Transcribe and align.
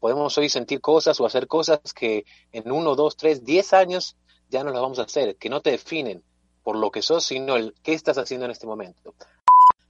Podemos 0.00 0.36
hoy 0.38 0.48
sentir 0.48 0.80
cosas 0.80 1.20
o 1.20 1.26
hacer 1.26 1.46
cosas 1.46 1.80
que 1.94 2.24
en 2.52 2.70
uno, 2.70 2.94
dos, 2.94 3.16
tres, 3.16 3.44
diez 3.44 3.72
años 3.72 4.16
ya 4.48 4.64
no 4.64 4.70
las 4.70 4.80
vamos 4.80 4.98
a 4.98 5.02
hacer, 5.02 5.36
que 5.36 5.48
no 5.48 5.60
te 5.60 5.70
definen 5.70 6.22
por 6.62 6.76
lo 6.76 6.90
que 6.90 7.02
sos, 7.02 7.24
sino 7.24 7.56
el 7.56 7.74
qué 7.82 7.94
estás 7.94 8.18
haciendo 8.18 8.44
en 8.44 8.52
este 8.52 8.66
momento. 8.66 9.14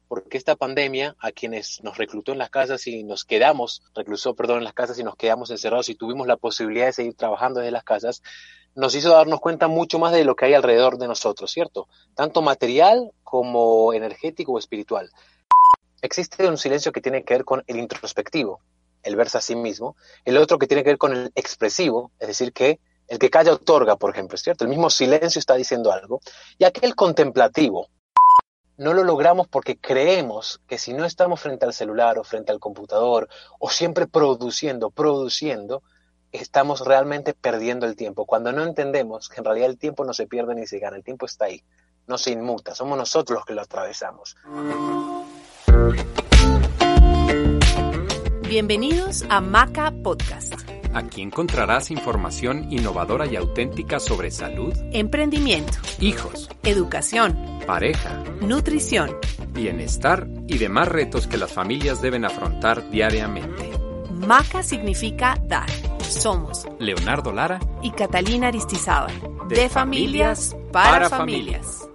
Porque 0.06 0.38
esta 0.38 0.56
pandemia, 0.56 1.16
a 1.18 1.32
quienes 1.32 1.82
nos 1.82 1.98
reclutó 1.98 2.32
en 2.32 2.38
las 2.38 2.50
casas 2.50 2.86
y 2.86 3.04
nos 3.04 3.24
quedamos, 3.24 3.82
reclusó, 3.94 4.34
perdón, 4.34 4.58
en 4.58 4.64
las 4.64 4.72
casas 4.72 4.98
y 4.98 5.04
nos 5.04 5.16
quedamos 5.16 5.50
encerrados 5.50 5.88
y 5.88 5.94
tuvimos 5.94 6.26
la 6.26 6.36
posibilidad 6.36 6.86
de 6.86 6.92
seguir 6.92 7.14
trabajando 7.14 7.60
desde 7.60 7.72
las 7.72 7.84
casas, 7.84 8.22
nos 8.74 8.94
hizo 8.94 9.10
darnos 9.10 9.40
cuenta 9.40 9.68
mucho 9.68 9.98
más 9.98 10.12
de 10.12 10.24
lo 10.24 10.36
que 10.36 10.46
hay 10.46 10.54
alrededor 10.54 10.98
de 10.98 11.08
nosotros, 11.08 11.50
¿cierto? 11.50 11.88
Tanto 12.14 12.42
material 12.42 13.10
como 13.24 13.92
energético 13.92 14.52
o 14.52 14.58
espiritual. 14.58 15.10
Existe 16.00 16.46
un 16.46 16.56
silencio 16.56 16.92
que 16.92 17.00
tiene 17.00 17.24
que 17.24 17.34
ver 17.34 17.44
con 17.44 17.64
el 17.66 17.78
introspectivo, 17.78 18.60
el 19.08 19.16
verse 19.16 19.38
a 19.38 19.40
sí 19.40 19.56
mismo, 19.56 19.96
el 20.24 20.36
otro 20.36 20.58
que 20.58 20.66
tiene 20.66 20.84
que 20.84 20.90
ver 20.90 20.98
con 20.98 21.12
el 21.16 21.32
expresivo, 21.34 22.12
es 22.18 22.28
decir, 22.28 22.52
que 22.52 22.78
el 23.08 23.18
que 23.18 23.30
calla 23.30 23.54
otorga, 23.54 23.96
por 23.96 24.10
ejemplo, 24.10 24.36
¿cierto? 24.36 24.64
El 24.64 24.70
mismo 24.70 24.90
silencio 24.90 25.38
está 25.38 25.54
diciendo 25.54 25.90
algo, 25.90 26.20
y 26.58 26.64
aquel 26.64 26.94
contemplativo. 26.94 27.88
No 28.76 28.92
lo 28.92 29.02
logramos 29.02 29.48
porque 29.48 29.76
creemos 29.76 30.60
que 30.68 30.78
si 30.78 30.92
no 30.92 31.04
estamos 31.04 31.40
frente 31.40 31.64
al 31.64 31.72
celular 31.72 32.18
o 32.18 32.22
frente 32.22 32.52
al 32.52 32.60
computador 32.60 33.28
o 33.58 33.70
siempre 33.70 34.06
produciendo, 34.06 34.90
produciendo, 34.90 35.82
estamos 36.30 36.84
realmente 36.86 37.34
perdiendo 37.34 37.86
el 37.86 37.96
tiempo. 37.96 38.26
Cuando 38.26 38.52
no 38.52 38.62
entendemos 38.62 39.28
que 39.28 39.40
en 39.40 39.46
realidad 39.46 39.70
el 39.70 39.78
tiempo 39.78 40.04
no 40.04 40.12
se 40.12 40.26
pierde 40.26 40.54
ni 40.54 40.66
se 40.66 40.78
gana, 40.78 40.96
el 40.96 41.02
tiempo 41.02 41.26
está 41.26 41.46
ahí, 41.46 41.64
no 42.06 42.18
se 42.18 42.30
inmuta, 42.30 42.74
somos 42.74 42.96
nosotros 42.96 43.38
los 43.38 43.44
que 43.46 43.54
lo 43.54 43.62
atravesamos. 43.62 44.36
Bienvenidos 48.48 49.26
a 49.28 49.42
Maca 49.42 49.92
Podcast. 50.02 50.54
Aquí 50.94 51.20
encontrarás 51.20 51.90
información 51.90 52.72
innovadora 52.72 53.26
y 53.26 53.36
auténtica 53.36 54.00
sobre 54.00 54.30
salud, 54.30 54.72
emprendimiento, 54.90 55.76
hijos, 56.00 56.48
educación, 56.62 57.36
pareja, 57.66 58.24
nutrición, 58.40 59.14
bienestar 59.50 60.26
y 60.46 60.56
demás 60.56 60.88
retos 60.88 61.26
que 61.26 61.36
las 61.36 61.52
familias 61.52 62.00
deben 62.00 62.24
afrontar 62.24 62.88
diariamente. 62.88 63.70
Maca 64.10 64.62
significa 64.62 65.36
dar. 65.44 65.68
Somos 66.00 66.66
Leonardo 66.78 67.32
Lara 67.32 67.60
y 67.82 67.90
Catalina 67.90 68.46
Aristizábal. 68.48 69.12
De, 69.48 69.68
familias, 69.68 70.56
para, 70.72 71.10
familias. 71.10 71.86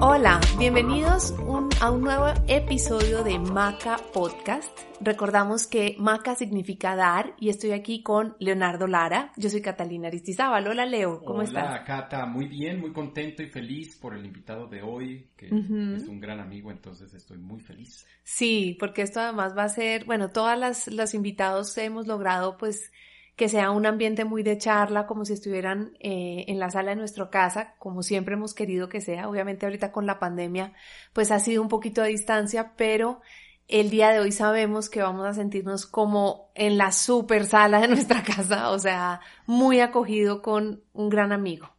Hola, 0.00 0.40
bienvenidos 0.60 1.34
a 1.80 1.90
un 1.90 2.02
nuevo 2.02 2.26
episodio 2.46 3.24
de 3.24 3.36
Maca 3.40 3.96
Podcast. 4.14 4.70
Recordamos 5.00 5.66
que 5.66 5.96
Maca 5.98 6.36
significa 6.36 6.94
dar 6.94 7.34
y 7.36 7.48
estoy 7.48 7.72
aquí 7.72 8.04
con 8.04 8.36
Leonardo 8.38 8.86
Lara. 8.86 9.32
Yo 9.36 9.50
soy 9.50 9.60
Catalina 9.60 10.06
Aristizábal. 10.06 10.68
Hola 10.68 10.86
Leo, 10.86 11.24
¿cómo 11.24 11.42
estás? 11.42 11.68
Hola 11.68 11.82
Cata, 11.82 12.26
muy 12.26 12.46
bien, 12.46 12.78
muy 12.78 12.92
contento 12.92 13.42
y 13.42 13.48
feliz 13.48 13.96
por 13.96 14.14
el 14.14 14.24
invitado 14.24 14.68
de 14.68 14.82
hoy, 14.82 15.30
que 15.36 15.46
es 15.46 16.06
un 16.06 16.20
gran 16.20 16.38
amigo, 16.38 16.70
entonces 16.70 17.12
estoy 17.12 17.38
muy 17.38 17.58
feliz. 17.58 18.06
Sí, 18.22 18.76
porque 18.78 19.02
esto 19.02 19.18
además 19.18 19.58
va 19.58 19.64
a 19.64 19.68
ser, 19.68 20.04
bueno, 20.04 20.30
todas 20.30 20.86
los 20.86 21.12
invitados 21.12 21.76
hemos 21.76 22.06
logrado 22.06 22.56
pues 22.56 22.92
que 23.38 23.48
sea 23.48 23.70
un 23.70 23.86
ambiente 23.86 24.24
muy 24.24 24.42
de 24.42 24.58
charla, 24.58 25.06
como 25.06 25.24
si 25.24 25.34
estuvieran 25.34 25.92
eh, 26.00 26.44
en 26.48 26.58
la 26.58 26.70
sala 26.70 26.90
de 26.90 26.96
nuestra 26.96 27.30
casa, 27.30 27.76
como 27.78 28.02
siempre 28.02 28.34
hemos 28.34 28.52
querido 28.52 28.88
que 28.88 29.00
sea. 29.00 29.28
Obviamente 29.28 29.64
ahorita 29.64 29.92
con 29.92 30.06
la 30.06 30.18
pandemia, 30.18 30.72
pues 31.12 31.30
ha 31.30 31.38
sido 31.38 31.62
un 31.62 31.68
poquito 31.68 32.02
de 32.02 32.08
distancia, 32.08 32.72
pero 32.76 33.20
el 33.68 33.90
día 33.90 34.10
de 34.10 34.18
hoy 34.18 34.32
sabemos 34.32 34.90
que 34.90 35.02
vamos 35.02 35.24
a 35.24 35.34
sentirnos 35.34 35.86
como 35.86 36.50
en 36.56 36.78
la 36.78 36.90
super 36.90 37.44
sala 37.44 37.80
de 37.80 37.86
nuestra 37.86 38.24
casa, 38.24 38.70
o 38.70 38.78
sea, 38.80 39.20
muy 39.46 39.78
acogido 39.78 40.42
con 40.42 40.82
un 40.92 41.08
gran 41.08 41.30
amigo. 41.30 41.70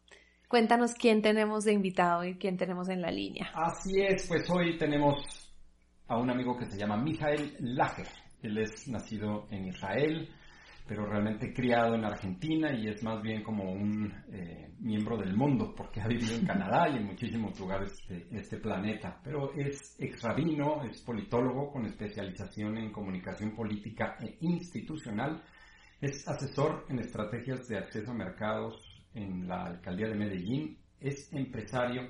Cuéntanos 0.48 0.94
quién 0.94 1.22
tenemos 1.22 1.66
de 1.66 1.74
invitado 1.74 2.24
y 2.24 2.38
quién 2.38 2.56
tenemos 2.56 2.88
en 2.88 3.02
la 3.02 3.12
línea. 3.12 3.52
Así 3.54 4.02
es, 4.02 4.28
pues 4.30 4.50
hoy 4.50 4.78
tenemos 4.78 5.54
a 6.08 6.18
un 6.18 6.30
amigo 6.30 6.58
que 6.58 6.68
se 6.68 6.78
llama 6.78 6.96
Mijael 6.96 7.54
Lager. 7.60 8.08
Él 8.42 8.60
es 8.60 8.88
nacido 8.88 9.46
en 9.52 9.68
Israel, 9.68 10.30
pero 10.90 11.06
realmente 11.06 11.54
criado 11.54 11.94
en 11.94 12.04
Argentina 12.04 12.74
y 12.74 12.88
es 12.88 13.04
más 13.04 13.22
bien 13.22 13.44
como 13.44 13.72
un 13.72 14.12
eh, 14.34 14.74
miembro 14.80 15.18
del 15.18 15.38
mundo 15.38 15.72
porque 15.78 16.02
ha 16.02 16.08
vivido 16.08 16.34
en 16.34 16.48
Canadá 16.48 16.90
y 16.90 16.98
en 16.98 17.06
muchísimos 17.06 17.60
lugares 17.60 17.96
de 18.08 18.28
este 18.32 18.58
planeta. 18.58 19.22
Pero 19.24 19.54
es 19.54 19.96
ex 20.00 20.24
rabino, 20.24 20.84
es 20.84 21.00
politólogo 21.04 21.72
con 21.72 21.86
especialización 21.86 22.80
en 22.80 22.92
comunicación 22.92 23.56
política 23.56 24.18
e 24.20 24.36
institucional, 24.42 25.44
es 26.02 26.28
asesor 26.28 26.88
en 26.90 26.98
estrategias 26.98 27.68
de 27.68 27.78
acceso 27.78 28.10
a 28.10 28.16
mercados 28.16 29.06
en 29.14 29.48
la 29.48 29.66
alcaldía 29.66 30.08
de 30.08 30.16
Medellín, 30.16 30.80
es 31.00 31.32
empresario, 31.32 32.10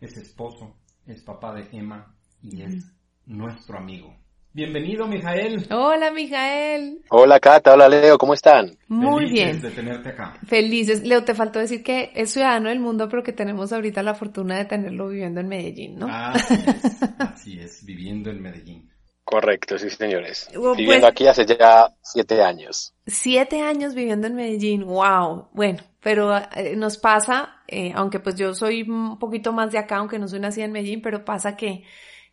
es 0.00 0.16
esposo, 0.16 0.78
es 1.04 1.22
papá 1.22 1.54
de 1.56 1.68
Emma 1.76 2.16
y 2.40 2.62
es 2.62 2.90
nuestro 3.26 3.76
amigo. 3.76 4.23
Bienvenido, 4.54 5.08
Mijael. 5.08 5.66
Hola, 5.72 6.12
Mijael. 6.12 7.00
Hola, 7.10 7.40
Cata. 7.40 7.72
Hola, 7.74 7.88
Leo. 7.88 8.16
¿Cómo 8.18 8.34
están? 8.34 8.78
Muy 8.86 9.24
Felices 9.26 9.32
bien. 9.32 9.62
de 9.62 9.70
tenerte 9.70 10.08
acá. 10.10 10.38
Felices. 10.46 11.02
Leo, 11.02 11.24
te 11.24 11.34
faltó 11.34 11.58
decir 11.58 11.82
que 11.82 12.12
es 12.14 12.30
ciudadano 12.30 12.68
del 12.68 12.78
mundo, 12.78 13.08
pero 13.08 13.24
que 13.24 13.32
tenemos 13.32 13.72
ahorita 13.72 14.04
la 14.04 14.14
fortuna 14.14 14.56
de 14.56 14.66
tenerlo 14.66 15.08
viviendo 15.08 15.40
en 15.40 15.48
Medellín, 15.48 15.98
¿no? 15.98 16.06
Así 16.08 16.54
es, 16.54 17.02
así 17.18 17.58
es, 17.60 17.84
viviendo 17.84 18.30
en 18.30 18.40
Medellín. 18.42 18.90
Correcto, 19.24 19.76
sí, 19.76 19.90
señores. 19.90 20.48
Oh, 20.56 20.76
Viviendo 20.76 21.00
pues- 21.06 21.10
aquí 21.12 21.26
hace 21.26 21.46
ya 21.46 21.88
siete 22.00 22.40
años. 22.40 22.94
Siete 23.08 23.60
años 23.60 23.92
viviendo 23.94 24.28
en 24.28 24.36
Medellín, 24.36 24.84
wow. 24.84 25.48
Bueno, 25.52 25.82
pero 26.00 26.36
eh, 26.54 26.76
nos 26.76 26.96
pasa, 26.98 27.56
eh, 27.66 27.90
aunque 27.96 28.20
pues 28.20 28.36
yo 28.36 28.54
soy 28.54 28.82
un 28.82 29.18
poquito 29.18 29.52
más 29.52 29.72
de 29.72 29.78
acá, 29.78 29.96
aunque 29.96 30.20
no 30.20 30.28
soy 30.28 30.38
nacida 30.38 30.66
en 30.66 30.72
Medellín, 30.72 31.02
pero 31.02 31.24
pasa 31.24 31.56
que, 31.56 31.82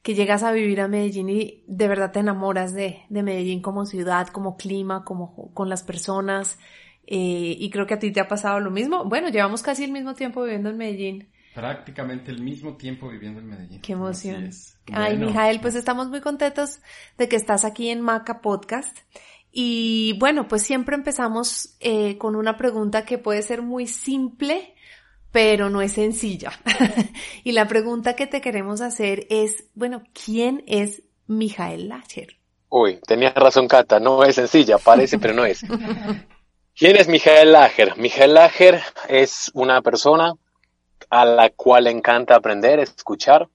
que 0.01 0.15
llegas 0.15 0.43
a 0.43 0.51
vivir 0.51 0.81
a 0.81 0.87
Medellín 0.87 1.29
y 1.29 1.63
de 1.67 1.87
verdad 1.87 2.11
te 2.11 2.19
enamoras 2.19 2.73
de, 2.73 3.01
de 3.09 3.23
Medellín 3.23 3.61
como 3.61 3.85
ciudad, 3.85 4.27
como 4.27 4.57
clima, 4.57 5.03
como 5.03 5.53
con 5.53 5.69
las 5.69 5.83
personas. 5.83 6.57
eh, 7.05 7.55
y 7.59 7.69
creo 7.69 7.85
que 7.87 7.93
a 7.95 7.99
ti 7.99 8.11
te 8.11 8.19
ha 8.21 8.27
pasado 8.27 8.59
lo 8.59 8.71
mismo. 8.71 9.05
Bueno, 9.05 9.29
llevamos 9.29 9.61
casi 9.61 9.83
el 9.83 9.91
mismo 9.91 10.13
tiempo 10.15 10.43
viviendo 10.43 10.69
en 10.69 10.77
Medellín. 10.77 11.29
Prácticamente 11.53 12.31
el 12.31 12.41
mismo 12.41 12.77
tiempo 12.77 13.09
viviendo 13.09 13.41
en 13.41 13.47
Medellín. 13.47 13.81
Qué 13.81 13.93
emoción. 13.93 14.49
Ay, 14.93 15.17
Bueno, 15.17 15.27
Mijael, 15.27 15.59
pues 15.59 15.75
estamos 15.75 16.07
muy 16.09 16.21
contentos 16.21 16.79
de 17.17 17.27
que 17.27 17.35
estás 17.35 17.65
aquí 17.65 17.89
en 17.89 17.99
Maca 18.01 18.39
Podcast. 18.41 18.97
Y 19.51 20.17
bueno, 20.19 20.47
pues 20.47 20.61
siempre 20.63 20.95
empezamos 20.95 21.75
eh, 21.81 22.17
con 22.17 22.37
una 22.37 22.55
pregunta 22.55 23.03
que 23.03 23.17
puede 23.17 23.41
ser 23.41 23.61
muy 23.61 23.85
simple, 23.85 24.73
pero 25.31 25.69
no 25.69 25.81
es 25.81 25.93
sencilla. 25.93 26.51
y 27.43 27.51
la 27.53 27.67
pregunta 27.67 28.15
que 28.15 28.27
te 28.27 28.41
queremos 28.41 28.81
hacer 28.81 29.27
es, 29.29 29.65
bueno, 29.73 30.03
¿quién 30.25 30.63
es 30.67 31.03
Mijael 31.27 31.89
Lacher? 31.89 32.37
Uy, 32.69 32.99
tenías 33.05 33.33
razón, 33.35 33.67
Cata. 33.67 33.99
No 33.99 34.23
es 34.23 34.35
sencilla, 34.35 34.77
parece, 34.77 35.19
pero 35.19 35.33
no 35.33 35.45
es. 35.45 35.61
¿Quién 36.75 36.95
es 36.95 37.07
Mijael 37.07 37.51
Lager? 37.51 37.97
Mijael 37.97 38.33
Lager 38.33 38.81
es 39.09 39.51
una 39.53 39.81
persona 39.81 40.33
a 41.09 41.25
la 41.25 41.49
cual 41.49 41.83
le 41.83 41.91
encanta 41.91 42.35
aprender, 42.35 42.79
escuchar, 42.79 43.49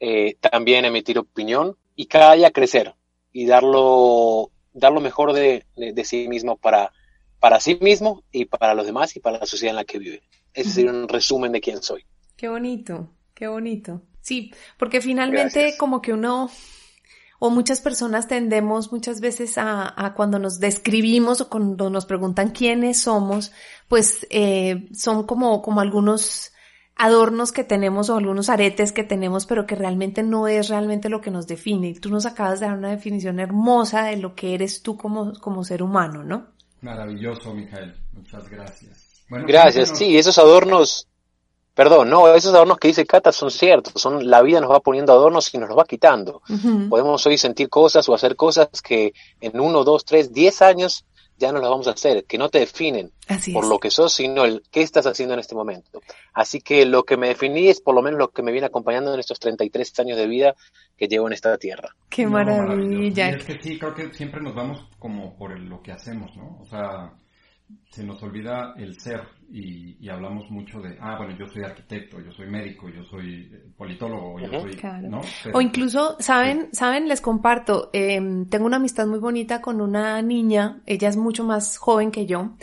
eh, 0.00 0.36
también 0.40 0.84
emitir 0.84 1.18
opinión 1.18 1.76
y 1.96 2.06
cada 2.06 2.34
día 2.34 2.50
crecer 2.50 2.94
y 3.32 3.46
darlo, 3.46 4.50
dar 4.74 4.92
lo 4.92 5.00
mejor 5.00 5.32
de, 5.32 5.64
de- 5.76 5.92
de 5.94 6.04
sí 6.04 6.28
mismo 6.28 6.56
para, 6.58 6.92
para 7.40 7.58
sí 7.58 7.78
mismo 7.80 8.22
y 8.30 8.44
para 8.44 8.74
los 8.74 8.84
demás 8.86 9.16
y 9.16 9.20
para 9.20 9.38
la 9.38 9.46
sociedad 9.46 9.70
en 9.72 9.76
la 9.76 9.84
que 9.84 9.98
vive. 9.98 10.22
Ese 10.58 10.70
sería 10.70 10.90
un 10.90 11.08
resumen 11.08 11.52
de 11.52 11.60
quién 11.60 11.82
soy. 11.82 12.04
Qué 12.36 12.48
bonito, 12.48 13.10
qué 13.34 13.46
bonito. 13.46 14.02
Sí, 14.20 14.52
porque 14.78 15.00
finalmente 15.00 15.60
Gracias. 15.60 15.78
como 15.78 16.02
que 16.02 16.12
uno 16.12 16.50
o 17.38 17.50
muchas 17.50 17.80
personas 17.80 18.26
tendemos 18.26 18.92
muchas 18.92 19.20
veces 19.20 19.56
a, 19.58 19.94
a 19.96 20.14
cuando 20.14 20.38
nos 20.38 20.58
describimos 20.58 21.40
o 21.40 21.48
cuando 21.48 21.88
nos 21.90 22.06
preguntan 22.06 22.50
quiénes 22.50 23.00
somos, 23.00 23.52
pues 23.86 24.26
eh, 24.30 24.88
son 24.92 25.24
como, 25.24 25.62
como 25.62 25.80
algunos 25.80 26.52
adornos 26.96 27.52
que 27.52 27.62
tenemos 27.62 28.10
o 28.10 28.16
algunos 28.16 28.48
aretes 28.48 28.90
que 28.90 29.04
tenemos, 29.04 29.46
pero 29.46 29.66
que 29.66 29.76
realmente 29.76 30.24
no 30.24 30.48
es 30.48 30.68
realmente 30.68 31.08
lo 31.08 31.20
que 31.20 31.30
nos 31.30 31.46
define. 31.46 31.90
Y 31.90 31.94
tú 31.94 32.10
nos 32.10 32.26
acabas 32.26 32.58
de 32.58 32.66
dar 32.66 32.76
una 32.76 32.90
definición 32.90 33.38
hermosa 33.38 34.06
de 34.06 34.16
lo 34.16 34.34
que 34.34 34.54
eres 34.54 34.82
tú 34.82 34.96
como, 34.96 35.32
como 35.34 35.62
ser 35.62 35.84
humano, 35.84 36.24
¿no? 36.24 36.48
Maravilloso, 36.80 37.54
Mijael. 37.54 37.94
Muchas 38.12 38.48
gracias. 38.48 39.17
Bueno, 39.28 39.46
Gracias. 39.46 39.92
Sí, 39.96 40.16
esos 40.16 40.38
adornos, 40.38 41.06
perdón, 41.74 42.10
no, 42.10 42.34
esos 42.34 42.54
adornos 42.54 42.78
que 42.78 42.88
dice 42.88 43.06
Cata 43.06 43.32
son 43.32 43.50
ciertos. 43.50 44.00
Son 44.00 44.28
la 44.28 44.42
vida 44.42 44.60
nos 44.60 44.70
va 44.70 44.80
poniendo 44.80 45.12
adornos 45.12 45.52
y 45.54 45.58
nos 45.58 45.68
los 45.68 45.78
va 45.78 45.84
quitando. 45.84 46.42
Podemos 46.88 47.26
hoy 47.26 47.38
sentir 47.38 47.68
cosas 47.68 48.08
o 48.08 48.14
hacer 48.14 48.36
cosas 48.36 48.68
que 48.82 49.12
en 49.40 49.60
uno, 49.60 49.84
dos, 49.84 50.04
tres, 50.04 50.32
diez 50.32 50.62
años 50.62 51.04
ya 51.38 51.52
no 51.52 51.60
los 51.60 51.70
vamos 51.70 51.86
a 51.86 51.92
hacer, 51.92 52.24
que 52.24 52.36
no 52.36 52.48
te 52.48 52.58
definen 52.58 53.12
por 53.52 53.66
lo 53.66 53.78
que 53.78 53.90
sos, 53.90 54.12
sino 54.12 54.44
el 54.44 54.62
qué 54.70 54.82
estás 54.82 55.06
haciendo 55.06 55.34
en 55.34 55.40
este 55.40 55.54
momento. 55.54 56.00
Así 56.34 56.60
que 56.60 56.84
lo 56.84 57.04
que 57.04 57.16
me 57.16 57.28
definí 57.28 57.68
es 57.68 57.80
por 57.80 57.94
lo 57.94 58.02
menos 58.02 58.18
lo 58.18 58.30
que 58.30 58.42
me 58.42 58.50
viene 58.50 58.66
acompañando 58.66 59.14
en 59.14 59.20
estos 59.20 59.38
33 59.38 60.00
años 60.00 60.18
de 60.18 60.26
vida 60.26 60.56
que 60.96 61.06
llevo 61.06 61.28
en 61.28 61.34
esta 61.34 61.56
tierra. 61.56 61.94
Qué 62.08 62.26
maravilla. 62.26 63.30
es 63.30 63.44
que 63.44 63.62
sí, 63.62 63.78
creo 63.78 63.94
que 63.94 64.12
siempre 64.12 64.40
nos 64.40 64.54
vamos 64.54 64.88
como 64.98 65.36
por 65.36 65.58
lo 65.58 65.80
que 65.80 65.92
hacemos, 65.92 66.36
¿no? 66.36 66.58
O 66.60 66.66
sea, 66.66 67.12
se 67.90 68.04
nos 68.04 68.22
olvida 68.22 68.74
el 68.76 68.98
ser 69.00 69.22
y, 69.50 70.08
hablamos 70.08 70.50
mucho 70.50 70.80
de, 70.80 70.96
ah, 71.00 71.16
bueno, 71.16 71.36
yo 71.38 71.46
soy 71.46 71.64
arquitecto, 71.64 72.20
yo 72.20 72.32
soy 72.32 72.46
médico, 72.46 72.88
yo 72.88 73.02
soy 73.04 73.50
politólogo, 73.76 74.38
yo 74.40 74.60
soy... 74.60 74.78
O 75.52 75.60
incluso, 75.60 76.16
¿saben? 76.20 76.68
¿Saben? 76.72 77.08
Les 77.08 77.20
comparto, 77.20 77.90
em, 77.92 78.46
tengo 78.48 78.66
una 78.66 78.76
amistad 78.76 79.06
muy 79.06 79.18
bonita 79.18 79.60
con 79.60 79.80
una 79.80 80.20
niña, 80.22 80.82
ella 80.86 81.08
es 81.08 81.16
mucho 81.16 81.44
más 81.44 81.78
joven 81.78 82.10
que 82.10 82.26
yo, 82.26 82.56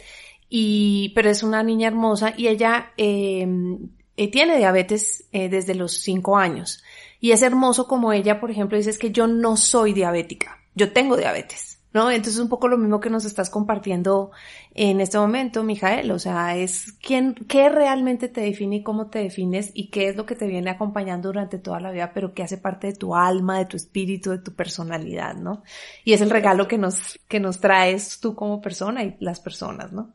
y, 0.48 1.12
pero 1.16 1.30
es 1.30 1.44
una 1.44 1.64
niña 1.64 1.88
hermosa 1.88 2.34
y 2.38 2.48
ella 2.48 2.94
em, 2.98 3.90
eh, 4.16 4.30
tiene 4.30 4.58
diabetes 4.58 5.28
eh, 5.32 5.50
desde 5.50 5.76
los 5.76 5.94
cinco 5.94 6.38
años. 6.38 6.84
Y 7.20 7.32
es 7.32 7.42
hermoso 7.42 7.88
como 7.88 8.14
ella, 8.14 8.40
por 8.40 8.52
ejemplo, 8.52 8.78
dice 8.78 8.92
es 8.92 9.00
que 9.00 9.12
yo 9.12 9.26
no 9.28 9.58
soy 9.58 9.94
diabética, 9.94 10.60
yo 10.76 10.94
tengo 10.94 11.18
diabetes. 11.18 11.75
¿No? 11.96 12.12
Entonces 12.12 12.42
un 12.42 12.50
poco 12.50 12.68
lo 12.68 12.78
mismo 12.78 13.00
que 13.00 13.10
nos 13.10 13.24
estás 13.24 13.50
compartiendo 13.50 14.32
en 14.74 15.00
este 15.00 15.18
momento, 15.18 15.64
Mijael, 15.64 16.12
o 16.12 16.20
sea, 16.20 16.58
es 16.58 16.92
quién, 17.02 17.36
qué 17.48 17.70
realmente 17.70 18.28
te 18.28 18.42
define 18.42 18.76
y 18.76 18.84
cómo 18.84 19.08
te 19.10 19.20
defines 19.20 19.72
y 19.74 19.88
qué 19.92 20.10
es 20.10 20.18
lo 20.18 20.26
que 20.26 20.36
te 20.36 20.46
viene 20.46 20.70
acompañando 20.70 21.30
durante 21.30 21.58
toda 21.58 21.80
la 21.80 21.92
vida, 21.92 22.12
pero 22.14 22.34
que 22.34 22.44
hace 22.44 22.58
parte 22.58 22.88
de 22.88 22.96
tu 22.96 23.16
alma, 23.16 23.60
de 23.60 23.66
tu 23.68 23.78
espíritu, 23.78 24.32
de 24.32 24.40
tu 24.40 24.54
personalidad, 24.54 25.36
¿no? 25.36 25.64
Y 26.04 26.12
es 26.12 26.20
el 26.20 26.30
regalo 26.30 26.68
que 26.68 26.78
nos, 26.78 27.18
que 27.30 27.40
nos 27.40 27.62
traes 27.62 28.20
tú 28.20 28.36
como 28.36 28.60
persona 28.60 29.02
y 29.02 29.16
las 29.22 29.40
personas, 29.40 29.94
¿no? 29.94 30.14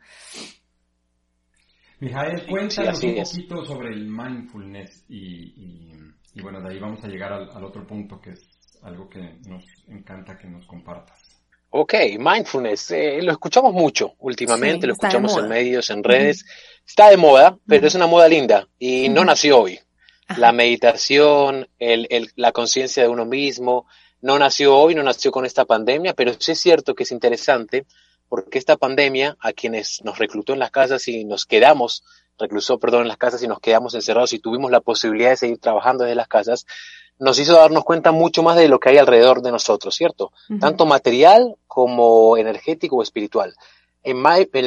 Mijael, 2.00 2.46
cuéntanos 2.46 3.02
un 3.02 3.14
poquito 3.14 3.64
sobre 3.64 3.94
el 3.94 4.06
mindfulness 4.06 5.06
y, 5.08 5.96
bueno, 6.42 6.60
de 6.60 6.74
ahí 6.74 6.78
vamos 6.78 7.02
a 7.04 7.08
llegar 7.08 7.32
al, 7.32 7.48
al 7.48 7.64
otro 7.64 7.86
punto 7.86 8.20
que 8.20 8.32
es 8.32 8.60
algo 8.82 9.08
que 9.08 9.38
nos 9.46 9.64
encanta 9.88 10.36
que 10.36 10.46
nos 10.46 10.66
compartas. 10.66 11.19
Ok, 11.72 11.94
mindfulness, 12.18 12.90
eh, 12.90 13.20
lo 13.22 13.30
escuchamos 13.30 13.72
mucho 13.72 14.14
últimamente, 14.18 14.88
lo 14.88 14.94
escuchamos 14.94 15.36
en 15.36 15.48
medios, 15.48 15.88
en 15.90 16.02
redes. 16.02 16.44
Está 16.84 17.10
de 17.10 17.16
moda, 17.16 17.56
pero 17.66 17.86
es 17.86 17.94
una 17.94 18.08
moda 18.08 18.26
linda 18.28 18.68
y 18.78 19.08
no 19.08 19.24
nació 19.24 19.60
hoy. 19.60 19.78
La 20.36 20.50
meditación, 20.50 21.68
el, 21.78 22.08
el, 22.10 22.30
la 22.34 22.50
conciencia 22.50 23.04
de 23.04 23.08
uno 23.08 23.24
mismo, 23.24 23.86
no 24.20 24.38
nació 24.38 24.76
hoy, 24.76 24.96
no 24.96 25.04
nació 25.04 25.30
con 25.30 25.46
esta 25.46 25.64
pandemia, 25.64 26.14
pero 26.14 26.32
sí 26.38 26.52
es 26.52 26.60
cierto 26.60 26.94
que 26.94 27.04
es 27.04 27.12
interesante 27.12 27.86
porque 28.28 28.58
esta 28.58 28.76
pandemia, 28.76 29.36
a 29.40 29.52
quienes 29.52 30.02
nos 30.04 30.18
reclutó 30.18 30.52
en 30.52 30.60
las 30.60 30.70
casas 30.70 31.06
y 31.08 31.24
nos 31.24 31.46
quedamos, 31.46 32.04
reclusó, 32.38 32.78
perdón, 32.78 33.02
en 33.02 33.08
las 33.08 33.16
casas 33.16 33.42
y 33.42 33.48
nos 33.48 33.60
quedamos 33.60 33.94
encerrados 33.94 34.32
y 34.32 34.38
tuvimos 34.38 34.70
la 34.70 34.80
posibilidad 34.80 35.30
de 35.30 35.36
seguir 35.36 35.58
trabajando 35.58 36.04
desde 36.04 36.14
las 36.16 36.28
casas, 36.28 36.64
nos 37.20 37.38
hizo 37.38 37.52
darnos 37.52 37.84
cuenta 37.84 38.12
mucho 38.12 38.42
más 38.42 38.56
de 38.56 38.68
lo 38.68 38.80
que 38.80 38.88
hay 38.88 38.98
alrededor 38.98 39.42
de 39.42 39.52
nosotros, 39.52 39.94
¿cierto? 39.94 40.32
Tanto 40.58 40.86
material 40.86 41.54
como 41.66 42.38
energético 42.38 42.96
o 42.96 43.02
espiritual. 43.02 43.54
El 44.02 44.16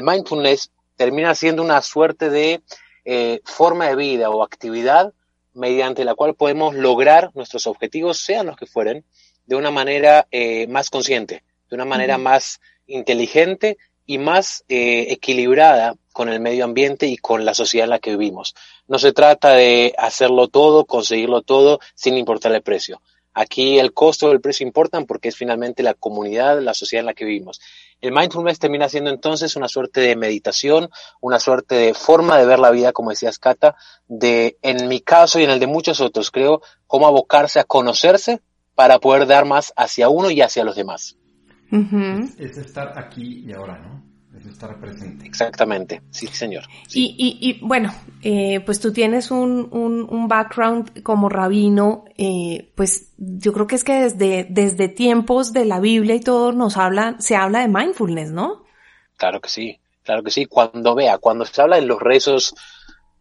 mindfulness 0.03 0.71
termina 0.95 1.33
siendo 1.33 1.63
una 1.63 1.81
suerte 1.81 2.29
de 2.29 2.61
eh, 3.05 3.41
forma 3.43 3.87
de 3.87 3.95
vida 3.95 4.29
o 4.29 4.43
actividad 4.43 5.13
mediante 5.55 6.05
la 6.05 6.13
cual 6.13 6.35
podemos 6.35 6.75
lograr 6.75 7.31
nuestros 7.33 7.65
objetivos, 7.65 8.19
sean 8.19 8.45
los 8.45 8.55
que 8.55 8.67
fueren, 8.67 9.03
de 9.47 9.55
una 9.55 9.71
manera 9.71 10.27
eh, 10.31 10.67
más 10.67 10.91
consciente, 10.91 11.43
de 11.69 11.75
una 11.75 11.85
manera 11.85 12.19
más 12.19 12.61
inteligente 12.85 13.77
y 14.05 14.17
más 14.17 14.63
eh, 14.69 15.07
equilibrada 15.09 15.95
con 16.11 16.29
el 16.29 16.39
medio 16.39 16.65
ambiente 16.65 17.07
y 17.07 17.17
con 17.17 17.45
la 17.45 17.53
sociedad 17.53 17.85
en 17.85 17.91
la 17.91 17.99
que 17.99 18.11
vivimos. 18.11 18.55
No 18.87 18.99
se 18.99 19.13
trata 19.13 19.53
de 19.53 19.93
hacerlo 19.97 20.47
todo, 20.47 20.85
conseguirlo 20.85 21.41
todo, 21.41 21.79
sin 21.95 22.17
importar 22.17 22.53
el 22.53 22.61
precio. 22.61 23.01
Aquí 23.33 23.79
el 23.79 23.93
costo 23.93 24.29
y 24.29 24.31
el 24.31 24.41
precio 24.41 24.67
importan 24.67 25.05
porque 25.05 25.29
es 25.29 25.35
finalmente 25.35 25.81
la 25.81 25.95
comunidad, 25.95 26.61
la 26.61 26.75
sociedad 26.75 26.99
en 26.99 27.07
la 27.07 27.13
que 27.15 27.25
vivimos. 27.25 27.59
El 27.99 28.11
mindfulness 28.11 28.59
termina 28.59 28.89
siendo 28.89 29.09
entonces 29.09 29.55
una 29.55 29.67
suerte 29.67 30.01
de 30.01 30.15
meditación, 30.15 30.89
una 31.19 31.39
suerte 31.39 31.73
de 31.73 31.93
forma 31.95 32.37
de 32.37 32.45
ver 32.45 32.59
la 32.59 32.69
vida, 32.69 32.91
como 32.91 33.09
decías 33.09 33.39
Cata, 33.39 33.75
de, 34.07 34.57
en 34.61 34.87
mi 34.87 34.99
caso 34.99 35.39
y 35.39 35.45
en 35.45 35.49
el 35.49 35.59
de 35.59 35.67
muchos 35.67 35.99
otros, 35.99 36.29
creo, 36.29 36.61
cómo 36.85 37.07
abocarse 37.07 37.59
a 37.59 37.63
conocerse 37.63 38.41
para 38.75 38.99
poder 38.99 39.25
dar 39.25 39.45
más 39.45 39.73
hacia 39.75 40.09
uno 40.09 40.29
y 40.29 40.41
hacia 40.41 40.63
los 40.63 40.75
demás. 40.75 41.17
Es 42.37 42.57
estar 42.57 42.97
aquí 42.97 43.43
y 43.45 43.53
ahora, 43.53 43.79
¿no? 43.79 44.13
estar 44.49 44.79
presente. 44.79 45.25
Exactamente, 45.25 46.01
sí, 46.09 46.27
señor. 46.27 46.63
Y, 46.93 47.15
y, 47.17 47.49
y, 47.49 47.59
bueno, 47.65 47.93
eh, 48.21 48.61
pues 48.65 48.79
tú 48.79 48.91
tienes 48.91 49.31
un, 49.31 49.69
un, 49.71 50.07
un 50.09 50.27
background 50.27 51.01
como 51.03 51.29
rabino, 51.29 52.05
eh, 52.17 52.71
pues 52.75 53.13
yo 53.17 53.53
creo 53.53 53.67
que 53.67 53.75
es 53.75 53.83
que 53.83 53.93
desde, 53.93 54.47
desde 54.49 54.89
tiempos 54.89 55.53
de 55.53 55.65
la 55.65 55.79
Biblia 55.79 56.15
y 56.15 56.19
todo 56.19 56.51
nos 56.51 56.77
habla, 56.77 57.15
se 57.19 57.35
habla 57.35 57.59
de 57.59 57.67
mindfulness, 57.67 58.31
¿no? 58.31 58.63
Claro 59.17 59.39
que 59.39 59.49
sí, 59.49 59.79
claro 60.03 60.23
que 60.23 60.31
sí. 60.31 60.45
Cuando 60.45 60.95
vea, 60.95 61.17
cuando 61.19 61.45
se 61.45 61.61
habla 61.61 61.77
de 61.77 61.83
los 61.83 62.01
rezos, 62.01 62.53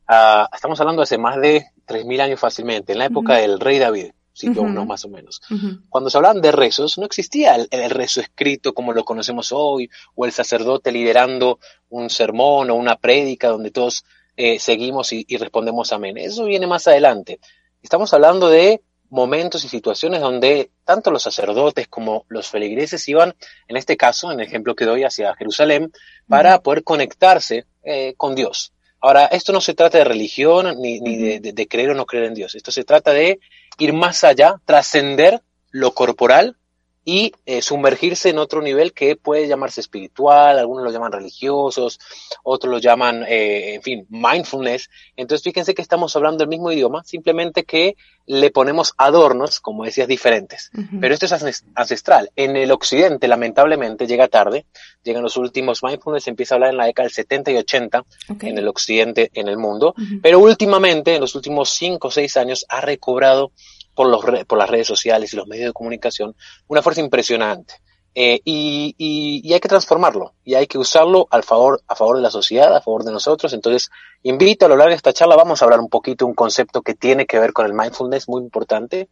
uh, 0.09 0.47
estamos 0.55 0.81
hablando 0.81 1.03
hace 1.03 1.19
más 1.19 1.41
de 1.41 1.67
3.000 1.87 2.21
años 2.21 2.41
fácilmente, 2.41 2.93
en 2.93 2.99
la 2.99 3.07
época 3.07 3.37
del 3.37 3.61
rey 3.61 3.79
David 3.79 4.13
siglo 4.33 4.63
uh 4.63 4.87
más 4.87 5.05
o 5.05 5.09
menos. 5.09 5.41
Cuando 5.89 6.11
se 6.11 6.17
hablaban 6.17 6.41
de 6.41 6.53
rezos, 6.53 6.99
no 6.99 7.05
existía 7.05 7.55
el, 7.55 7.91
rezo 7.91 8.21
escrito 8.21 8.73
como 8.73 8.93
lo 8.93 9.05
conocemos 9.05 9.53
hoy, 9.53 9.89
o 10.15 10.25
el 10.25 10.33
sacerdote 10.33 10.93
liderando 10.93 11.59
un 11.91 12.11
sermón 12.11 12.71
o 12.71 12.75
una 12.75 12.97
prédica 12.97 13.49
donde 13.49 13.71
todos 13.71 14.05
eh, 14.37 14.59
seguimos 14.59 15.13
y, 15.13 15.25
respondemos 15.37 15.93
amén. 15.93 16.19
Eso 16.19 16.45
viene 16.45 16.67
más 16.67 16.87
adelante. 16.89 17.41
Estamos 17.83 18.13
hablando 18.15 18.49
de 18.49 18.83
momentos 19.11 19.63
y 19.65 19.69
situaciones 19.69 20.23
donde 20.23 20.71
tanto 20.85 21.11
los 21.11 21.23
sacerdotes 21.23 21.87
como 21.87 22.25
los 22.29 22.49
feligreses 22.49 23.07
iban, 23.09 23.35
en 23.69 23.77
este 23.77 23.97
caso, 23.99 24.33
en 24.33 24.41
el 24.41 24.47
ejemplo 24.47 24.75
que 24.75 24.87
doy, 24.87 25.05
hacia 25.05 25.35
Jerusalén, 25.37 25.93
para 26.27 26.61
poder 26.61 26.83
conectarse 26.83 27.67
eh, 27.83 28.15
con 28.17 28.35
Dios. 28.35 28.73
Ahora, 29.03 29.27
esto 29.27 29.53
no 29.53 29.61
se 29.61 29.75
trata 29.75 29.99
de 29.99 30.05
religión 30.05 30.81
ni, 30.81 31.01
ni 31.01 31.41
de, 31.41 31.69
creer 31.69 31.91
o 31.91 31.95
no 31.95 32.07
creer 32.07 32.27
en 32.27 32.35
Dios. 32.35 32.55
Esto 32.55 32.71
se 32.71 32.85
trata 32.85 33.13
de 33.13 33.41
ir 33.79 33.93
más 33.93 34.23
allá, 34.23 34.61
trascender 34.65 35.43
lo 35.71 35.93
corporal 35.93 36.57
y 37.05 37.33
eh, 37.47 37.63
sumergirse 37.63 38.29
en 38.29 38.39
otro 38.39 38.63
nivel 38.63 38.93
que 38.93 39.17
puede 39.17 39.49
llamarse 39.49 39.81
espiritual, 39.81 40.59
algunos 40.59 40.85
lo 40.85 40.91
llaman 40.91 41.13
religiosos, 41.13 41.99
otros 42.45 42.71
lo 42.71 42.79
llaman, 42.79 43.25
eh, 43.29 43.75
en 43.75 43.83
fin, 43.83 44.07
mindfulness. 44.09 44.89
Entonces 45.17 45.43
fíjense 45.43 45.75
que 45.75 45.83
estamos 45.83 46.15
hablando 46.15 46.39
del 46.39 46.49
mismo 46.49 46.71
idioma, 46.71 47.03
simplemente 47.05 47.65
que 47.65 47.97
le 48.27 48.51
ponemos 48.51 48.95
adornos, 48.99 49.59
como 49.59 49.85
decías, 49.85 50.07
diferentes. 50.07 50.71
Pero 51.01 51.13
esto 51.13 51.27
es 51.27 51.65
ancestral. 51.75 52.31
En 52.37 52.57
el 52.57 52.71
occidente, 52.71 53.27
lamentablemente, 53.27 54.07
llega 54.07 54.29
tarde, 54.29 54.65
llegan 55.03 55.25
los 55.25 55.37
últimos 55.37 55.83
mindfulness, 55.83 56.25
se 56.25 56.31
empieza 56.31 56.55
a 56.55 56.57
hablar 56.57 56.71
en 56.71 56.77
la 56.77 56.87
década 56.87 57.07
del 57.07 57.15
70 57.15 57.51
y 57.51 57.57
80 57.57 58.05
en 58.43 58.59
el 58.59 58.69
occidente, 58.69 59.31
en 59.35 59.49
el 59.49 59.57
mundo, 59.57 59.95
pero 60.23 60.39
últimamente, 60.39 61.17
en 61.17 61.21
los 61.21 61.35
últimos 61.35 61.71
5 61.71 62.07
o 62.07 62.11
6 62.11 62.37
años, 62.37 62.65
ha 62.69 62.81
recobrado 62.81 63.51
por, 63.95 64.09
los 64.09 64.25
por 64.47 64.59
las 64.59 64.71
redes 64.71 64.87
sociales 64.87 65.33
y 65.33 65.37
los 65.37 65.47
medios 65.47 65.67
de 65.67 65.73
comunicación 65.73 66.35
una 66.69 66.83
fuerza 66.83 67.01
impresionante. 67.01 67.75
Eh, 68.15 68.41
y, 68.45 68.95
y, 68.99 69.53
hay 69.55 69.61
que 69.61 69.71
transformarlo 69.71 70.35
y 70.45 70.53
hay 70.55 70.67
que 70.67 70.77
usarlo 70.77 71.29
al 71.31 71.45
favor, 71.45 71.83
a 71.89 71.95
favor 71.95 72.17
de 72.17 72.23
la 72.23 72.31
sociedad, 72.31 72.77
a 72.77 72.83
favor 72.83 73.05
de 73.05 73.13
nosotros. 73.13 73.55
Entonces, 73.55 73.91
invito 74.23 74.67
a 74.67 74.69
lo 74.69 74.77
largo 74.77 74.91
de 74.91 74.97
esta 74.97 75.15
charla, 75.15 75.35
vamos 75.35 75.63
a 75.63 75.65
hablar 75.65 75.81
un 75.81 75.89
poquito 75.89 76.27
de 76.27 76.29
un 76.29 76.35
concepto 76.35 76.83
que 76.83 76.95
tiene 76.95 77.25
que 77.25 77.39
ver 77.39 77.55
con 77.55 77.65
el 77.65 77.73
mindfulness, 77.73 78.29
muy 78.29 78.43
importante. 78.43 79.09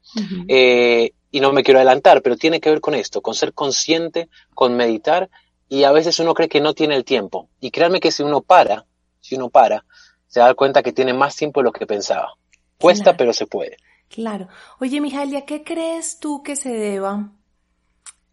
eh, 0.49 1.13
y 1.31 1.41
no 1.41 1.53
me 1.53 1.63
quiero 1.63 1.79
adelantar, 1.79 2.21
pero 2.21 2.37
tiene 2.37 2.61
que 2.61 2.71
ver 2.71 2.81
con 2.81 2.95
esto, 2.95 3.23
con 3.23 3.35
ser 3.35 3.55
consciente, 3.55 4.29
con 4.55 4.77
meditar. 4.77 5.31
Y 5.69 5.85
a 5.85 5.93
veces 5.93 6.19
uno 6.19 6.35
cree 6.35 6.49
que 6.49 6.61
no 6.61 6.75
tiene 6.75 6.97
el 6.97 7.05
tiempo. 7.05 7.49
Y 7.61 7.71
créanme 7.71 8.01
que 8.01 8.11
si 8.11 8.23
uno 8.23 8.43
para, 8.43 8.85
si 9.21 9.37
uno 9.37 9.49
para, 9.49 9.85
se 10.27 10.41
da 10.41 10.53
cuenta 10.55 10.83
que 10.83 10.93
tiene 10.93 11.15
más 11.15 11.37
tiempo 11.37 11.61
de 11.61 11.65
lo 11.65 11.73
que 11.73 11.87
pensaba. 11.87 12.35
Cuesta, 12.79 13.17
pero 13.17 13.33
se 13.33 13.47
puede. 13.47 13.77
Claro. 14.11 14.49
Oye, 14.81 15.01
Mijalia, 15.01 15.47
¿qué 15.47 15.63
crees 15.65 16.19
tú 16.19 16.43
que 16.43 16.57
se 16.57 16.71
deba 16.71 17.33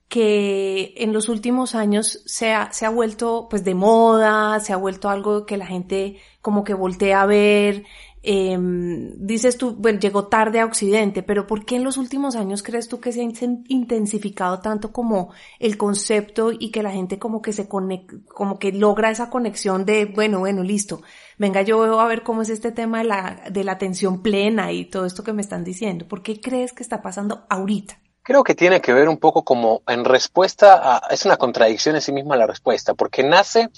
que 0.10 0.94
en 0.98 1.14
los 1.14 1.30
últimos 1.30 1.76
años 1.76 2.24
se 2.26 2.54
ha, 2.54 2.72
se 2.72 2.86
ha 2.86 2.90
vuelto 2.90 3.48
pues 3.50 3.64
de 3.64 3.76
moda, 3.76 4.60
se 4.62 4.74
ha 4.74 4.78
vuelto 4.78 5.10
algo 5.10 5.46
que 5.46 5.58
la 5.58 5.68
gente 5.68 6.18
como 6.42 6.64
que 6.64 6.74
voltea 6.74 7.22
a 7.22 7.26
ver, 7.26 7.86
eh, 8.30 8.58
dices 8.60 9.58
tú, 9.58 9.74
bueno, 9.78 10.02
llegó 10.02 10.28
tarde 10.28 10.60
a 10.60 10.66
Occidente, 10.66 11.24
pero 11.24 11.48
¿por 11.48 11.64
qué 11.64 11.78
en 11.78 11.86
los 11.86 11.96
últimos 11.96 12.36
años 12.36 12.62
crees 12.62 12.90
tú 12.90 13.00
que 13.00 13.14
se 13.14 13.22
ha 13.22 13.24
intensificado 13.24 14.60
tanto 14.60 14.92
como 14.92 15.32
el 15.60 15.78
concepto 15.78 16.52
y 16.52 16.70
que 16.72 16.84
la 16.84 16.92
gente 16.92 17.20
como 17.20 17.42
que 17.42 17.54
se 17.54 17.70
conecta, 17.70 18.18
como 18.28 18.60
que 18.60 18.74
logra 18.74 19.12
esa 19.12 19.30
conexión 19.30 19.86
de, 19.86 20.04
bueno, 20.04 20.40
bueno, 20.40 20.62
listo, 20.62 21.02
venga, 21.38 21.62
yo 21.62 22.02
a 22.02 22.06
ver 22.06 22.24
cómo 22.24 22.42
es 22.42 22.50
este 22.50 22.74
tema 22.74 22.98
de 22.98 23.06
la, 23.06 23.44
de 23.50 23.64
la 23.64 23.72
atención 23.72 24.22
plena 24.22 24.74
y 24.74 24.84
todo 24.84 25.06
esto 25.06 25.24
que 25.24 25.32
me 25.32 25.42
están 25.42 25.64
diciendo? 25.64 26.06
¿Por 26.06 26.22
qué 26.22 26.42
crees 26.42 26.74
que 26.74 26.84
está 26.84 27.02
pasando 27.02 27.46
ahorita? 27.50 27.98
Creo 28.24 28.44
que 28.44 28.56
tiene 28.56 28.82
que 28.82 28.92
ver 28.92 29.08
un 29.08 29.20
poco 29.20 29.46
como 29.46 29.84
en 29.88 30.04
respuesta 30.04 30.98
a, 30.98 31.08
es 31.12 31.24
una 31.24 31.38
contradicción 31.38 31.96
en 31.96 32.02
sí 32.02 32.12
misma 32.12 32.36
la 32.36 32.46
respuesta, 32.46 32.94
porque 32.94 33.24
nace 33.24 33.70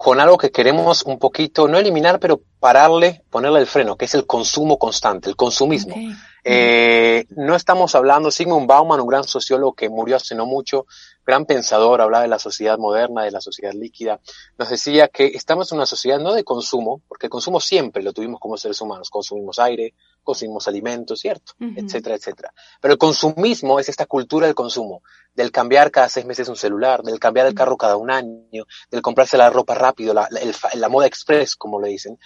con 0.00 0.18
algo 0.18 0.38
que 0.38 0.50
queremos 0.50 1.02
un 1.02 1.18
poquito, 1.18 1.68
no 1.68 1.76
eliminar, 1.76 2.20
pero 2.20 2.40
pararle, 2.58 3.22
ponerle 3.28 3.60
el 3.60 3.66
freno, 3.66 3.96
que 3.96 4.06
es 4.06 4.14
el 4.14 4.26
consumo 4.26 4.78
constante, 4.78 5.28
el 5.28 5.36
consumismo. 5.36 5.94
Eh, 6.42 7.26
no 7.36 7.54
estamos 7.54 7.94
hablando, 7.94 8.30
Sigmund 8.30 8.66
Bauman, 8.66 8.98
un 8.98 9.06
gran 9.06 9.24
sociólogo 9.24 9.74
que 9.74 9.90
murió 9.90 10.16
hace 10.16 10.34
no 10.34 10.46
mucho, 10.46 10.86
gran 11.26 11.44
pensador, 11.44 12.00
hablaba 12.00 12.22
de 12.22 12.30
la 12.30 12.38
sociedad 12.38 12.78
moderna, 12.78 13.24
de 13.24 13.30
la 13.30 13.42
sociedad 13.42 13.74
líquida, 13.74 14.20
nos 14.56 14.70
decía 14.70 15.08
que 15.08 15.26
estamos 15.26 15.70
en 15.70 15.76
una 15.76 15.84
sociedad 15.84 16.18
no 16.18 16.32
de 16.32 16.44
consumo, 16.44 17.02
porque 17.06 17.26
el 17.26 17.30
consumo 17.30 17.60
siempre 17.60 18.02
lo 18.02 18.14
tuvimos 18.14 18.40
como 18.40 18.56
seres 18.56 18.80
humanos, 18.80 19.10
consumimos 19.10 19.58
aire, 19.58 19.92
consumimos 20.22 20.68
alimentos, 20.68 21.20
¿cierto? 21.20 21.54
Etcétera, 21.58 22.16
etcétera. 22.16 22.52
Pero 22.80 22.92
el 22.92 22.98
consumismo 22.98 23.80
es 23.80 23.88
esta 23.88 24.06
cultura 24.06 24.46
del 24.46 24.54
consumo, 24.54 25.02
del 25.34 25.50
cambiar 25.50 25.90
cada 25.90 26.08
seis 26.08 26.26
meses 26.26 26.48
un 26.48 26.56
celular, 26.56 27.02
del 27.02 27.18
cambiar 27.18 27.46
el 27.46 27.54
carro 27.54 27.76
cada 27.76 27.96
un 27.96 28.10
año, 28.10 28.64
del 28.90 29.02
comprarse 29.02 29.36
la 29.36 29.50
ropa 29.50 29.74
rápido, 29.74 30.14
la, 30.14 30.28
la, 30.74 30.88
moda 30.88 31.06
express, 31.06 31.56
como 31.56 31.80
le 31.80 31.88
dicen. 31.88 32.18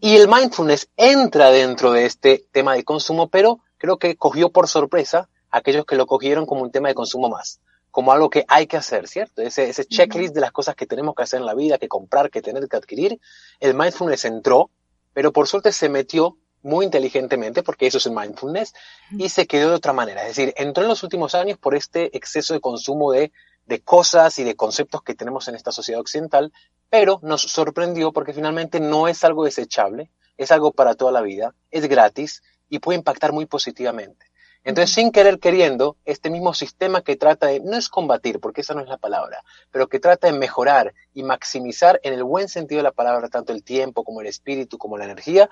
Y 0.00 0.16
el 0.16 0.28
mindfulness 0.28 0.90
entra 0.96 1.50
dentro 1.50 1.92
de 1.92 2.06
este 2.06 2.44
tema 2.52 2.74
de 2.74 2.84
consumo, 2.84 3.28
pero 3.28 3.60
creo 3.78 3.98
que 3.98 4.16
cogió 4.16 4.50
por 4.50 4.68
sorpresa 4.68 5.28
a 5.50 5.58
aquellos 5.58 5.84
que 5.84 5.96
lo 5.96 6.06
cogieron 6.06 6.46
como 6.46 6.62
un 6.62 6.70
tema 6.70 6.88
de 6.88 6.94
consumo 6.94 7.28
más 7.28 7.60
como 7.90 8.12
algo 8.12 8.30
que 8.30 8.44
hay 8.46 8.66
que 8.66 8.76
hacer, 8.76 9.08
¿cierto? 9.08 9.42
Ese, 9.42 9.68
ese 9.68 9.84
checklist 9.84 10.34
de 10.34 10.40
las 10.40 10.52
cosas 10.52 10.76
que 10.76 10.86
tenemos 10.86 11.14
que 11.14 11.22
hacer 11.22 11.40
en 11.40 11.46
la 11.46 11.54
vida, 11.54 11.78
que 11.78 11.88
comprar, 11.88 12.30
que 12.30 12.40
tener, 12.40 12.68
que 12.68 12.76
adquirir. 12.76 13.20
El 13.58 13.74
mindfulness 13.74 14.24
entró, 14.26 14.70
pero 15.12 15.32
por 15.32 15.48
suerte 15.48 15.72
se 15.72 15.88
metió 15.88 16.36
muy 16.62 16.84
inteligentemente, 16.84 17.62
porque 17.62 17.86
eso 17.86 17.98
es 17.98 18.06
el 18.06 18.12
mindfulness, 18.12 18.74
y 19.12 19.28
se 19.28 19.46
quedó 19.46 19.70
de 19.70 19.76
otra 19.76 19.92
manera. 19.92 20.22
Es 20.22 20.36
decir, 20.36 20.54
entró 20.56 20.82
en 20.82 20.88
los 20.88 21.02
últimos 21.02 21.34
años 21.34 21.58
por 21.58 21.74
este 21.74 22.16
exceso 22.16 22.54
de 22.54 22.60
consumo 22.60 23.12
de, 23.12 23.32
de 23.66 23.80
cosas 23.80 24.38
y 24.38 24.44
de 24.44 24.56
conceptos 24.56 25.02
que 25.02 25.14
tenemos 25.14 25.48
en 25.48 25.54
esta 25.54 25.72
sociedad 25.72 26.00
occidental, 26.00 26.52
pero 26.88 27.20
nos 27.22 27.42
sorprendió 27.42 28.12
porque 28.12 28.32
finalmente 28.32 28.80
no 28.80 29.08
es 29.08 29.24
algo 29.24 29.44
desechable, 29.44 30.10
es 30.36 30.50
algo 30.50 30.72
para 30.72 30.94
toda 30.94 31.12
la 31.12 31.20
vida, 31.20 31.54
es 31.70 31.86
gratis 31.88 32.42
y 32.68 32.78
puede 32.78 32.98
impactar 32.98 33.32
muy 33.32 33.46
positivamente. 33.46 34.26
Entonces, 34.62 34.94
sin 34.94 35.10
querer 35.10 35.38
queriendo, 35.38 35.96
este 36.04 36.28
mismo 36.28 36.52
sistema 36.52 37.00
que 37.02 37.16
trata 37.16 37.46
de, 37.46 37.60
no 37.60 37.76
es 37.76 37.88
combatir, 37.88 38.40
porque 38.40 38.60
esa 38.60 38.74
no 38.74 38.82
es 38.82 38.88
la 38.88 38.98
palabra, 38.98 39.42
pero 39.70 39.88
que 39.88 40.00
trata 40.00 40.26
de 40.26 40.38
mejorar 40.38 40.92
y 41.14 41.22
maximizar 41.22 41.98
en 42.02 42.12
el 42.12 42.24
buen 42.24 42.48
sentido 42.48 42.80
de 42.80 42.82
la 42.84 42.92
palabra 42.92 43.28
tanto 43.28 43.54
el 43.54 43.64
tiempo 43.64 44.04
como 44.04 44.20
el 44.20 44.26
espíritu 44.26 44.76
como 44.76 44.98
la 44.98 45.06
energía, 45.06 45.48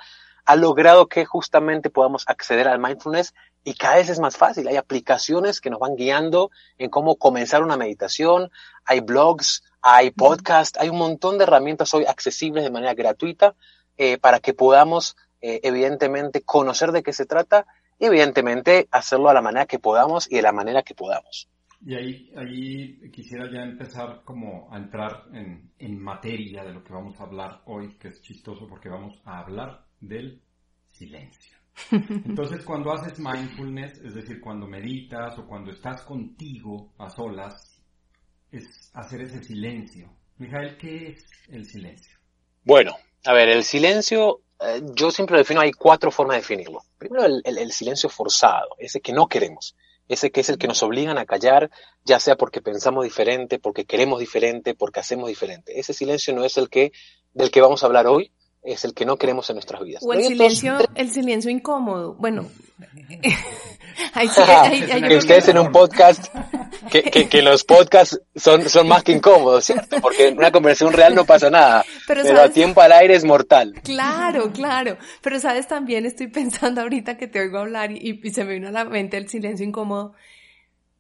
ha 0.49 0.57
logrado 0.57 1.09
que 1.09 1.27
justamente 1.27 1.91
podamos 1.91 2.25
acceder 2.27 2.69
al 2.69 2.79
mindfulness 2.79 3.35
y 3.65 3.75
cada 3.75 3.97
vez 3.97 4.09
es 4.09 4.19
más 4.19 4.39
fácil. 4.39 4.67
Hay 4.67 4.77
aplicaciones 4.77 5.61
que 5.61 5.69
nos 5.69 5.79
van 5.79 5.95
guiando 5.95 6.51
en 6.79 6.89
cómo 6.89 7.17
comenzar 7.17 7.63
una 7.63 7.77
meditación, 7.77 8.51
hay 8.87 9.01
blogs, 9.01 9.63
hay 9.83 10.11
podcasts, 10.11 10.79
hay 10.81 10.89
un 10.89 10.97
montón 10.97 11.37
de 11.37 11.45
herramientas 11.45 11.93
hoy 11.93 12.07
accesibles 12.07 12.65
de 12.65 12.71
manera 12.71 12.95
gratuita 12.95 13.57
eh, 13.99 14.17
para 14.17 14.41
que 14.41 14.55
podamos, 14.55 15.19
eh, 15.43 15.61
evidentemente, 15.65 16.41
conocer 16.41 16.93
de 16.93 17.03
qué 17.03 17.13
se 17.13 17.27
trata 17.27 17.67
y 17.99 18.07
evidentemente 18.07 18.89
hacerlo 18.91 19.29
a 19.29 19.35
la 19.35 19.43
manera 19.43 19.67
que 19.67 19.79
podamos 19.79 20.33
y 20.33 20.37
de 20.37 20.43
la 20.43 20.53
manera 20.53 20.83
que 20.83 20.95
podamos. 20.95 21.51
Y 21.85 21.95
ahí, 21.95 22.33
ahí 22.35 23.11
quisiera 23.11 23.53
ya 23.53 23.65
empezar 23.65 24.23
como 24.25 24.73
a 24.73 24.79
entrar 24.79 25.25
en, 25.35 25.75
en 25.79 26.01
materia 26.01 26.65
de 26.65 26.73
lo 26.73 26.83
que 26.83 26.95
vamos 26.95 27.21
a 27.21 27.25
hablar 27.25 27.61
hoy, 27.67 27.99
que 27.99 28.09
es 28.09 28.23
chistoso 28.23 28.67
porque 28.67 28.89
vamos 28.89 29.21
a 29.27 29.41
hablar 29.41 29.88
del 30.01 30.41
silencio. 30.91 31.57
Entonces, 31.91 32.65
cuando 32.65 32.93
haces 32.93 33.19
mindfulness, 33.19 33.99
es 33.99 34.15
decir, 34.15 34.41
cuando 34.41 34.67
meditas 34.67 35.39
o 35.39 35.47
cuando 35.47 35.71
estás 35.71 36.03
contigo 36.03 36.93
a 36.99 37.09
solas, 37.09 37.81
es 38.51 38.91
hacer 38.95 39.23
ese 39.23 39.43
silencio. 39.43 40.11
Mijael, 40.39 40.77
¿qué 40.77 41.11
es 41.11 41.27
el 41.49 41.67
silencio? 41.67 42.19
Bueno, 42.65 42.97
a 43.25 43.33
ver, 43.33 43.49
el 43.49 43.65
silencio 43.65 44.43
eh, 44.61 44.83
yo 44.95 45.11
siempre 45.11 45.35
lo 45.35 45.39
defino, 45.39 45.61
hay 45.61 45.73
cuatro 45.73 46.11
formas 46.11 46.37
de 46.37 46.41
definirlo. 46.41 46.83
Primero, 46.99 47.25
el, 47.27 47.73
silencio 47.73 48.09
forzado, 48.09 48.71
ese 48.79 49.01
que 49.01 49.13
no 49.13 49.29
queremos, 49.29 49.77
ese 50.09 50.31
que 50.31 50.41
es 50.41 50.49
el 50.49 50.59
que 50.59 50.67
nos 50.67 50.83
obligan 50.83 51.19
a 51.19 51.27
callar, 51.27 51.71
ya 52.05 52.19
sea 52.19 52.37
porque 52.37 52.61
pensamos 52.61 53.05
diferente, 53.05 53.59
porque 53.59 53.85
queremos 53.85 54.19
diferente, 54.19 54.75
porque 54.75 55.01
hacemos 55.01 55.29
diferente. 55.29 55.79
Ese 55.79 55.93
silencio 55.93 56.35
no 56.35 56.45
es 56.45 56.57
el 56.57 56.69
que, 56.69 56.93
del 57.35 57.51
que 57.51 57.61
vamos 57.61 57.83
a 57.83 57.87
hablar 57.87 58.07
hoy, 58.09 58.33
es 58.63 58.85
el 58.85 58.95
que 58.95 59.05
no 59.07 59.17
queremos 59.17 59.49
en 59.51 59.57
nuestras 59.57 59.83
vidas. 59.83 60.03
O 60.05 60.13
el 60.13 60.25
silencio, 60.25 60.79
el 60.95 61.11
silencio 61.11 61.51
incómodo. 61.51 62.15
Bueno, 62.15 62.49
que 65.09 65.17
ustedes 65.17 65.49
en 65.49 65.59
un 65.59 65.73
podcast, 65.73 66.27
que, 66.91 67.29
que, 67.29 67.43
los 67.43 67.65
podcasts 67.65 68.21
son, 68.37 68.69
son 68.69 68.89
más 68.89 69.03
que 69.03 69.13
incómodos, 69.13 69.65
¿cierto? 69.65 70.01
Porque 70.01 70.29
en 70.29 70.39
una 70.39 70.53
conversación 70.53 70.93
real 70.93 71.15
no 71.15 71.25
pasa 71.25 71.51
nada, 71.51 71.85
pero, 72.07 72.41
a 72.41 72.49
tiempo 72.51 72.81
al 72.81 72.93
aire 72.93 73.15
es 73.15 73.25
mortal. 73.25 73.75
Claro, 73.83 74.53
claro. 74.53 74.97
Pero 75.23 75.41
sabes, 75.41 75.67
también 75.67 76.07
estoy 76.07 76.29
pensando 76.29 76.81
ahorita 76.81 77.17
que 77.17 77.27
te 77.27 77.41
oigo 77.41 77.59
hablar 77.59 77.91
y, 77.91 78.21
y 78.23 78.31
se 78.31 78.45
me 78.45 78.55
vino 78.55 78.69
a 78.69 78.73
la 78.73 78.85
mente 78.85 79.17
el 79.17 79.29
silencio 79.29 79.67
incómodo 79.67 80.15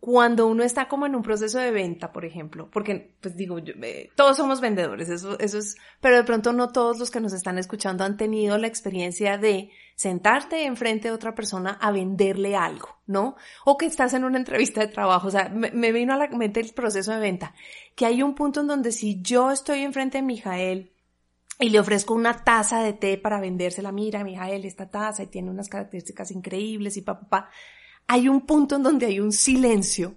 cuando 0.00 0.46
uno 0.46 0.62
está 0.62 0.86
como 0.86 1.06
en 1.06 1.16
un 1.16 1.22
proceso 1.22 1.58
de 1.58 1.72
venta, 1.72 2.12
por 2.12 2.24
ejemplo, 2.24 2.70
porque 2.70 3.14
pues 3.20 3.36
digo, 3.36 3.58
yo, 3.58 3.74
eh, 3.82 4.10
todos 4.14 4.36
somos 4.36 4.60
vendedores, 4.60 5.08
eso, 5.08 5.38
eso 5.40 5.58
es, 5.58 5.76
pero 6.00 6.16
de 6.16 6.24
pronto 6.24 6.52
no 6.52 6.70
todos 6.70 6.98
los 6.98 7.10
que 7.10 7.20
nos 7.20 7.32
están 7.32 7.58
escuchando 7.58 8.04
han 8.04 8.16
tenido 8.16 8.58
la 8.58 8.68
experiencia 8.68 9.38
de 9.38 9.70
sentarte 9.96 10.64
enfrente 10.64 11.08
de 11.08 11.14
otra 11.14 11.34
persona 11.34 11.72
a 11.80 11.90
venderle 11.90 12.54
algo, 12.54 13.00
¿no? 13.06 13.34
O 13.64 13.76
que 13.76 13.86
estás 13.86 14.14
en 14.14 14.22
una 14.22 14.38
entrevista 14.38 14.80
de 14.80 14.86
trabajo, 14.86 15.26
o 15.26 15.30
sea, 15.32 15.48
me, 15.48 15.72
me 15.72 15.90
vino 15.90 16.14
a 16.14 16.16
la 16.16 16.28
mente 16.28 16.60
el 16.60 16.72
proceso 16.72 17.12
de 17.12 17.18
venta, 17.18 17.54
que 17.96 18.06
hay 18.06 18.22
un 18.22 18.36
punto 18.36 18.60
en 18.60 18.68
donde 18.68 18.92
si 18.92 19.20
yo 19.20 19.50
estoy 19.50 19.80
enfrente 19.80 20.18
de 20.18 20.22
Mijael, 20.22 20.92
y 21.60 21.70
le 21.70 21.80
ofrezco 21.80 22.14
una 22.14 22.44
taza 22.44 22.84
de 22.84 22.92
té 22.92 23.18
para 23.18 23.40
vendérsela, 23.40 23.90
mira, 23.90 24.22
Mijael, 24.22 24.64
esta 24.64 24.88
taza 24.88 25.24
y 25.24 25.26
tiene 25.26 25.50
unas 25.50 25.68
características 25.68 26.30
increíbles 26.30 26.96
y 26.96 27.02
papá, 27.02 27.26
pa, 27.28 27.40
pa 27.42 27.50
hay 28.08 28.28
un 28.28 28.40
punto 28.40 28.76
en 28.76 28.82
donde 28.82 29.06
hay 29.06 29.20
un 29.20 29.32
silencio, 29.32 30.16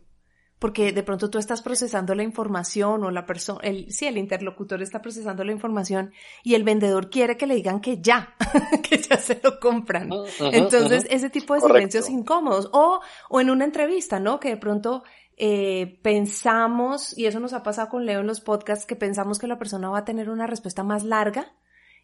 porque 0.60 0.92
de 0.94 1.04
pronto 1.04 1.30
tú 1.30 1.38
estás 1.38 1.62
procesando 1.62 2.16
la 2.16 2.24
información 2.24 3.04
o 3.04 3.12
la 3.12 3.26
persona, 3.26 3.60
el, 3.64 3.92
sí, 3.92 4.06
el 4.06 4.18
interlocutor 4.18 4.82
está 4.82 5.02
procesando 5.02 5.44
la 5.44 5.52
información 5.52 6.14
y 6.44 6.56
el 6.56 6.64
vendedor 6.64 7.10
quiere 7.10 7.36
que 7.36 7.48
le 7.48 7.56
digan 7.56 7.82
que 7.82 8.02
ya, 8.02 8.36
que 8.90 8.98
ya 8.98 9.18
se 9.18 9.40
lo 9.44 9.60
compran. 9.60 10.10
Entonces, 10.40 11.06
ese 11.10 11.30
tipo 11.30 11.54
de 11.54 11.62
silencios 11.62 12.10
incómodos. 12.10 12.70
O, 12.74 13.02
o 13.30 13.42
en 13.42 13.50
una 13.50 13.66
entrevista, 13.66 14.20
¿no? 14.20 14.40
Que 14.40 14.50
de 14.50 14.58
pronto 14.58 15.04
eh, 15.36 16.00
pensamos, 16.04 17.18
y 17.18 17.26
eso 17.26 17.40
nos 17.40 17.54
ha 17.54 17.64
pasado 17.64 17.90
con 17.90 18.06
Leo 18.06 18.20
en 18.20 18.28
los 18.28 18.42
podcasts, 18.42 18.86
que 18.86 18.96
pensamos 18.96 19.40
que 19.40 19.48
la 19.48 19.58
persona 19.58 19.90
va 19.90 20.00
a 20.00 20.06
tener 20.06 20.30
una 20.30 20.46
respuesta 20.46 20.84
más 20.84 21.04
larga 21.04 21.56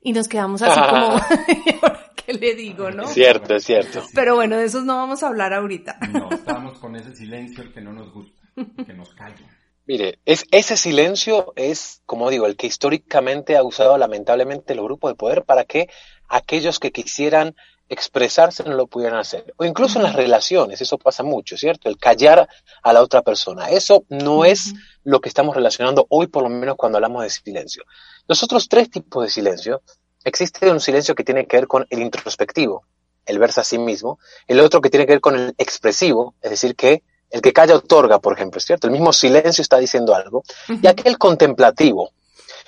y 0.02 0.14
nos 0.14 0.28
quedamos 0.28 0.62
así 0.62 0.80
como, 0.80 1.20
¿qué 2.28 2.34
le 2.34 2.56
digo, 2.56 2.92
no? 2.92 3.08
Cierto, 3.08 3.56
es 3.56 3.64
cierto. 3.64 4.04
Pero 4.14 4.36
bueno, 4.36 4.58
de 4.58 4.66
esos 4.66 4.84
no 4.84 4.98
vamos 4.98 5.24
a 5.24 5.28
hablar 5.28 5.54
ahorita. 5.54 5.98
No, 6.12 6.30
estamos 6.30 6.78
con 6.78 6.96
ese 6.96 7.16
silencio 7.16 7.64
el 7.64 7.74
que 7.74 7.82
no 7.82 7.94
nos 7.94 8.14
gusta, 8.14 8.42
que 8.86 8.94
nos 8.94 9.14
calla. 9.14 9.48
Mire, 9.86 10.20
es, 10.26 10.44
ese 10.52 10.76
silencio 10.76 11.54
es, 11.56 12.02
como 12.06 12.30
digo, 12.30 12.46
el 12.46 12.58
que 12.58 12.68
históricamente 12.68 13.56
ha 13.56 13.64
usado 13.64 13.98
lamentablemente 13.98 14.76
los 14.76 14.84
grupos 14.84 15.12
de 15.12 15.16
poder 15.16 15.44
para 15.46 15.64
que 15.64 15.90
aquellos 16.28 16.80
que 16.80 16.92
quisieran 16.92 17.56
expresarse 17.88 18.64
no 18.66 18.76
lo 18.76 18.88
pudieran 18.88 19.18
hacer. 19.18 19.54
O 19.56 19.64
incluso 19.64 19.98
en 19.98 20.04
las 20.04 20.16
relaciones, 20.16 20.82
eso 20.82 20.98
pasa 20.98 21.24
mucho, 21.24 21.56
¿cierto? 21.56 21.88
El 21.88 21.98
callar 21.98 22.50
a 22.84 22.94
la 22.94 23.02
otra 23.02 23.22
persona. 23.22 23.70
Eso 23.70 24.04
no 24.10 24.44
es 24.44 24.74
lo 25.06 25.22
que 25.22 25.30
estamos 25.30 25.56
relacionando 25.56 26.06
hoy, 26.10 26.28
por 26.28 26.44
lo 26.44 26.50
menos 26.50 26.76
cuando 26.76 26.98
hablamos 26.98 27.24
de 27.24 27.30
silencio. 27.30 27.84
Los 28.28 28.44
otros 28.44 28.68
tres 28.68 28.92
tipos 28.92 29.24
de 29.24 29.30
silencio, 29.30 29.82
existe 30.28 30.70
un 30.70 30.80
silencio 30.80 31.16
que 31.16 31.24
tiene 31.24 31.46
que 31.46 31.58
ver 31.58 31.68
con 31.68 31.86
el 31.90 32.02
introspectivo, 32.02 32.84
el 33.26 33.40
verse 33.40 33.62
a 33.62 33.64
sí 33.64 33.78
mismo, 33.78 34.20
el 34.48 34.60
otro 34.60 34.82
que 34.82 34.90
tiene 34.90 35.06
que 35.06 35.14
ver 35.14 35.22
con 35.22 35.36
el 35.36 35.56
expresivo, 35.58 36.36
es 36.42 36.52
decir, 36.52 36.76
que 36.76 37.04
el 37.30 37.42
que 37.42 37.54
calla 37.54 37.76
otorga, 37.76 38.20
por 38.20 38.34
ejemplo, 38.34 38.60
¿cierto? 38.60 38.88
El 38.88 38.94
mismo 38.94 39.12
silencio 39.12 39.62
está 39.62 39.78
diciendo 39.78 40.16
algo, 40.16 40.44
y 40.82 40.88
aquel 40.88 41.18
contemplativo. 41.18 42.12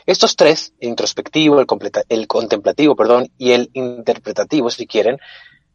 Estos 0.05 0.35
tres, 0.35 0.73
el 0.79 0.89
introspectivo, 0.89 1.59
el, 1.59 1.67
el 2.09 2.27
contemplativo, 2.27 2.95
perdón, 2.95 3.31
y 3.37 3.51
el 3.51 3.69
interpretativo, 3.73 4.69
si 4.69 4.87
quieren, 4.87 5.17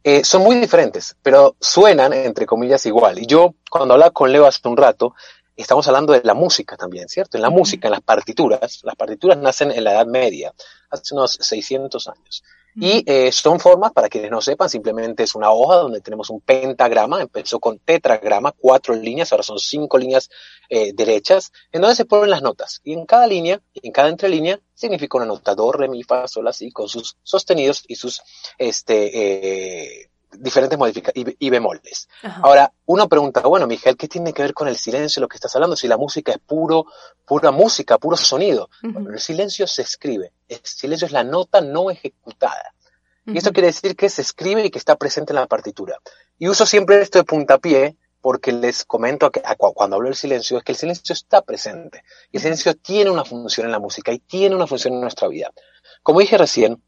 eh, 0.03 0.23
son 0.23 0.43
muy 0.43 0.57
diferentes, 0.57 1.15
pero 1.23 1.55
suenan, 1.59 2.13
entre 2.13 2.45
comillas, 2.45 2.85
igual. 2.85 3.17
Y 3.17 3.25
yo, 3.25 3.55
cuando 3.71 3.95
hablaba 3.95 4.11
con 4.11 4.31
Leo 4.31 4.45
hace 4.45 4.67
un 4.67 4.77
rato, 4.77 5.15
estamos 5.63 5.87
hablando 5.87 6.13
de 6.13 6.21
la 6.23 6.33
música 6.33 6.77
también, 6.77 7.07
¿cierto? 7.07 7.37
En 7.37 7.41
la 7.41 7.49
música, 7.49 7.87
en 7.87 7.93
las 7.93 8.01
partituras, 8.01 8.81
las 8.83 8.95
partituras 8.95 9.37
nacen 9.37 9.71
en 9.71 9.83
la 9.83 9.93
Edad 9.93 10.07
Media, 10.07 10.53
hace 10.89 11.13
unos 11.13 11.37
600 11.39 12.07
años. 12.07 12.43
Y 12.77 13.03
eh, 13.05 13.31
son 13.31 13.61
formas, 13.61 13.93
para 13.93 14.09
quienes 14.09 14.29
no 14.29 14.41
sepan, 14.41 14.69
simplemente 14.69 15.23
es 15.23 15.33
una 15.33 15.49
hoja 15.49 15.77
donde 15.77 16.01
tenemos 16.01 16.29
un 16.29 16.41
pentagrama, 16.41 17.21
empezó 17.21 17.57
con 17.57 17.79
tetragrama, 17.79 18.51
cuatro 18.51 18.93
líneas, 18.93 19.31
ahora 19.31 19.43
son 19.43 19.59
cinco 19.59 19.97
líneas 19.97 20.29
eh, 20.67 20.91
derechas, 20.93 21.53
en 21.71 21.81
donde 21.81 21.95
se 21.95 22.03
ponen 22.03 22.29
las 22.29 22.41
notas. 22.41 22.81
Y 22.83 22.91
en 22.91 23.05
cada 23.05 23.27
línea, 23.27 23.61
en 23.75 23.91
cada 23.93 24.09
entrelínea, 24.09 24.59
significa 24.73 25.17
una 25.17 25.25
nota, 25.25 25.55
do, 25.55 25.71
re, 25.71 25.87
mi, 25.87 26.03
fa, 26.03 26.27
sol, 26.27 26.49
así, 26.49 26.69
con 26.69 26.89
sus 26.89 27.15
sostenidos 27.23 27.85
y 27.87 27.95
sus, 27.95 28.21
este, 28.57 30.01
eh, 30.01 30.09
diferentes 30.39 30.77
modificaciones 30.77 31.35
y, 31.39 31.49
bemoles. 31.49 32.07
Ahora, 32.41 32.71
uno 32.85 33.07
pregunta, 33.07 33.41
bueno, 33.41 33.67
Miguel, 33.67 33.97
¿qué 33.97 34.07
tiene 34.07 34.33
que 34.33 34.41
ver 34.41 34.53
con 34.53 34.67
el 34.67 34.77
silencio, 34.77 35.21
lo 35.21 35.27
que 35.27 35.37
estás 35.37 35.55
hablando? 35.55 35.75
Si 35.75 35.87
la 35.87 35.97
música 35.97 36.31
es 36.31 36.39
puro, 36.39 36.85
pura 37.25 37.51
música, 37.51 37.97
puro 37.97 38.17
sonido. 38.17 38.69
bueno, 38.81 39.11
el 39.11 39.19
silencio 39.19 39.67
se 39.67 39.81
escribe. 39.81 40.33
El 40.47 40.59
silencio 40.63 41.05
es 41.05 41.11
la 41.11 41.23
nota 41.23 41.61
no 41.61 41.89
ejecutada. 41.89 42.73
Y 43.25 43.37
esto 43.37 43.51
quiere 43.51 43.67
decir 43.67 43.95
que 43.95 44.09
se 44.09 44.21
escribe 44.21 44.63
y 44.65 44.69
que 44.69 44.77
está 44.77 44.95
presente 44.95 45.33
en 45.33 45.37
la 45.37 45.47
partitura. 45.47 45.97
Y 46.37 46.47
uso 46.47 46.65
siempre 46.65 47.01
esto 47.01 47.17
de 47.17 47.23
puntapié 47.23 47.97
porque 48.21 48.51
les 48.51 48.85
comento 48.85 49.31
que 49.31 49.41
cuando 49.75 49.95
hablo 49.95 50.07
del 50.07 50.15
silencio 50.15 50.57
es 50.57 50.63
que 50.63 50.71
el 50.71 50.77
silencio 50.77 51.13
está 51.13 51.41
presente. 51.41 52.03
Y 52.31 52.37
el 52.37 52.43
silencio 52.43 52.75
tiene 52.75 53.11
una 53.11 53.23
función 53.23 53.65
en 53.65 53.71
la 53.71 53.79
música 53.79 54.11
y 54.11 54.19
tiene 54.19 54.55
una 54.55 54.67
función 54.67 54.95
en 54.95 55.01
nuestra 55.01 55.27
vida. 55.27 55.51
Como 56.01 56.19
dije 56.19 56.37
recién, 56.37 56.81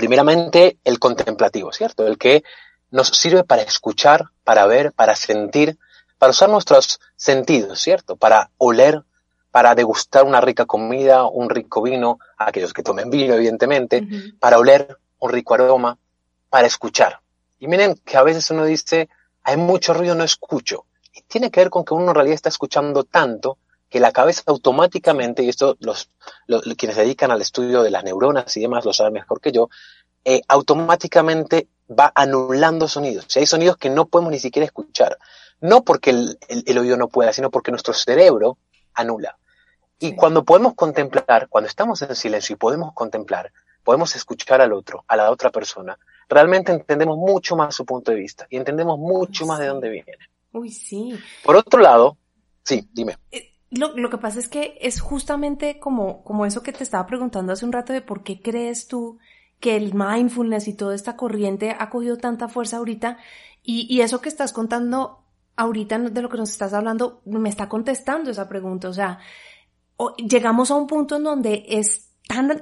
primeramente 0.00 0.78
el 0.82 0.98
contemplativo, 0.98 1.72
¿cierto? 1.72 2.06
El 2.06 2.16
que 2.16 2.42
nos 2.90 3.08
sirve 3.08 3.44
para 3.44 3.60
escuchar, 3.60 4.30
para 4.44 4.64
ver, 4.64 4.92
para 4.92 5.14
sentir, 5.14 5.76
para 6.16 6.30
usar 6.30 6.48
nuestros 6.48 7.00
sentidos, 7.16 7.82
¿cierto? 7.82 8.16
Para 8.16 8.50
oler, 8.56 9.02
para 9.50 9.74
degustar 9.74 10.24
una 10.24 10.40
rica 10.40 10.64
comida, 10.64 11.26
un 11.26 11.50
rico 11.50 11.82
vino, 11.82 12.18
aquellos 12.38 12.72
que 12.72 12.82
tomen 12.82 13.10
vino, 13.10 13.34
evidentemente, 13.34 14.08
para 14.38 14.56
oler 14.58 14.96
un 15.18 15.30
rico 15.30 15.52
aroma, 15.52 15.98
para 16.48 16.66
escuchar. 16.66 17.20
Y 17.58 17.68
miren 17.68 17.94
que 18.02 18.16
a 18.16 18.22
veces 18.22 18.50
uno 18.50 18.64
dice, 18.64 19.10
hay 19.42 19.58
mucho 19.58 19.92
ruido, 19.92 20.14
no 20.14 20.24
escucho. 20.24 20.86
Y 21.12 21.20
tiene 21.24 21.50
que 21.50 21.60
ver 21.60 21.68
con 21.68 21.84
que 21.84 21.92
uno 21.92 22.08
en 22.08 22.14
realidad 22.14 22.36
está 22.36 22.48
escuchando 22.48 23.04
tanto 23.04 23.58
que 23.90 24.00
la 24.00 24.12
cabeza 24.12 24.42
automáticamente, 24.46 25.42
y 25.42 25.48
esto 25.48 25.76
los, 25.80 26.10
quienes 26.78 26.96
se 26.96 27.02
dedican 27.02 27.32
al 27.32 27.42
estudio 27.42 27.82
de 27.82 27.90
las 27.90 28.04
neuronas 28.04 28.56
y 28.56 28.60
demás 28.60 28.84
lo 28.84 28.92
saben 28.92 29.14
mejor 29.14 29.40
que 29.40 29.50
yo, 29.50 29.68
eh, 30.24 30.40
automáticamente 30.48 31.68
va 31.90 32.12
anulando 32.14 32.86
sonidos. 32.86 33.24
Si 33.28 33.40
hay 33.40 33.46
sonidos 33.46 33.76
que 33.76 33.90
no 33.90 34.06
podemos 34.06 34.30
ni 34.32 34.38
siquiera 34.38 34.64
escuchar, 34.64 35.18
no 35.60 35.82
porque 35.82 36.10
el, 36.10 36.78
oído 36.78 36.96
no 36.96 37.08
pueda, 37.08 37.32
sino 37.32 37.50
porque 37.50 37.72
nuestro 37.72 37.92
cerebro 37.92 38.58
anula. 38.94 39.36
Y 39.98 40.14
cuando 40.14 40.44
podemos 40.44 40.74
contemplar, 40.74 41.48
cuando 41.48 41.68
estamos 41.68 42.00
en 42.02 42.14
silencio 42.14 42.54
y 42.54 42.58
podemos 42.58 42.94
contemplar, 42.94 43.52
podemos 43.82 44.14
escuchar 44.14 44.60
al 44.60 44.72
otro, 44.72 45.04
a 45.08 45.16
la 45.16 45.30
otra 45.30 45.50
persona, 45.50 45.98
realmente 46.28 46.70
entendemos 46.70 47.18
mucho 47.18 47.56
más 47.56 47.74
su 47.74 47.84
punto 47.84 48.12
de 48.12 48.18
vista 48.18 48.46
y 48.48 48.56
entendemos 48.56 48.98
mucho 48.98 49.46
más 49.46 49.58
de 49.58 49.66
dónde 49.66 49.90
viene. 49.90 50.16
Uy, 50.52 50.70
sí. 50.70 51.18
Por 51.44 51.56
otro 51.56 51.80
lado, 51.80 52.16
sí, 52.62 52.88
dime. 52.92 53.18
Eh, 53.30 53.49
lo, 53.70 53.96
lo, 53.96 54.10
que 54.10 54.18
pasa 54.18 54.38
es 54.38 54.48
que 54.48 54.78
es 54.80 55.00
justamente 55.00 55.78
como, 55.78 56.24
como 56.24 56.46
eso 56.46 56.62
que 56.62 56.72
te 56.72 56.82
estaba 56.82 57.06
preguntando 57.06 57.52
hace 57.52 57.64
un 57.64 57.72
rato 57.72 57.92
de 57.92 58.02
por 58.02 58.22
qué 58.22 58.40
crees 58.40 58.88
tú 58.88 59.18
que 59.60 59.76
el 59.76 59.94
mindfulness 59.94 60.68
y 60.68 60.74
toda 60.74 60.94
esta 60.94 61.16
corriente 61.16 61.76
ha 61.78 61.90
cogido 61.90 62.16
tanta 62.16 62.48
fuerza 62.48 62.78
ahorita 62.78 63.18
y, 63.62 63.86
y 63.94 64.00
eso 64.00 64.20
que 64.20 64.28
estás 64.28 64.52
contando 64.52 65.20
ahorita 65.56 65.98
de 65.98 66.22
lo 66.22 66.28
que 66.28 66.38
nos 66.38 66.50
estás 66.50 66.72
hablando 66.72 67.20
me 67.26 67.48
está 67.48 67.68
contestando 67.68 68.30
esa 68.30 68.48
pregunta. 68.48 68.88
O 68.88 68.92
sea, 68.94 69.18
llegamos 70.16 70.70
a 70.70 70.76
un 70.76 70.86
punto 70.86 71.16
en 71.16 71.24
donde 71.24 71.64
es 71.68 72.08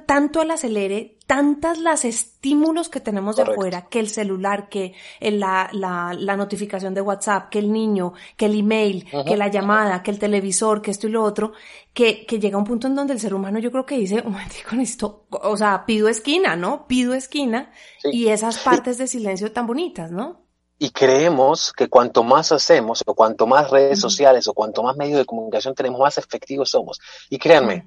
tanto 0.06 0.42
el 0.42 0.50
acelere, 0.50 1.17
tantas 1.28 1.76
las 1.76 2.06
estímulos 2.06 2.88
que 2.88 3.00
tenemos 3.00 3.36
de 3.36 3.42
afuera, 3.42 3.86
que 3.90 4.00
el 4.00 4.08
celular, 4.08 4.70
que 4.70 4.94
la, 5.20 5.68
la, 5.72 6.16
la, 6.18 6.36
notificación 6.38 6.94
de 6.94 7.02
WhatsApp, 7.02 7.50
que 7.50 7.58
el 7.58 7.70
niño, 7.70 8.14
que 8.34 8.46
el 8.46 8.58
email, 8.58 9.06
que 9.26 9.36
la 9.36 9.48
llamada, 9.48 10.02
que 10.02 10.10
el 10.10 10.18
televisor, 10.18 10.80
que 10.80 10.90
esto 10.90 11.06
y 11.06 11.10
lo 11.10 11.22
otro, 11.22 11.52
que, 11.92 12.24
que 12.24 12.40
llega 12.40 12.56
un 12.56 12.64
punto 12.64 12.86
en 12.86 12.94
donde 12.94 13.12
el 13.12 13.20
ser 13.20 13.34
humano 13.34 13.58
yo 13.58 13.70
creo 13.70 13.84
que 13.84 13.98
dice, 13.98 14.22
un 14.24 14.38
con 14.66 14.80
esto, 14.80 15.26
o 15.28 15.54
sea, 15.54 15.84
pido 15.84 16.08
esquina, 16.08 16.56
¿no? 16.56 16.86
Pido 16.86 17.12
esquina 17.12 17.72
y 18.04 18.28
esas 18.28 18.60
partes 18.60 18.96
de 18.96 19.06
silencio 19.06 19.52
tan 19.52 19.66
bonitas, 19.66 20.10
¿no? 20.10 20.46
Y 20.78 20.92
creemos 20.92 21.74
que 21.74 21.88
cuanto 21.88 22.24
más 22.24 22.52
hacemos, 22.52 23.04
o 23.04 23.14
cuanto 23.14 23.46
más 23.46 23.68
redes 23.68 24.00
sociales, 24.00 24.48
o 24.48 24.54
cuanto 24.54 24.82
más 24.82 24.96
medios 24.96 25.18
de 25.18 25.26
comunicación 25.26 25.74
tenemos, 25.74 26.00
más 26.00 26.16
efectivos 26.16 26.70
somos. 26.70 26.98
Y 27.28 27.36
créanme, 27.36 27.86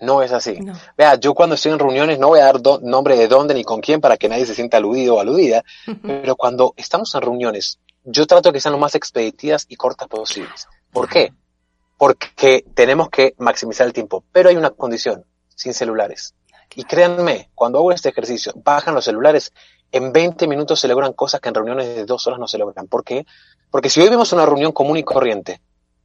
no 0.00 0.22
es 0.22 0.32
así. 0.32 0.58
Vea, 0.96 1.16
yo 1.16 1.34
cuando 1.34 1.54
estoy 1.54 1.72
en 1.72 1.78
reuniones 1.78 2.18
no 2.18 2.28
voy 2.28 2.40
a 2.40 2.46
dar 2.46 2.60
nombre 2.82 3.16
de 3.16 3.28
dónde 3.28 3.54
ni 3.54 3.64
con 3.64 3.80
quién 3.80 4.00
para 4.00 4.16
que 4.16 4.28
nadie 4.28 4.46
se 4.46 4.54
sienta 4.54 4.78
aludido 4.78 5.16
o 5.16 5.20
aludida, 5.20 5.62
pero 6.02 6.36
cuando 6.36 6.74
estamos 6.76 7.14
en 7.14 7.22
reuniones, 7.22 7.78
yo 8.04 8.26
trato 8.26 8.52
que 8.52 8.60
sean 8.60 8.72
lo 8.72 8.78
más 8.78 8.94
expeditivas 8.94 9.66
y 9.68 9.76
cortas 9.76 10.08
posibles. 10.08 10.68
¿Por 10.92 11.08
qué? 11.08 11.32
Porque 11.98 12.64
tenemos 12.74 13.10
que 13.10 13.34
maximizar 13.38 13.86
el 13.86 13.92
tiempo, 13.92 14.24
pero 14.32 14.48
hay 14.48 14.56
una 14.56 14.70
condición, 14.70 15.24
sin 15.54 15.74
celulares. 15.74 16.34
Y 16.74 16.84
créanme, 16.84 17.50
cuando 17.54 17.78
hago 17.78 17.92
este 17.92 18.08
ejercicio, 18.08 18.52
bajan 18.56 18.94
los 18.94 19.04
celulares, 19.04 19.52
en 19.92 20.12
20 20.12 20.46
minutos 20.46 20.80
se 20.80 20.88
logran 20.88 21.12
cosas 21.12 21.40
que 21.40 21.48
en 21.48 21.54
reuniones 21.56 21.94
de 21.94 22.04
dos 22.04 22.26
horas 22.26 22.38
no 22.38 22.46
se 22.46 22.58
logran. 22.58 22.86
¿Por 22.86 23.04
qué? 23.04 23.26
Porque 23.70 23.90
si 23.90 24.00
hoy 24.00 24.08
vemos 24.08 24.32
una 24.32 24.46
reunión 24.46 24.72
común 24.72 24.96
y 24.96 25.02
corriente, 25.02 25.60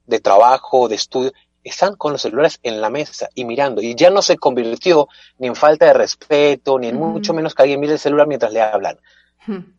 de 0.05 0.19
trabajo, 0.19 0.87
de 0.87 0.95
estudio, 0.95 1.31
están 1.65 1.95
con 1.95 2.13
los 2.13 2.21
celulares 2.21 2.59
en 2.63 2.79
la 2.79 2.89
mesa 2.89 3.27
y 3.33 3.43
mirando. 3.43 3.81
Y 3.81 3.95
ya 3.95 4.09
no 4.09 4.21
se 4.21 4.37
convirtió 4.37 5.07
ni 5.39 5.47
en 5.47 5.55
falta 5.55 5.87
de 5.87 5.93
respeto, 5.93 6.77
ni 6.79 6.87
en 6.87 6.97
mucho 6.97 7.33
menos 7.33 7.55
que 7.55 7.63
alguien 7.63 7.79
mire 7.79 7.93
el 7.93 7.99
celular 7.99 8.27
mientras 8.27 8.53
le 8.53 8.61
hablan. 8.61 8.97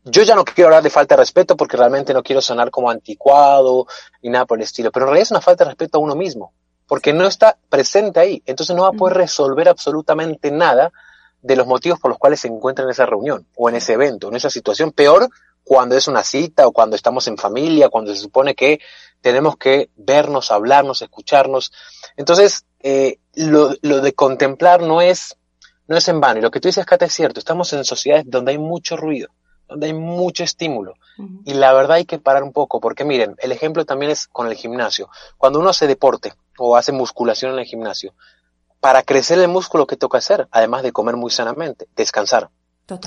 Yo 0.05 0.23
ya 0.23 0.35
no 0.35 0.45
quiero 0.45 0.69
hablar 0.69 0.83
de 0.83 0.91
falta 0.91 1.15
de 1.15 1.21
respeto 1.23 1.57
porque 1.57 1.77
realmente 1.77 2.15
no 2.15 2.23
quiero 2.23 2.41
sonar 2.41 2.71
como 2.71 2.91
anticuado 2.91 3.87
ni 4.23 4.31
nada 4.31 4.47
por 4.47 4.59
el 4.59 4.65
estilo, 4.65 4.93
pero 4.93 5.07
en 5.07 5.09
realidad 5.09 5.23
es 5.23 5.31
una 5.31 5.41
falta 5.41 5.65
de 5.65 5.71
respeto 5.71 5.99
a 5.99 6.01
uno 6.01 6.15
mismo, 6.15 6.53
porque 6.87 7.13
no 7.13 7.27
está 7.27 7.57
presente 7.69 8.21
ahí, 8.21 8.43
entonces 8.47 8.77
no 8.77 8.83
va 8.83 8.91
a 8.91 8.93
poder 8.93 9.17
resolver 9.17 9.69
absolutamente 9.69 10.53
nada 10.53 10.93
de 11.43 11.57
los 11.57 11.67
motivos 11.67 11.99
por 11.99 12.11
los 12.11 12.19
cuales 12.19 12.41
se 12.41 12.49
encuentra 12.49 12.85
en 12.85 12.91
esa 12.91 13.07
reunión 13.07 13.47
o 13.57 13.69
en 13.69 13.77
ese 13.77 13.95
evento, 13.95 14.29
en 14.29 14.37
esa 14.37 14.51
situación. 14.51 14.93
Peor 14.93 15.29
cuando 15.67 15.97
es 15.97 16.07
una 16.07 16.23
cita 16.23 16.69
o 16.69 16.73
cuando 16.73 16.95
estamos 16.95 17.27
en 17.27 17.37
familia, 17.37 17.89
cuando 17.89 18.15
se 18.15 18.21
supone 18.21 18.55
que 18.55 18.79
tenemos 19.21 19.57
que 19.57 19.91
vernos, 19.97 20.53
hablarnos, 20.53 21.03
escucharnos. 21.03 21.73
Entonces, 22.17 22.65
eh, 22.79 23.19
lo, 23.35 23.75
lo, 23.83 24.01
de 24.01 24.15
contemplar 24.15 24.83
no 24.83 25.03
es, 25.03 25.37
no 25.89 25.97
es 25.97 26.07
en 26.07 26.21
vano. 26.21 26.39
Y 26.39 26.43
lo 26.43 26.53
que 26.53 26.61
tú 26.61 26.69
dices, 26.69 26.87
Cata, 26.87 27.07
es 27.07 27.13
cierto. 27.13 27.41
Estamos 27.41 27.73
en 27.73 27.85
sociedades 27.85 28.27
donde 28.29 28.53
hay 28.53 28.59
mucho 28.59 28.97
ruido, 28.97 29.31
donde 29.67 29.89
hay 29.89 29.93
mucho 29.93 30.45
estímulo. 30.45 30.95
Y 31.45 31.55
la 31.55 31.73
verdad 31.73 31.97
hay 31.97 32.05
que 32.05 32.21
parar 32.21 32.45
un 32.45 32.53
poco, 32.53 32.79
porque 32.79 33.05
miren, 33.05 33.35
el 33.39 33.51
ejemplo 33.51 33.85
también 33.85 34.13
es 34.13 34.29
con 34.29 34.47
el 34.47 34.55
gimnasio. 34.55 35.11
Cuando 35.37 35.59
uno 35.59 35.71
hace 35.71 35.89
deporte 35.89 36.35
o 36.59 36.77
hace 36.77 36.93
musculación 36.93 37.55
en 37.55 37.59
el 37.59 37.65
gimnasio, 37.65 38.15
para 38.79 39.03
crecer 39.03 39.41
el 39.41 39.49
músculo, 39.49 39.89
¿qué 39.89 39.97
toca 39.97 40.19
hacer? 40.19 40.47
Además 40.53 40.85
de 40.85 40.93
comer 40.93 41.17
muy 41.17 41.33
sanamente, 41.33 41.89
descansar. 41.97 42.51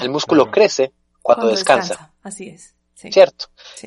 El 0.02 0.10
músculo 0.10 0.52
crece 0.52 0.92
cuando, 1.36 1.52
descansa. 1.52 2.14
Así 2.24 2.50
es. 2.50 2.74
¿Cierto? 2.94 3.46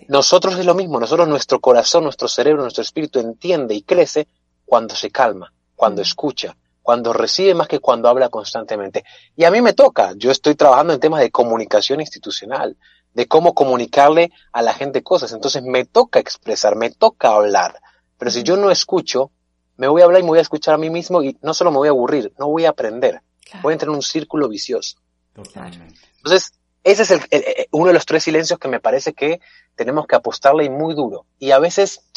Nosotros 0.09 0.59
es 0.59 0.65
lo 0.65 0.75
mismo, 0.75 0.99
nosotros 0.99 1.29
nuestro 1.29 1.61
corazón, 1.61 2.05
nuestro 2.05 2.29
cerebro, 2.29 2.63
nuestro 2.63 2.83
espíritu 2.83 3.19
entiende 3.19 3.75
y 3.75 3.83
crece 3.83 4.27
cuando 4.65 4.95
se 4.95 5.11
calma, 5.11 5.53
cuando 5.77 6.01
escucha, 6.01 6.57
cuando 6.81 7.13
recibe 7.13 7.55
más 7.55 7.69
que 7.69 7.79
cuando 7.79 8.09
habla 8.09 8.31
constantemente. 8.31 9.05
Y 9.37 9.45
a 9.45 9.51
mí 9.51 9.61
me 9.61 9.75
toca, 9.75 10.15
yo 10.17 10.31
estoy 10.31 10.55
trabajando 10.55 10.95
en 10.95 11.01
temas 11.01 11.21
de 11.21 11.31
comunicación 11.31 12.01
institucional, 12.01 12.77
de 13.13 13.29
cómo 13.29 13.55
comunicarle 13.55 14.33
a 14.51 14.63
la 14.63 14.73
gente 14.73 15.03
cosas. 15.03 15.33
Entonces 15.33 15.63
me 15.63 15.85
toca 15.85 16.19
expresar, 16.19 16.77
me 16.77 16.91
toca 16.91 17.35
hablar. 17.35 17.81
Pero 18.17 18.31
si 18.31 18.43
yo 18.43 18.57
no 18.57 18.71
escucho, 18.71 19.31
me 19.77 19.89
voy 19.89 20.01
a 20.01 20.05
hablar 20.07 20.21
y 20.21 20.25
me 20.25 20.31
voy 20.31 20.39
a 20.39 20.43
escuchar 20.43 20.75
a 20.75 20.79
mí 20.79 20.89
mismo 20.89 21.23
y 21.23 21.37
no 21.43 21.53
solo 21.53 21.71
me 21.71 21.79
voy 21.79 21.89
a 21.89 21.91
aburrir, 21.91 22.33
no 22.39 22.49
voy 22.49 22.65
a 22.65 22.71
aprender. 22.71 23.21
Voy 23.63 23.73
a 23.73 23.75
entrar 23.75 23.91
en 23.91 23.97
un 23.97 24.03
círculo 24.03 24.49
vicioso. 24.49 24.97
Entonces, 25.37 26.55
ese 26.85 27.03
es 27.03 27.11
el, 27.11 27.23
uno 27.71 27.89
de 27.89 27.95
los 27.95 28.07
tres 28.07 28.25
silencios 28.25 28.59
que 28.59 28.69
me 28.69 28.81
parece 28.81 29.13
que 29.13 29.41
tenemos 29.75 30.07
que 30.07 30.17
apostarle 30.17 30.65
y 30.65 30.71
muy 30.71 30.95
duro. 30.95 31.27
Y 31.39 31.53
a 31.53 31.59
veces 31.59 32.09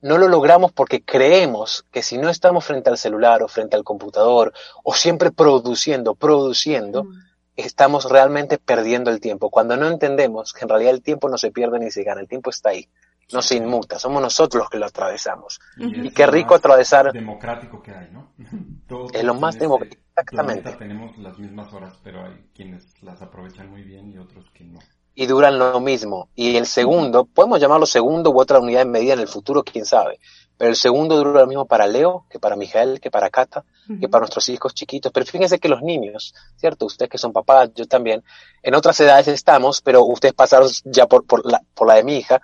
no 0.00 0.18
lo 0.18 0.28
logramos 0.28 0.70
porque 0.70 1.02
creemos 1.02 1.86
que 1.90 2.02
si 2.02 2.18
no 2.18 2.28
estamos 2.28 2.64
frente 2.64 2.90
al 2.90 2.98
celular 2.98 3.42
o 3.42 3.48
frente 3.48 3.74
al 3.74 3.84
computador 3.84 4.52
o 4.82 4.94
siempre 4.94 5.32
produciendo, 5.32 6.14
produciendo, 6.14 7.04
mm. 7.04 7.12
estamos 7.56 8.10
realmente 8.10 8.58
perdiendo 8.58 9.10
el 9.10 9.20
tiempo. 9.20 9.50
Cuando 9.50 9.76
no 9.76 9.88
entendemos 9.88 10.52
que 10.52 10.62
en 10.62 10.68
realidad 10.68 10.92
el 10.92 11.02
tiempo 11.02 11.28
no 11.28 11.38
se 11.38 11.50
pierde 11.50 11.78
ni 11.80 11.90
se 11.90 12.04
gana, 12.04 12.20
el 12.20 12.28
tiempo 12.28 12.50
está 12.50 12.68
ahí, 12.68 12.88
no 13.32 13.42
se 13.42 13.56
inmuta, 13.56 13.98
somos 13.98 14.20
nosotros 14.20 14.60
los 14.60 14.70
que 14.70 14.78
lo 14.78 14.86
atravesamos. 14.86 15.58
Y, 15.78 16.10
qué 16.10 16.26
rico 16.26 16.54
atravesar. 16.54 17.10
Democrático 17.12 17.82
que 17.82 17.92
hay, 17.92 18.10
¿no? 18.12 18.34
es 19.12 19.24
lo 19.24 19.34
más 19.34 19.58
democrático 19.58 20.03
Exactamente. 20.16 20.72
tenemos 20.78 21.18
las 21.18 21.38
mismas 21.38 21.72
horas, 21.72 21.98
pero 22.04 22.24
hay 22.24 22.46
quienes 22.54 22.84
las 23.02 23.20
aprovechan 23.20 23.68
muy 23.70 23.82
bien 23.82 24.12
y 24.12 24.18
otros 24.18 24.48
que 24.54 24.64
no. 24.64 24.78
Y 25.16 25.26
duran 25.26 25.58
lo 25.58 25.80
mismo. 25.80 26.28
Y 26.34 26.56
el 26.56 26.66
segundo, 26.66 27.24
podemos 27.24 27.60
llamarlo 27.60 27.86
segundo 27.86 28.30
u 28.30 28.40
otra 28.40 28.58
unidad 28.60 28.80
de 28.80 28.90
medida 28.90 29.14
en 29.14 29.20
el 29.20 29.28
futuro, 29.28 29.62
quién 29.64 29.84
sabe. 29.84 30.18
Pero 30.56 30.70
el 30.70 30.76
segundo 30.76 31.16
dura 31.16 31.40
lo 31.40 31.46
mismo 31.48 31.66
para 31.66 31.86
Leo, 31.88 32.26
que 32.30 32.38
para 32.38 32.54
Miguel, 32.54 33.00
que 33.00 33.10
para 33.10 33.28
Cata, 33.28 33.64
que 34.00 34.08
para 34.08 34.20
nuestros 34.20 34.48
hijos 34.48 34.72
chiquitos. 34.72 35.10
Pero 35.10 35.26
fíjense 35.26 35.58
que 35.58 35.68
los 35.68 35.82
niños, 35.82 36.32
¿cierto? 36.56 36.86
Ustedes 36.86 37.10
que 37.10 37.18
son 37.18 37.32
papás, 37.32 37.70
yo 37.74 37.86
también, 37.86 38.22
en 38.62 38.74
otras 38.74 38.98
edades 39.00 39.26
estamos, 39.28 39.80
pero 39.80 40.04
ustedes 40.04 40.34
pasaron 40.34 40.68
ya 40.84 41.06
por, 41.06 41.26
por, 41.26 41.44
la, 41.44 41.60
por 41.74 41.88
la 41.88 41.94
de 41.94 42.04
mi 42.04 42.16
hija. 42.18 42.40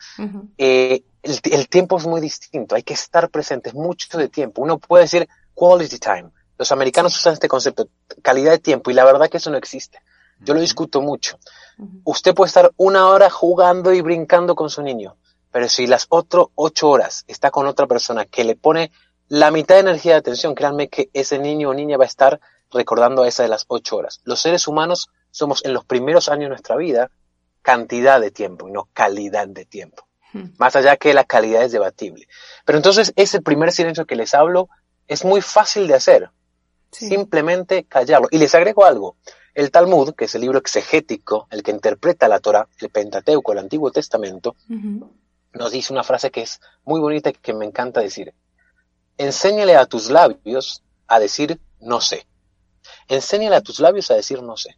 eh, 0.58 1.02
el, 1.22 1.40
el 1.52 1.68
tiempo 1.68 1.98
es 1.98 2.06
muy 2.06 2.20
distinto, 2.20 2.74
hay 2.74 2.82
que 2.82 2.94
estar 2.94 3.30
presentes, 3.30 3.74
mucho 3.74 4.18
de 4.18 4.28
tiempo. 4.28 4.62
Uno 4.62 4.78
puede 4.78 5.04
decir 5.04 5.28
quality 5.54 5.98
time, 5.98 6.30
los 6.60 6.72
americanos 6.72 7.16
usan 7.16 7.32
este 7.32 7.48
concepto, 7.48 7.88
calidad 8.20 8.50
de 8.50 8.58
tiempo, 8.58 8.90
y 8.90 8.94
la 8.94 9.06
verdad 9.06 9.30
que 9.30 9.38
eso 9.38 9.50
no 9.50 9.56
existe. 9.56 10.02
Yo 10.40 10.52
lo 10.52 10.60
discuto 10.60 11.00
mucho. 11.00 11.38
Usted 12.04 12.34
puede 12.34 12.48
estar 12.48 12.70
una 12.76 13.08
hora 13.08 13.30
jugando 13.30 13.94
y 13.94 14.02
brincando 14.02 14.54
con 14.54 14.68
su 14.68 14.82
niño, 14.82 15.16
pero 15.50 15.70
si 15.70 15.86
las 15.86 16.04
otras 16.10 16.48
ocho 16.54 16.90
horas 16.90 17.24
está 17.28 17.50
con 17.50 17.66
otra 17.66 17.86
persona 17.86 18.26
que 18.26 18.44
le 18.44 18.56
pone 18.56 18.92
la 19.28 19.50
mitad 19.50 19.76
de 19.76 19.80
energía 19.80 20.12
de 20.12 20.18
atención, 20.18 20.54
créanme 20.54 20.90
que 20.90 21.08
ese 21.14 21.38
niño 21.38 21.70
o 21.70 21.74
niña 21.74 21.96
va 21.96 22.04
a 22.04 22.08
estar 22.08 22.40
recordando 22.70 23.22
a 23.22 23.28
esa 23.28 23.42
de 23.42 23.48
las 23.48 23.64
ocho 23.68 23.96
horas. 23.96 24.20
Los 24.24 24.42
seres 24.42 24.68
humanos 24.68 25.08
somos 25.30 25.64
en 25.64 25.72
los 25.72 25.86
primeros 25.86 26.28
años 26.28 26.44
de 26.44 26.48
nuestra 26.50 26.76
vida 26.76 27.10
cantidad 27.62 28.20
de 28.20 28.30
tiempo 28.30 28.68
y 28.68 28.72
no 28.72 28.90
calidad 28.92 29.48
de 29.48 29.64
tiempo. 29.64 30.06
Más 30.58 30.76
allá 30.76 30.98
que 30.98 31.14
la 31.14 31.24
calidad 31.24 31.62
es 31.62 31.72
debatible. 31.72 32.28
Pero 32.66 32.76
entonces 32.76 33.14
ese 33.16 33.40
primer 33.40 33.72
silencio 33.72 34.04
que 34.04 34.14
les 34.14 34.34
hablo 34.34 34.68
es 35.08 35.24
muy 35.24 35.40
fácil 35.40 35.88
de 35.88 35.94
hacer. 35.94 36.30
Simplemente 36.90 37.84
callarlo. 37.84 38.28
Y 38.30 38.38
les 38.38 38.54
agrego 38.54 38.84
algo. 38.84 39.16
El 39.54 39.70
Talmud, 39.70 40.14
que 40.14 40.26
es 40.26 40.34
el 40.34 40.42
libro 40.42 40.58
exegético, 40.58 41.46
el 41.50 41.62
que 41.62 41.70
interpreta 41.70 42.28
la 42.28 42.40
Torah, 42.40 42.68
el 42.80 42.90
Pentateuco, 42.90 43.52
el 43.52 43.58
Antiguo 43.58 43.90
Testamento, 43.90 44.56
nos 45.52 45.72
dice 45.72 45.92
una 45.92 46.04
frase 46.04 46.30
que 46.30 46.42
es 46.42 46.60
muy 46.84 47.00
bonita 47.00 47.30
y 47.30 47.34
que 47.34 47.52
me 47.52 47.66
encanta 47.66 48.00
decir. 48.00 48.32
Enséñale 49.18 49.76
a 49.76 49.86
tus 49.86 50.08
labios 50.10 50.82
a 51.06 51.18
decir 51.18 51.60
no 51.80 52.00
sé. 52.00 52.26
Enséñale 53.08 53.56
a 53.56 53.60
tus 53.60 53.80
labios 53.80 54.10
a 54.10 54.14
decir 54.14 54.42
no 54.42 54.56
sé. 54.56 54.76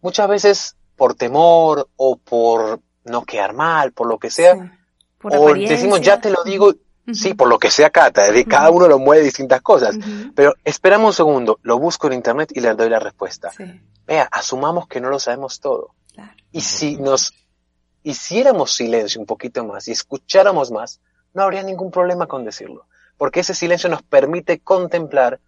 Muchas 0.00 0.28
veces 0.28 0.76
por 0.96 1.14
temor 1.14 1.88
o 1.96 2.16
por 2.16 2.80
no 3.04 3.24
quedar 3.24 3.52
mal, 3.52 3.92
por 3.92 4.06
lo 4.06 4.18
que 4.18 4.30
sea, 4.30 4.78
o 5.22 5.54
decimos 5.54 6.00
ya 6.00 6.20
te 6.20 6.30
lo 6.30 6.44
digo, 6.44 6.72
sí, 7.12 7.34
por 7.34 7.48
lo 7.48 7.58
que 7.58 7.70
sea 7.70 7.90
Cata, 7.90 8.22
cada 8.48 8.70
uno 8.70 8.88
lo 8.88 8.98
mueve 8.98 9.24
distintas 9.24 9.62
cosas, 9.62 9.96
pero 10.34 10.54
esperamos 10.64 11.08
un 11.08 11.26
segundo, 11.26 11.58
lo 11.62 11.78
busco 11.78 12.06
en 12.06 12.14
internet 12.14 12.50
y 12.54 12.60
le 12.60 12.74
doy 12.74 12.88
la 12.88 12.98
respuesta. 12.98 13.50
Vea, 14.06 14.28
asumamos 14.30 14.86
que 14.88 15.00
no 15.00 15.10
lo 15.10 15.18
sabemos 15.18 15.60
todo. 15.60 15.94
Y 16.52 16.60
si 16.60 16.96
nos 16.96 17.34
hiciéramos 18.02 18.72
silencio 18.72 19.20
un 19.20 19.26
poquito 19.26 19.64
más 19.64 19.88
y 19.88 19.92
escucháramos 19.92 20.70
más, 20.70 21.00
no 21.34 21.42
habría 21.42 21.62
ningún 21.62 21.90
problema 21.90 22.26
con 22.26 22.44
decirlo, 22.44 22.86
porque 23.16 23.40
ese 23.40 23.54
silencio 23.54 23.90
nos 23.90 24.02
permite 24.02 24.60
contemplar 24.60 25.40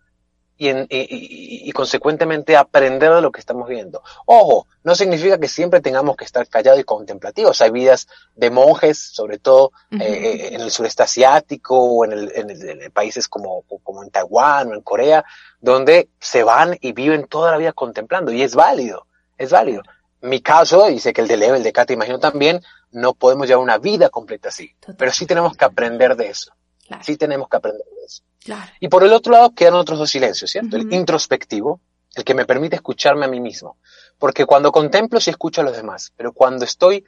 y, 0.58 0.68
en, 0.68 0.86
y, 0.90 1.68
y, 1.68 1.72
consecuentemente 1.72 2.56
aprender 2.56 3.14
de 3.14 3.22
lo 3.22 3.30
que 3.30 3.38
estamos 3.38 3.68
viendo. 3.68 4.02
Ojo, 4.26 4.66
no 4.82 4.96
significa 4.96 5.38
que 5.38 5.46
siempre 5.46 5.80
tengamos 5.80 6.16
que 6.16 6.24
estar 6.24 6.46
callados 6.48 6.80
y 6.80 6.84
contemplativos. 6.84 7.60
Hay 7.60 7.70
vidas 7.70 8.08
de 8.34 8.50
monjes, 8.50 8.98
sobre 8.98 9.38
todo 9.38 9.70
eh, 9.92 10.50
en 10.52 10.60
el 10.60 10.72
sureste 10.72 11.04
asiático 11.04 11.78
o 11.78 12.04
en, 12.04 12.12
el, 12.12 12.32
en, 12.34 12.50
el, 12.50 12.82
en, 12.82 12.90
países 12.90 13.28
como, 13.28 13.62
como 13.84 14.02
en 14.02 14.10
Taiwán 14.10 14.72
o 14.72 14.74
en 14.74 14.82
Corea, 14.82 15.24
donde 15.60 16.08
se 16.18 16.42
van 16.42 16.76
y 16.80 16.92
viven 16.92 17.28
toda 17.28 17.52
la 17.52 17.56
vida 17.56 17.72
contemplando 17.72 18.32
y 18.32 18.42
es 18.42 18.56
válido, 18.56 19.06
es 19.38 19.50
válido. 19.50 19.82
Mi 20.20 20.40
caso, 20.40 20.90
y 20.90 20.98
sé 20.98 21.12
que 21.12 21.20
el 21.20 21.28
de 21.28 21.36
Leo, 21.36 21.54
el 21.54 21.62
de 21.62 21.72
Kata, 21.72 21.92
imagino 21.92 22.18
también, 22.18 22.60
no 22.90 23.14
podemos 23.14 23.46
llevar 23.46 23.62
una 23.62 23.78
vida 23.78 24.08
completa 24.08 24.48
así, 24.48 24.74
pero 24.96 25.12
sí 25.12 25.26
tenemos 25.26 25.56
que 25.56 25.64
aprender 25.64 26.16
de 26.16 26.30
eso. 26.30 26.52
Claro. 26.88 27.04
Sí 27.04 27.16
tenemos 27.16 27.48
que 27.48 27.56
aprender 27.58 27.84
de 27.84 28.04
eso. 28.06 28.22
Claro. 28.42 28.72
Y 28.80 28.88
por 28.88 29.04
el 29.04 29.12
otro 29.12 29.32
lado 29.32 29.54
quedan 29.54 29.74
otros 29.74 29.98
dos 29.98 30.10
silencios, 30.10 30.50
¿cierto? 30.50 30.76
Uh 30.76 30.80
-huh. 30.80 30.86
El 30.86 30.94
introspectivo, 30.94 31.80
el 32.14 32.24
que 32.24 32.34
me 32.34 32.46
permite 32.46 32.76
escucharme 32.76 33.26
a 33.26 33.28
mí 33.28 33.40
mismo. 33.40 33.76
Porque 34.18 34.46
cuando 34.46 34.72
contemplo 34.72 35.20
sí 35.20 35.28
escucho 35.30 35.60
a 35.60 35.64
los 35.64 35.76
demás, 35.76 36.12
pero 36.16 36.32
cuando 36.32 36.64
estoy, 36.64 37.04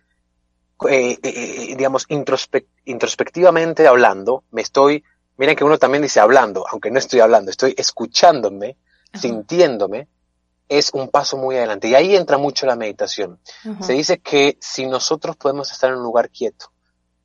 eh, 0.89 1.19
eh, 1.23 1.75
digamos, 1.77 2.05
introspe 2.09 2.67
introspectivamente 2.85 3.87
hablando, 3.87 4.45
me 4.51 4.61
estoy, 4.61 5.03
miren 5.39 5.57
que 5.57 5.65
uno 5.65 5.79
también 5.79 6.03
dice 6.03 6.21
hablando, 6.21 6.67
aunque 6.71 6.91
no 6.91 6.99
estoy 6.99 7.21
hablando, 7.21 7.51
estoy 7.51 7.75
escuchándome, 7.77 8.77
uh 8.77 9.17
-huh. 9.17 9.21
sintiéndome, 9.21 10.09
es 10.69 10.91
un 10.93 11.09
paso 11.09 11.39
muy 11.39 11.57
adelante. 11.57 11.89
Y 11.89 11.95
ahí 11.95 12.15
entra 12.15 12.37
mucho 12.37 12.67
la 12.67 12.77
meditación. 12.77 13.41
Uh 13.65 13.71
-huh. 13.71 13.83
Se 13.83 13.95
dice 13.95 14.19
que 14.19 14.59
si 14.61 14.87
nosotros 14.87 15.37
podemos 15.37 15.73
estar 15.73 15.91
en 15.91 15.97
un 15.97 16.03
lugar 16.05 16.29
quieto, 16.29 16.71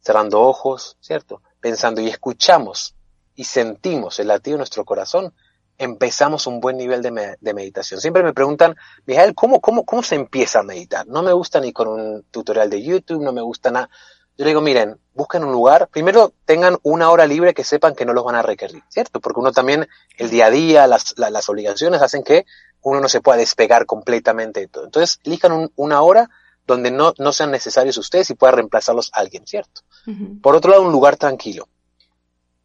cerrando 0.02 0.39
ojos, 0.41 0.98
¿cierto? 1.02 1.41
Pensando 1.65 1.99
y 1.99 2.10
escuchamos 2.10 2.93
y 3.34 3.45
sentimos 3.45 4.19
el 4.19 4.28
latido 4.28 4.54
de 4.54 4.60
nuestro 4.60 4.86
corazón, 4.86 5.34
empezamos 5.80 6.45
un 6.45 6.60
buen 6.60 6.78
nivel 6.78 7.01
de, 7.01 7.10
me 7.10 7.38
de 7.41 7.54
meditación. 7.56 7.99
Siempre 7.99 8.21
me 8.21 8.36
preguntan, 8.36 8.75
Mijael, 9.08 9.34
¿cómo, 9.34 9.60
cómo, 9.62 9.84
¿cómo 9.84 10.04
se 10.04 10.13
empieza 10.13 10.60
a 10.60 10.62
meditar? 10.62 11.08
No 11.08 11.23
me 11.23 11.34
gusta 11.34 11.60
ni 11.60 11.73
con 11.73 11.88
un 11.88 12.23
tutorial 12.30 12.69
de 12.69 12.84
YouTube, 12.84 13.23
no 13.23 13.34
me 13.34 13.41
gusta 13.41 13.71
nada. 13.71 13.89
Yo 14.38 14.45
le 14.45 14.51
digo, 14.51 14.62
miren, 14.62 14.99
busquen 15.15 15.43
un 15.43 15.54
lugar, 15.54 15.88
primero 15.88 16.34
tengan 16.45 16.78
una 16.84 17.10
hora 17.10 17.25
libre 17.25 17.56
que 17.56 17.63
sepan 17.63 17.95
que 17.95 18.06
no 18.06 18.13
los 18.13 18.23
van 18.23 18.36
a 18.36 18.43
requerir, 18.43 18.84
¿cierto? 18.89 19.19
Porque 19.19 19.39
uno 19.39 19.51
también, 19.51 19.88
el 20.19 20.30
día 20.30 20.45
a 20.45 20.51
día, 20.51 20.86
las, 20.86 21.17
la, 21.17 21.32
las 21.32 21.49
obligaciones 21.49 21.99
hacen 22.04 22.21
que 22.21 22.45
uno 22.84 23.01
no 23.01 23.10
se 23.10 23.21
pueda 23.21 23.39
despegar 23.39 23.88
completamente 23.88 24.60
de 24.60 24.67
todo. 24.67 24.86
Entonces, 24.86 25.19
elijan 25.23 25.51
un, 25.51 25.71
una 25.78 26.04
hora 26.04 26.30
donde 26.65 26.91
no, 26.91 27.13
no 27.17 27.32
sean 27.32 27.51
necesarios 27.51 27.97
ustedes 27.97 28.30
y 28.30 28.36
pueda 28.36 28.54
reemplazarlos 28.54 29.12
a 29.13 29.19
alguien, 29.19 29.45
¿cierto? 29.45 29.82
Uh 30.08 30.12
-huh. 30.12 30.41
Por 30.41 30.56
otro 30.56 30.71
lado, 30.71 30.84
un 30.84 30.91
lugar 30.91 31.17
tranquilo. 31.17 31.67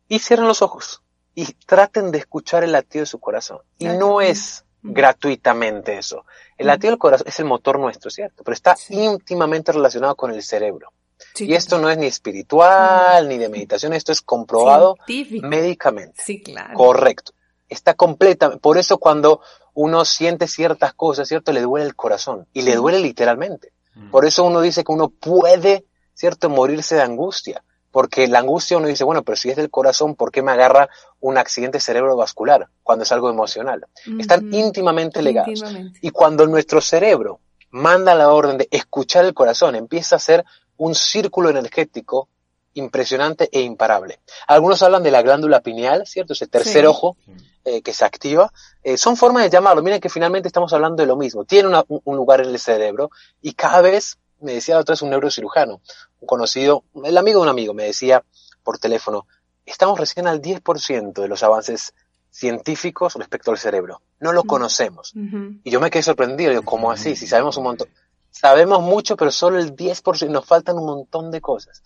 Y 0.08 0.18
cierren 0.18 0.48
los 0.48 0.62
ojos 0.62 1.02
y 1.34 1.44
traten 1.66 2.10
de 2.10 2.18
escuchar 2.18 2.64
el 2.64 2.72
latido 2.72 3.02
de 3.02 3.06
su 3.06 3.18
corazón. 3.20 3.60
Y 3.78 3.86
no 3.86 4.20
es 4.20 4.64
gratuitamente 4.82 5.98
eso. 5.98 6.24
El 6.56 6.66
latido 6.66 6.92
del 6.92 6.98
corazón 6.98 7.26
es 7.28 7.38
el 7.38 7.44
motor 7.46 7.78
nuestro, 7.78 8.10
¿cierto? 8.10 8.42
Pero 8.42 8.54
está 8.54 8.76
sí. 8.76 8.94
íntimamente 8.94 9.72
relacionado 9.72 10.14
con 10.16 10.32
el 10.32 10.42
cerebro. 10.42 10.92
Sí, 11.34 11.46
y 11.46 11.54
esto 11.54 11.78
no 11.78 11.90
es 11.90 11.98
ni 11.98 12.06
espiritual, 12.06 13.28
ni 13.28 13.36
de 13.36 13.48
meditación, 13.50 13.92
esto 13.92 14.10
es 14.10 14.22
comprobado 14.22 14.96
Científico. 15.06 15.46
médicamente. 15.46 16.22
Sí, 16.22 16.42
claro. 16.42 16.74
Correcto. 16.74 17.32
Está 17.68 17.94
completa. 17.94 18.56
Por 18.56 18.78
eso 18.78 18.98
cuando 18.98 19.40
uno 19.74 20.04
siente 20.04 20.48
ciertas 20.48 20.94
cosas, 20.94 21.28
¿cierto? 21.28 21.52
Le 21.52 21.60
duele 21.60 21.86
el 21.86 21.94
corazón. 21.94 22.46
Y 22.52 22.62
le 22.62 22.74
duele 22.74 22.98
literalmente. 22.98 23.72
Por 24.11 24.24
eso 24.24 24.44
uno 24.44 24.61
dice 24.61 24.85
que 24.85 24.92
uno 24.92 25.09
puede, 25.09 25.85
¿cierto? 26.14 26.48
Morirse 26.48 26.94
de 26.94 27.03
angustia. 27.03 27.62
Porque 27.90 28.29
la 28.29 28.38
angustia 28.38 28.76
uno 28.76 28.87
dice, 28.87 29.03
bueno, 29.03 29.24
pero 29.24 29.37
si 29.37 29.50
es 29.50 29.57
del 29.57 29.68
corazón, 29.68 30.14
¿por 30.14 30.31
qué 30.31 30.42
me 30.42 30.53
agarra 30.53 30.88
un 31.18 31.38
accidente 31.38 31.81
cerebrovascular 31.81 32.68
cuando 32.83 33.03
es 33.03 33.11
algo 33.11 33.29
emocional? 33.31 33.85
Uh 34.07 34.11
-huh. 34.11 34.20
Están 34.20 34.55
íntimamente 34.55 35.22
ligados. 35.22 35.48
Íntimamente. 35.48 35.98
Y 36.00 36.11
cuando 36.11 36.46
nuestro 36.46 36.81
cerebro 36.81 37.40
manda 37.70 38.14
la 38.14 38.33
orden 38.33 38.59
de 38.59 38.68
escuchar 38.70 39.24
el 39.24 39.35
corazón, 39.35 39.74
empieza 39.74 40.16
a 40.16 40.20
ser 40.20 40.44
un 40.76 40.94
círculo 40.94 41.50
energético 41.50 42.29
impresionante 42.74 43.48
e 43.52 43.61
imparable. 43.61 44.20
Algunos 44.46 44.83
hablan 44.83 45.02
de 45.02 45.11
la 45.11 45.22
glándula 45.22 45.61
pineal, 45.61 46.06
¿cierto? 46.06 46.33
Ese 46.33 46.46
tercer 46.46 46.83
sí. 46.83 46.87
ojo 46.87 47.16
eh, 47.64 47.83
que 47.83 47.92
se 47.92 48.04
activa. 48.04 48.52
Eh, 48.83 48.96
son 48.96 49.16
formas 49.16 49.42
de 49.44 49.50
llamarlo. 49.50 49.83
Miren 49.83 50.00
que 50.00 50.09
finalmente 50.09 50.48
estamos 50.48 50.72
hablando 50.72 51.02
de 51.02 51.06
lo 51.06 51.16
mismo. 51.16 51.44
Tiene 51.44 51.68
una, 51.68 51.85
un 51.88 52.16
lugar 52.16 52.40
en 52.40 52.50
el 52.50 52.59
cerebro 52.59 53.11
y 53.42 53.54
cada 53.54 53.80
vez 53.80 54.18
me 54.40 54.54
decía 54.54 54.74
la 54.74 54.83
otra 54.83 54.94
vez 54.94 55.02
un 55.02 55.11
neurocirujano, 55.11 55.80
un 56.20 56.26
conocido, 56.26 56.85
el 57.04 57.16
amigo 57.18 57.40
de 57.40 57.42
un 57.42 57.48
amigo, 57.48 57.74
me 57.74 57.85
decía 57.85 58.24
por 58.62 58.78
teléfono, 58.78 59.26
estamos 59.66 59.98
recién 59.98 60.26
al 60.26 60.40
10% 60.40 61.12
de 61.12 61.28
los 61.28 61.42
avances 61.42 61.94
científicos 62.30 63.14
respecto 63.14 63.50
al 63.50 63.59
cerebro. 63.59 64.02
No 64.20 64.33
lo 64.33 64.44
conocemos. 64.44 65.12
Uh 65.14 65.18
-huh. 65.18 65.61
Y 65.64 65.70
yo 65.70 65.80
me 65.80 65.90
quedé 65.90 66.02
sorprendido, 66.02 66.50
digo, 66.50 66.62
¿cómo 66.62 66.90
así? 66.90 67.16
Si 67.16 67.26
sabemos 67.26 67.56
un 67.56 67.64
montón. 67.64 67.88
Sabemos 68.33 68.80
mucho, 68.80 69.16
pero 69.16 69.33
solo 69.33 69.59
el 69.59 69.74
10%, 69.74 70.28
nos 70.28 70.46
faltan 70.46 70.78
un 70.78 70.87
montón 70.87 71.33
de 71.33 71.40
cosas. 71.40 71.83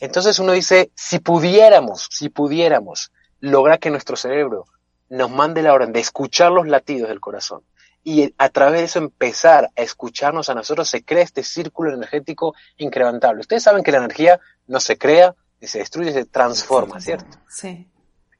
Entonces 0.00 0.38
uno 0.38 0.52
dice, 0.52 0.90
si 0.94 1.18
pudiéramos, 1.18 2.08
si 2.10 2.30
pudiéramos 2.30 3.12
lograr 3.40 3.78
que 3.78 3.90
nuestro 3.90 4.16
cerebro 4.16 4.64
nos 5.08 5.30
mande 5.30 5.62
la 5.62 5.74
orden 5.74 5.92
de 5.92 6.00
escuchar 6.00 6.50
los 6.52 6.66
latidos 6.66 7.08
del 7.08 7.20
corazón, 7.20 7.62
y 8.02 8.34
a 8.38 8.48
través 8.48 8.80
de 8.80 8.84
eso 8.86 8.98
empezar 8.98 9.70
a 9.76 9.82
escucharnos 9.82 10.48
a 10.48 10.54
nosotros, 10.54 10.88
se 10.88 11.04
crea 11.04 11.22
este 11.22 11.42
círculo 11.42 11.92
energético 11.92 12.54
incrementable. 12.78 13.42
Ustedes 13.42 13.62
saben 13.62 13.82
que 13.82 13.92
la 13.92 13.98
energía 13.98 14.40
no 14.66 14.80
se 14.80 14.96
crea, 14.96 15.34
se 15.60 15.80
destruye, 15.80 16.12
se 16.12 16.24
transforma, 16.24 16.98
¿cierto? 17.00 17.38
Sí. 17.46 17.90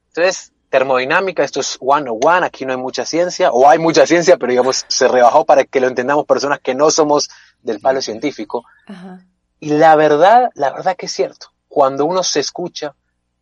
Entonces, 0.07 0.51
termodinámica, 0.69 1.43
esto 1.43 1.59
es 1.59 1.77
one 1.79 2.09
on 2.09 2.19
one, 2.23 2.45
aquí 2.45 2.65
no 2.65 2.71
hay 2.71 2.79
mucha 2.79 3.05
ciencia, 3.05 3.51
o 3.51 3.69
hay 3.69 3.77
mucha 3.77 4.07
ciencia, 4.07 4.37
pero 4.37 4.51
digamos, 4.51 4.85
se 4.87 5.07
rebajó 5.07 5.45
para 5.45 5.63
que 5.63 5.79
lo 5.79 5.87
entendamos 5.87 6.25
personas 6.25 6.59
que 6.59 6.73
no 6.73 6.89
somos 6.89 7.29
del 7.61 7.79
palo 7.79 8.01
científico. 8.01 8.63
Ajá. 8.87 9.19
Y 9.63 9.69
la 9.69 9.95
verdad, 9.95 10.49
la 10.55 10.71
verdad 10.71 10.97
que 10.97 11.05
es 11.05 11.11
cierto, 11.11 11.53
cuando 11.67 12.05
uno 12.05 12.23
se 12.23 12.39
escucha 12.39 12.95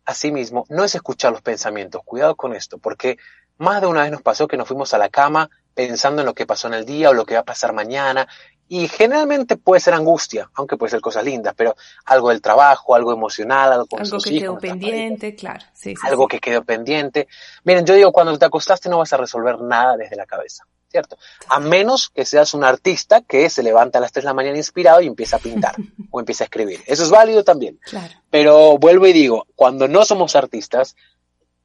a 0.04 0.14
sí 0.14 0.30
mismo, 0.30 0.66
no 0.68 0.84
es 0.84 0.94
escuchar 0.94 1.32
los 1.32 1.40
pensamientos, 1.40 2.02
cuidado 2.04 2.36
con 2.36 2.54
esto, 2.54 2.76
porque 2.76 3.16
más 3.56 3.80
de 3.80 3.86
una 3.86 4.02
vez 4.02 4.12
nos 4.12 4.20
pasó 4.20 4.46
que 4.46 4.58
nos 4.58 4.68
fuimos 4.68 4.92
a 4.92 4.98
la 4.98 5.08
cama 5.08 5.48
pensando 5.72 6.20
en 6.20 6.26
lo 6.26 6.34
que 6.34 6.44
pasó 6.44 6.68
en 6.68 6.74
el 6.74 6.84
día 6.84 7.08
o 7.08 7.14
lo 7.14 7.24
que 7.24 7.34
va 7.34 7.40
a 7.40 7.44
pasar 7.44 7.72
mañana. 7.72 8.28
Y 8.72 8.86
generalmente 8.86 9.56
puede 9.56 9.80
ser 9.80 9.94
angustia, 9.94 10.48
aunque 10.54 10.76
puede 10.76 10.92
ser 10.92 11.00
cosas 11.00 11.24
lindas, 11.24 11.54
pero 11.56 11.74
algo 12.04 12.28
del 12.28 12.40
trabajo, 12.40 12.94
algo 12.94 13.12
emocional, 13.12 13.72
algo 13.72 13.86
con 13.86 13.98
Algo 13.98 14.10
sus 14.10 14.22
que 14.22 14.34
hijos, 14.34 14.42
quedó 14.42 14.58
pendiente, 14.60 15.34
claro. 15.34 15.66
Sí, 15.72 15.96
sí, 15.96 16.06
algo 16.06 16.26
sí. 16.26 16.28
que 16.28 16.38
quedó 16.38 16.62
pendiente. 16.62 17.26
Miren, 17.64 17.84
yo 17.84 17.94
digo, 17.94 18.12
cuando 18.12 18.38
te 18.38 18.44
acostaste 18.44 18.88
no 18.88 18.98
vas 18.98 19.12
a 19.12 19.16
resolver 19.16 19.60
nada 19.60 19.96
desde 19.96 20.14
la 20.14 20.24
cabeza, 20.24 20.68
¿cierto? 20.88 21.18
A 21.48 21.58
menos 21.58 22.10
que 22.10 22.24
seas 22.24 22.54
un 22.54 22.62
artista 22.62 23.22
que 23.22 23.50
se 23.50 23.64
levanta 23.64 23.98
a 23.98 24.02
las 24.02 24.12
3 24.12 24.22
de 24.22 24.28
la 24.28 24.34
mañana 24.34 24.56
inspirado 24.56 25.00
y 25.00 25.08
empieza 25.08 25.38
a 25.38 25.40
pintar 25.40 25.74
o 26.12 26.20
empieza 26.20 26.44
a 26.44 26.46
escribir. 26.46 26.80
Eso 26.86 27.02
es 27.02 27.10
válido 27.10 27.42
también. 27.42 27.80
Claro. 27.82 28.14
Pero 28.30 28.78
vuelvo 28.78 29.08
y 29.08 29.12
digo, 29.12 29.48
cuando 29.56 29.88
no 29.88 30.04
somos 30.04 30.36
artistas, 30.36 30.94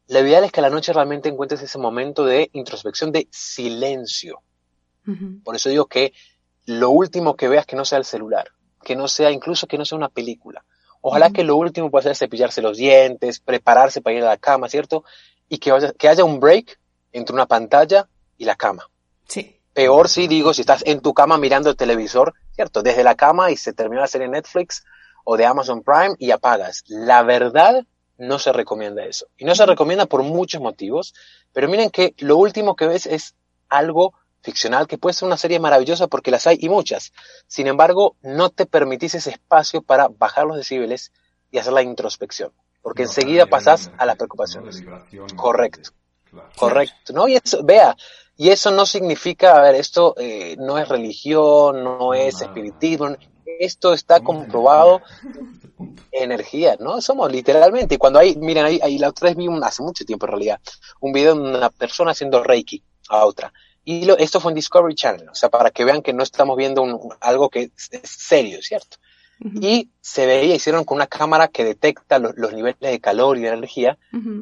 lo 0.08 0.22
ideal 0.22 0.44
es 0.44 0.52
que 0.52 0.60
a 0.60 0.63
la 0.63 0.72
noche 0.72 0.91
realmente 0.91 1.30
encuentres 1.30 1.62
ese 1.62 1.78
momento 1.78 2.26
de 2.26 2.50
introspección, 2.54 3.12
de 3.12 3.28
silencio. 3.30 4.41
Por 5.44 5.56
eso 5.56 5.70
digo 5.70 5.86
que 5.86 6.13
lo 6.65 6.89
último 6.89 7.36
que 7.36 7.47
veas 7.47 7.65
que 7.65 7.75
no 7.75 7.86
sea 7.86 7.97
el 7.97 8.06
celular, 8.06 8.51
que 8.84 8.95
no 8.95 9.08
sea, 9.08 9.32
incluso 9.32 9.67
que 9.67 9.78
no 9.78 9.86
sea 9.86 9.97
una 9.97 10.10
película. 10.10 10.63
Ojalá 11.01 11.30
que 11.30 11.43
lo 11.43 11.56
último 11.56 11.91
pueda 11.91 12.04
ser 12.04 12.15
cepillarse 12.15 12.62
los 12.62 12.78
dientes, 12.78 13.39
prepararse 13.39 14.01
para 14.01 14.15
ir 14.15 14.23
a 14.23 14.28
la 14.28 14.38
cama, 14.38 14.69
¿cierto? 14.69 15.04
Y 15.47 15.60
que, 15.60 15.93
que 15.97 16.10
haya 16.10 16.23
un 16.23 16.39
break 16.39 16.80
entre 17.12 17.36
una 17.36 17.45
pantalla 17.45 18.10
y 18.38 18.45
la 18.45 18.56
cama. 18.56 18.89
Sí. 19.28 19.62
Peor 19.73 20.10
si 20.10 20.28
digo, 20.28 20.54
si 20.54 20.62
estás 20.62 20.84
en 20.86 21.01
tu 21.01 21.13
cama 21.13 21.38
mirando 21.38 21.69
el 21.69 21.75
televisor, 21.75 22.34
¿cierto? 22.54 22.82
Desde 22.82 23.04
la 23.04 23.15
cama 23.15 23.51
y 23.51 23.58
se 23.58 23.73
termina 23.73 24.01
la 24.01 24.08
serie 24.08 24.28
Netflix 24.28 24.84
o 25.23 25.38
de 25.38 25.45
Amazon 25.45 25.84
Prime 25.84 26.15
y 26.17 26.32
apagas. 26.32 26.84
La 26.88 27.23
verdad, 27.23 27.86
no 28.17 28.39
se 28.39 28.54
recomienda 28.54 29.06
eso. 29.06 29.28
Y 29.38 29.45
no 29.45 29.54
se 29.56 29.65
recomienda 29.65 30.06
por 30.06 30.23
muchos 30.23 30.62
motivos, 30.62 31.13
pero 31.54 31.67
miren 31.67 31.89
que 31.89 32.15
lo 32.19 32.38
último 32.38 32.75
que 32.75 32.88
ves 32.88 33.06
es 33.06 33.36
algo 33.69 34.13
ficcional 34.46 34.88
que 34.88 34.98
puede 34.98 35.14
ser 35.14 35.26
una 35.26 35.38
serie 35.38 35.60
maravillosa 35.60 36.08
porque 36.08 36.32
las 36.32 36.46
hay 36.48 36.58
y 36.62 36.70
muchas. 36.70 37.12
Sin 37.48 37.68
embargo, 37.68 38.16
no 38.22 38.50
te 38.50 38.66
permitís 38.66 39.16
ese 39.16 39.32
espacio 39.32 39.82
para 39.82 40.08
bajar 40.08 40.46
los 40.46 40.56
decibeles 40.56 41.12
y 41.52 41.58
hacer 41.58 41.74
la 41.74 41.82
introspección, 41.82 42.52
porque 42.82 43.04
enseguida 43.04 43.48
pasás 43.48 43.92
a 43.98 44.06
las 44.06 44.16
preocupaciones. 44.16 44.84
Correcto. 45.36 45.90
Correcto. 46.56 47.14
No, 47.14 47.28
y 47.28 47.36
eso, 47.36 47.64
vea, 47.64 47.96
y 48.38 48.50
eso 48.50 48.72
no 48.72 48.86
significa, 48.86 49.58
a 49.58 49.62
ver, 49.62 49.76
esto 49.76 50.14
eh, 50.18 50.56
no 50.60 50.78
es 50.78 50.88
religión, 50.88 51.84
no 51.84 52.14
es 52.14 52.42
espiritismo, 52.42 53.16
esto 53.60 53.94
está 53.94 54.20
comprobado 54.20 55.02
energía, 56.12 56.76
¿no? 56.80 57.02
Somos 57.02 57.32
literalmente, 57.32 57.96
y 57.96 57.98
cuando 57.98 58.20
hay, 58.20 58.36
miren, 58.36 58.66
ahí, 58.66 58.80
ahí 58.84 58.98
la 58.98 59.10
otra 59.10 59.30
vez 59.30 59.38
vi 59.38 59.48
un, 59.48 59.64
hace 59.64 59.82
mucho 59.82 60.06
tiempo 60.06 60.26
en 60.26 60.32
realidad, 60.32 60.60
un 61.00 61.14
video 61.14 61.36
de 61.36 61.42
una 61.58 61.70
persona 61.70 62.12
haciendo 62.12 62.44
Reiki 62.44 62.84
a 63.10 63.26
otra. 63.26 63.54
Y 63.86 64.06
lo, 64.06 64.17
esto 64.17 64.39
fue 64.39 64.52
en 64.52 64.56
Discovery 64.56 64.95
Channel, 64.95 65.30
o 65.30 65.36
sea, 65.36 65.50
para 65.50 65.69
que 65.69 65.86
vean 65.86 66.02
que 66.02 66.12
no 66.12 66.24
estamos 66.24 66.58
viendo 66.58 66.82
un, 66.82 67.00
algo 67.21 67.50
que 67.50 67.71
es, 67.91 68.02
serio, 68.04 68.60
¿cierto? 68.62 68.98
Y 69.39 69.89
se 70.00 70.26
veía, 70.26 70.56
hicieron 70.56 70.86
con 70.86 70.95
una 70.95 71.08
cámara 71.08 71.50
que 71.50 71.65
detecta 71.65 72.19
los 72.19 72.54
niveles 72.54 72.80
de 72.80 73.00
calor 73.02 73.38
y 73.38 73.41
de 73.41 73.50
energía, 73.50 73.98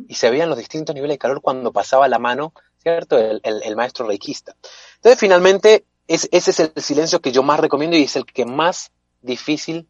y 0.07 0.13
se 0.13 0.29
veían 0.29 0.49
los 0.49 0.57
distintos 0.57 0.95
niveles 0.95 1.15
de 1.15 1.19
calor 1.19 1.41
cuando 1.41 1.73
pasaba 1.73 2.07
la 2.07 2.19
mano, 2.19 2.53
¿cierto? 2.77 3.17
El, 3.17 3.41
el, 3.43 3.75
maestro 3.75 4.07
reikista. 4.07 4.55
Entonces, 4.95 5.19
finalmente, 5.19 5.85
es, 6.07 6.29
ese 6.31 6.51
es 6.51 6.59
el 6.59 6.71
silencio 6.77 7.21
que 7.21 7.31
yo 7.31 7.43
más 7.43 7.59
recomiendo 7.59 7.97
y 7.97 8.03
es 8.03 8.15
el 8.15 8.25
que 8.25 8.45
más 8.45 8.91
difícil 9.21 9.87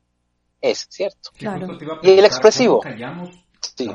es, 0.62 0.88
¿cierto? 0.90 1.30
Claro. 1.38 1.78
Y 2.02 2.12
el 2.12 2.26
expresivo. 2.26 2.82
Sí. 3.76 3.90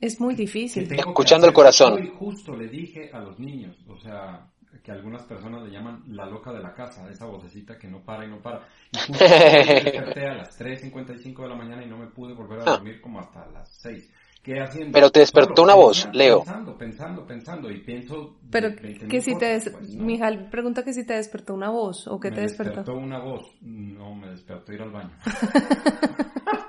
Es 0.00 0.20
muy 0.20 0.34
difícil. 0.34 0.90
Escuchando 0.92 1.46
el 1.46 1.52
corazón. 1.52 1.94
Hoy 1.94 2.12
justo 2.18 2.56
le 2.56 2.68
dije 2.68 3.10
a 3.12 3.18
los 3.20 3.38
niños, 3.38 3.76
o 3.86 3.98
sea, 3.98 4.46
que 4.82 4.92
algunas 4.92 5.22
personas 5.24 5.62
le 5.62 5.70
llaman 5.70 6.02
la 6.08 6.24
loca 6.24 6.52
de 6.52 6.60
la 6.60 6.72
casa, 6.72 7.08
esa 7.10 7.26
vocecita 7.26 7.78
que 7.78 7.86
no 7.86 8.02
para 8.02 8.24
y 8.24 8.28
no 8.28 8.40
para. 8.40 8.66
Y 8.92 8.98
justo 8.98 9.24
me 9.24 9.74
desperté 9.84 10.26
a 10.26 10.34
las 10.34 10.58
3.55 10.58 11.42
de 11.42 11.48
la 11.48 11.54
mañana 11.54 11.84
y 11.84 11.88
no 11.88 11.98
me 11.98 12.06
pude 12.06 12.32
volver 12.32 12.60
a 12.60 12.62
ah. 12.62 12.70
dormir 12.76 13.00
como 13.00 13.20
hasta 13.20 13.46
las 13.48 13.68
6. 13.82 14.10
¿Qué 14.42 14.58
haciendo? 14.58 14.92
Pero 14.92 15.10
te 15.10 15.20
despertó 15.20 15.62
una 15.62 15.74
voz, 15.74 16.08
Leo. 16.14 16.38
Pensando, 16.38 16.78
pensando, 16.78 17.26
pensando 17.26 17.70
y 17.70 17.80
pienso... 17.80 18.38
Pero 18.50 18.74
que 18.74 19.20
si 19.20 19.36
te... 19.36 19.44
Des... 19.44 19.68
Pues, 19.68 19.94
Mijal 19.96 20.48
pregunta 20.48 20.82
que 20.82 20.94
si 20.94 21.04
te 21.04 21.12
despertó 21.12 21.52
una 21.52 21.68
voz 21.68 22.08
o 22.08 22.18
qué 22.18 22.30
te 22.30 22.40
despertó. 22.40 22.76
despertó 22.76 22.98
una 22.98 23.18
voz. 23.18 23.54
No, 23.60 24.14
me 24.14 24.30
despertó 24.30 24.72
ir 24.72 24.80
al 24.80 24.92
baño. 24.92 25.10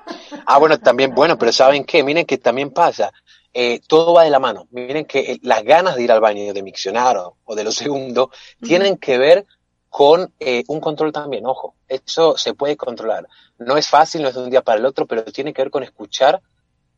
Ah, 0.46 0.58
bueno, 0.58 0.78
también, 0.78 1.14
bueno, 1.14 1.38
pero 1.38 1.52
¿saben 1.52 1.84
qué? 1.84 2.02
Miren 2.02 2.26
que 2.26 2.38
también 2.38 2.70
pasa. 2.70 3.12
Eh, 3.54 3.80
todo 3.86 4.14
va 4.14 4.24
de 4.24 4.30
la 4.30 4.38
mano. 4.38 4.66
Miren 4.70 5.04
que 5.04 5.32
eh, 5.32 5.38
las 5.42 5.62
ganas 5.62 5.96
de 5.96 6.02
ir 6.02 6.12
al 6.12 6.20
baño, 6.20 6.52
de 6.52 6.62
miccionar 6.62 7.16
o, 7.18 7.54
de 7.54 7.64
lo 7.64 7.72
segundo, 7.72 8.30
tienen 8.60 8.96
que 8.96 9.18
ver 9.18 9.46
con 9.88 10.32
eh, 10.40 10.64
un 10.68 10.80
control 10.80 11.12
también. 11.12 11.46
Ojo, 11.46 11.74
eso 11.86 12.36
se 12.36 12.54
puede 12.54 12.76
controlar. 12.76 13.28
No 13.58 13.76
es 13.76 13.88
fácil, 13.88 14.22
no 14.22 14.28
es 14.28 14.34
de 14.34 14.42
un 14.42 14.50
día 14.50 14.62
para 14.62 14.78
el 14.78 14.86
otro, 14.86 15.06
pero 15.06 15.24
tiene 15.24 15.52
que 15.52 15.62
ver 15.62 15.70
con 15.70 15.82
escuchar 15.82 16.40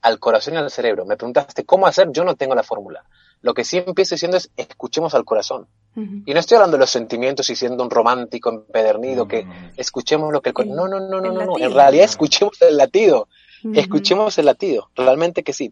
al 0.02 0.18
corazón 0.18 0.54
y 0.54 0.56
al 0.58 0.70
cerebro. 0.70 1.04
Me 1.04 1.16
preguntaste 1.16 1.64
cómo 1.64 1.86
hacer, 1.86 2.08
yo 2.12 2.24
no 2.24 2.36
tengo 2.36 2.54
la 2.54 2.62
fórmula. 2.62 3.04
Lo 3.44 3.52
que 3.52 3.62
sí 3.62 3.76
empiezo 3.76 4.14
diciendo 4.14 4.38
es 4.38 4.50
escuchemos 4.56 5.14
al 5.14 5.26
corazón. 5.26 5.68
Y 5.94 6.32
no 6.32 6.40
estoy 6.40 6.56
hablando 6.56 6.78
de 6.78 6.80
los 6.80 6.90
sentimientos 6.90 7.50
y 7.50 7.54
siendo 7.54 7.84
un 7.84 7.90
romántico 7.90 8.48
empedernido, 8.48 9.28
que 9.28 9.46
escuchemos 9.76 10.32
lo 10.32 10.40
que 10.40 10.48
el 10.48 10.54
corazón... 10.54 10.74
No, 10.74 10.88
no, 10.88 10.98
no, 10.98 11.20
no, 11.20 11.44
no, 11.44 11.58
En 11.58 11.74
realidad 11.74 12.06
escuchemos 12.06 12.60
el 12.62 12.78
latido. 12.78 13.28
Escuchemos 13.74 14.38
el 14.38 14.46
latido. 14.46 14.88
Realmente 14.94 15.42
que 15.42 15.52
sí. 15.52 15.70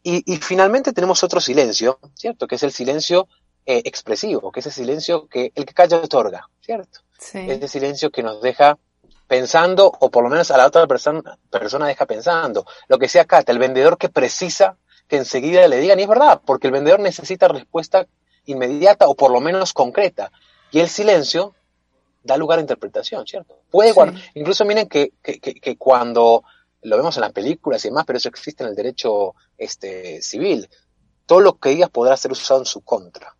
Y, 0.00 0.32
y, 0.32 0.36
finalmente 0.36 0.92
tenemos 0.92 1.24
otro 1.24 1.40
silencio, 1.40 1.98
¿cierto? 2.14 2.46
Que 2.46 2.54
es 2.54 2.62
el 2.62 2.70
silencio 2.70 3.26
eh, 3.66 3.82
expresivo, 3.84 4.52
que 4.52 4.60
es 4.60 4.66
el 4.66 4.72
silencio 4.72 5.26
que 5.26 5.50
el 5.56 5.66
que 5.66 5.74
calla 5.74 5.96
otorga, 5.96 6.48
¿cierto? 6.60 7.00
Sí. 7.18 7.38
Ese 7.48 7.66
silencio 7.66 8.12
que 8.12 8.22
nos 8.22 8.40
deja 8.40 8.78
pensando, 9.26 9.92
o 9.98 10.08
por 10.08 10.22
lo 10.22 10.30
menos 10.30 10.52
a 10.52 10.56
la 10.56 10.68
otra 10.68 10.86
persona, 10.86 11.36
persona 11.50 11.88
deja 11.88 12.06
pensando. 12.06 12.64
Lo 12.86 12.96
que 12.96 13.08
sea 13.08 13.24
Cata, 13.24 13.50
el 13.50 13.58
vendedor 13.58 13.98
que 13.98 14.08
precisa 14.08 14.76
que 15.08 15.16
enseguida 15.16 15.66
le 15.68 15.78
digan, 15.78 15.98
y 15.98 16.02
es 16.02 16.08
verdad, 16.08 16.40
porque 16.44 16.66
el 16.68 16.72
vendedor 16.72 17.00
necesita 17.00 17.48
respuesta 17.48 18.06
inmediata 18.44 19.08
o 19.08 19.14
por 19.14 19.30
lo 19.30 19.40
menos 19.40 19.72
concreta. 19.72 20.30
Y 20.70 20.80
el 20.80 20.88
silencio 20.88 21.54
da 22.22 22.36
lugar 22.36 22.58
a 22.58 22.62
interpretación, 22.62 23.26
¿cierto? 23.26 23.58
Puede 23.70 23.94
incluso 24.34 24.64
miren 24.64 24.88
que, 24.88 25.12
que, 25.22 25.40
que, 25.40 25.76
cuando 25.76 26.44
lo 26.82 26.96
vemos 26.96 27.16
en 27.16 27.22
las 27.22 27.32
películas 27.32 27.84
y 27.84 27.88
demás, 27.88 28.04
pero 28.06 28.18
eso 28.18 28.28
existe 28.28 28.62
en 28.62 28.70
el 28.70 28.76
derecho 28.76 29.34
este, 29.56 30.20
civil, 30.22 30.68
todo 31.26 31.40
lo 31.40 31.58
que 31.58 31.70
digas 31.70 31.90
podrá 31.90 32.16
ser 32.16 32.32
usado 32.32 32.60
en 32.60 32.66
su 32.66 32.82
contra. 32.82 33.34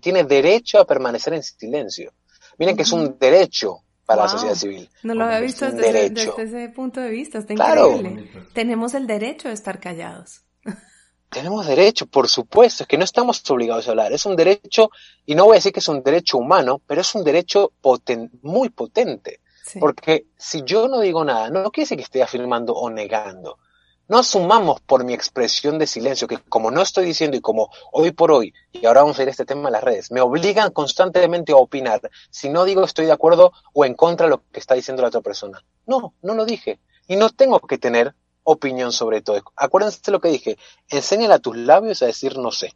Tiene 0.00 0.24
derecho 0.24 0.80
a 0.80 0.84
permanecer 0.84 1.34
en 1.34 1.42
silencio. 1.42 2.12
Miren 2.58 2.76
que 2.76 2.82
es 2.82 2.92
un 2.92 3.18
derecho 3.18 3.82
para 4.04 4.22
la 4.22 4.28
sociedad 4.28 4.54
civil. 4.54 4.88
No 5.02 5.14
lo 5.14 5.24
había 5.24 5.40
visto 5.40 5.70
desde, 5.70 6.06
ese 6.06 6.68
punto 6.70 7.00
de 7.00 7.10
vista, 7.10 7.38
está 7.38 7.52
increíble. 7.52 8.30
Tenemos 8.52 8.94
el 8.94 9.06
derecho 9.06 9.48
de 9.48 9.54
estar 9.54 9.78
callados. 9.80 10.42
Tenemos 11.28 11.66
derecho, 11.66 12.06
por 12.06 12.28
supuesto, 12.28 12.84
es 12.84 12.88
que 12.88 12.98
no 12.98 13.04
estamos 13.04 13.42
obligados 13.50 13.86
a 13.86 13.90
hablar. 13.90 14.12
Es 14.12 14.26
un 14.26 14.36
derecho, 14.36 14.90
y 15.24 15.34
no 15.34 15.44
voy 15.44 15.54
a 15.54 15.58
decir 15.58 15.72
que 15.72 15.80
es 15.80 15.88
un 15.88 16.02
derecho 16.02 16.38
humano, 16.38 16.80
pero 16.86 17.00
es 17.00 17.14
un 17.14 17.24
derecho 17.24 17.72
muy 18.42 18.70
potente. 18.70 19.40
Porque 19.80 20.26
si 20.36 20.62
yo 20.62 20.88
no 20.88 21.00
digo 21.00 21.24
nada, 21.24 21.50
no 21.50 21.70
quiere 21.70 21.84
decir 21.84 21.96
que 21.98 22.04
esté 22.04 22.22
afirmando 22.22 22.72
o 22.74 22.88
negando. 22.88 23.58
No 24.08 24.18
asumamos 24.18 24.80
por 24.80 25.02
mi 25.02 25.14
expresión 25.14 25.80
de 25.80 25.88
silencio, 25.88 26.28
que 26.28 26.38
como 26.38 26.70
no 26.70 26.80
estoy 26.80 27.04
diciendo 27.04 27.36
y 27.36 27.40
como 27.40 27.70
hoy 27.90 28.12
por 28.12 28.30
hoy, 28.30 28.54
y 28.70 28.86
ahora 28.86 29.02
vamos 29.02 29.16
a 29.16 29.22
ver 29.22 29.30
este 29.30 29.44
tema 29.44 29.68
en 29.68 29.72
las 29.72 29.82
redes, 29.82 30.12
me 30.12 30.20
obligan 30.20 30.70
constantemente 30.70 31.50
a 31.50 31.56
opinar 31.56 32.00
si 32.30 32.48
no 32.48 32.64
digo 32.64 32.84
estoy 32.84 33.06
de 33.06 33.12
acuerdo 33.12 33.52
o 33.74 33.84
en 33.84 33.94
contra 33.94 34.26
de 34.26 34.30
lo 34.30 34.44
que 34.52 34.60
está 34.60 34.76
diciendo 34.76 35.02
la 35.02 35.08
otra 35.08 35.22
persona. 35.22 35.64
No, 35.86 36.14
no 36.22 36.34
lo 36.34 36.44
dije. 36.44 36.78
Y 37.08 37.16
no 37.16 37.30
tengo 37.30 37.58
que 37.60 37.78
tener 37.78 38.14
opinión 38.46 38.92
sobre 38.92 39.20
todo. 39.20 39.42
Acuérdense 39.56 40.10
lo 40.10 40.20
que 40.20 40.28
dije, 40.28 40.56
enséñale 40.88 41.34
a 41.34 41.38
tus 41.38 41.56
labios 41.56 42.02
a 42.02 42.06
decir 42.06 42.38
no 42.38 42.50
sé. 42.50 42.74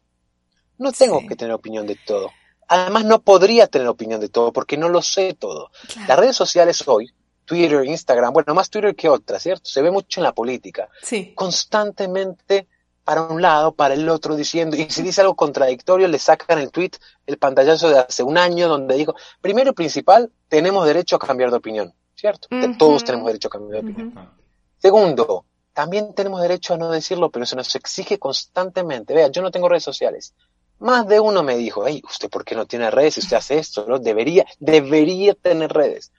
No 0.79 0.93
tengo 0.93 1.27
que 1.27 1.37
tener 1.37 1.55
opinión 1.55 1.87
de 1.87 1.97
todo. 2.07 2.31
Además, 2.69 3.05
no 3.05 3.21
podría 3.21 3.67
tener 3.67 3.89
opinión 3.89 4.21
de 4.21 4.29
todo 4.29 4.53
porque 4.53 4.77
no 4.77 4.89
lo 4.89 5.03
sé 5.03 5.35
todo. 5.35 5.71
Las 6.07 6.19
redes 6.19 6.37
sociales 6.37 6.87
hoy, 6.87 7.13
Twitter, 7.45 7.85
Instagram, 7.85 8.33
bueno, 8.33 8.55
más 8.55 8.71
Twitter 8.71 8.95
que 8.95 9.09
otras, 9.09 9.43
¿cierto? 9.43 9.69
Se 9.69 9.83
ve 9.83 9.91
mucho 9.91 10.21
en 10.21 10.25
la 10.25 10.33
política. 10.33 10.89
Sí. 11.03 11.33
Constantemente 11.35 12.69
para 13.05 13.23
un 13.23 13.43
lado, 13.43 13.73
para 13.73 13.95
el 13.95 14.09
otro, 14.09 14.37
diciendo, 14.37 14.77
y 14.77 14.89
si 14.89 15.03
dice 15.03 15.21
algo 15.21 15.35
contradictorio, 15.35 16.07
le 16.07 16.19
sacan 16.19 16.61
el 16.61 16.71
tweet, 16.71 16.93
el 17.27 17.39
pantallazo 17.39 17.91
de 17.91 17.99
hace 17.99 18.23
un 18.23 18.39
año, 18.39 18.69
donde 18.69 18.95
dijo, 18.95 19.17
primero 19.41 19.71
y 19.73 19.75
principal, 19.75 20.31
tenemos 20.49 20.87
derecho 20.87 21.17
a 21.17 21.19
cambiar 21.19 21.51
de 21.51 21.57
opinión, 21.57 21.93
¿cierto? 22.15 22.49
Todos 22.79 23.03
tenemos 23.03 23.27
derecho 23.27 23.49
a 23.49 23.51
cambiar 23.51 23.83
de 23.83 23.91
opinión. 23.91 24.31
Segundo, 24.79 25.45
también 25.81 26.13
tenemos 26.13 26.43
derecho 26.43 26.75
a 26.75 26.77
no 26.77 26.91
decirlo, 26.91 27.31
pero 27.31 27.47
se 27.47 27.57
nos 27.57 27.75
exige 27.75 28.19
constantemente. 28.19 29.15
Vea, 29.15 29.29
yo 29.29 29.41
no 29.41 29.51
tengo 29.51 29.67
redes 29.67 29.83
sociales. 29.83 30.35
Más 30.79 31.09
de 31.09 31.21
uno 31.21 31.43
me 31.43 31.57
dijo, 31.57 31.87
hey, 31.87 32.03
¿usted 32.07 32.29
por 32.29 32.45
qué 32.45 32.55
no 32.55 32.67
tiene 32.67 32.91
redes? 32.91 33.17
Usted 33.17 33.39
hace 33.39 33.57
esto, 33.57 33.87
¿no? 33.89 33.99
Debería, 33.99 34.45
debería 34.59 35.33
tener 35.33 35.73
redes. 35.73 36.13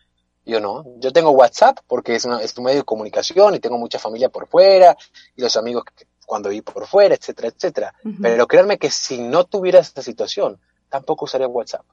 Yo 0.47 0.59
no, 0.59 0.83
yo 0.97 1.13
tengo 1.13 1.29
WhatsApp 1.29 1.77
porque 1.85 2.15
es, 2.15 2.25
es 2.25 2.57
un 2.57 2.63
medio 2.63 2.79
de 2.79 2.85
comunicación 2.85 3.53
y 3.53 3.59
tengo 3.59 3.77
mucha 3.77 3.99
familia 3.99 4.29
por 4.29 4.47
fuera 4.47 4.97
y 5.35 5.43
los 5.43 5.55
amigos 5.55 5.83
cuando 6.25 6.49
vi 6.49 6.61
por 6.61 6.87
fuera, 6.87 7.13
etcétera, 7.13 7.49
etcétera. 7.49 7.93
Pero 8.19 8.47
créanme 8.47 8.79
que 8.79 8.89
si 8.89 9.19
no 9.19 9.43
tuviera 9.43 9.77
esta 9.77 10.01
situación, 10.01 10.59
tampoco 10.89 11.25
usaría 11.25 11.47
WhatsApp. 11.47 11.85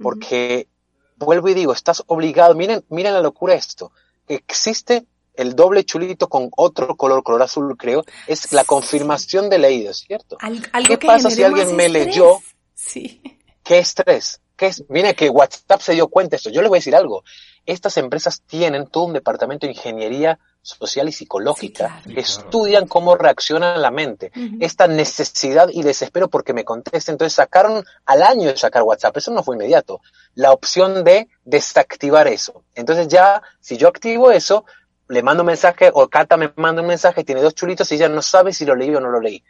Porque, 0.00 0.68
vuelvo 1.16 1.48
y 1.48 1.54
digo, 1.54 1.72
estás 1.72 2.04
obligado, 2.06 2.54
miren, 2.54 2.84
miren 2.88 3.14
la 3.14 3.20
locura 3.20 3.54
esto, 3.54 3.90
existe 4.28 5.08
el 5.34 5.54
doble 5.54 5.84
chulito 5.84 6.28
con 6.28 6.50
otro 6.56 6.96
color, 6.96 7.22
color 7.22 7.42
azul, 7.42 7.76
creo, 7.76 8.04
es 8.26 8.52
la 8.52 8.64
confirmación 8.64 9.50
de 9.50 9.58
leído, 9.58 9.92
¿cierto? 9.92 10.38
¿Qué 10.86 10.98
pasa 10.98 11.30
si 11.30 11.42
alguien 11.42 11.74
me 11.76 11.88
leyó? 11.88 12.38
Sí. 12.74 13.20
¿Qué 13.62 13.78
estrés? 13.78 14.40
¿Qué 14.56 14.66
es? 14.66 14.84
Mira 14.88 15.14
que 15.14 15.28
WhatsApp 15.28 15.80
se 15.80 15.94
dio 15.94 16.08
cuenta 16.08 16.32
de 16.32 16.36
esto. 16.36 16.50
Yo 16.50 16.60
les 16.60 16.68
voy 16.68 16.76
a 16.76 16.80
decir 16.80 16.94
algo. 16.94 17.24
Estas 17.66 17.96
empresas 17.96 18.42
tienen 18.42 18.86
todo 18.86 19.04
un 19.04 19.14
departamento 19.14 19.66
de 19.66 19.72
ingeniería 19.72 20.38
social 20.60 21.08
y 21.08 21.12
psicológica, 21.12 22.02
que 22.04 22.20
estudian 22.20 22.86
cómo 22.86 23.16
reacciona 23.16 23.76
la 23.76 23.90
mente, 23.90 24.32
esta 24.60 24.86
necesidad 24.86 25.68
y 25.70 25.82
desespero 25.82 26.28
porque 26.28 26.54
me 26.54 26.64
conteste. 26.64 27.10
Entonces 27.10 27.34
sacaron 27.34 27.84
al 28.06 28.22
año 28.22 28.48
de 28.48 28.56
sacar 28.56 28.82
WhatsApp, 28.82 29.16
eso 29.16 29.30
no 29.30 29.42
fue 29.42 29.56
inmediato, 29.56 30.00
la 30.34 30.52
opción 30.52 31.04
de 31.04 31.28
desactivar 31.44 32.28
eso. 32.28 32.64
Entonces 32.74 33.08
ya, 33.08 33.42
si 33.60 33.76
yo 33.76 33.88
activo 33.88 34.30
eso, 34.30 34.64
le 35.08 35.22
mando 35.22 35.42
un 35.42 35.48
mensaje 35.48 35.90
o 35.92 36.08
Cata 36.08 36.36
me 36.36 36.52
manda 36.56 36.82
un 36.82 36.88
mensaje, 36.88 37.24
tiene 37.24 37.42
dos 37.42 37.54
chulitos 37.54 37.90
y 37.92 37.96
ella 37.96 38.08
no 38.08 38.22
sabe 38.22 38.52
si 38.52 38.64
lo 38.64 38.74
leí 38.74 38.94
o 38.94 39.00
no 39.00 39.10
lo 39.10 39.20
leí. 39.20 39.42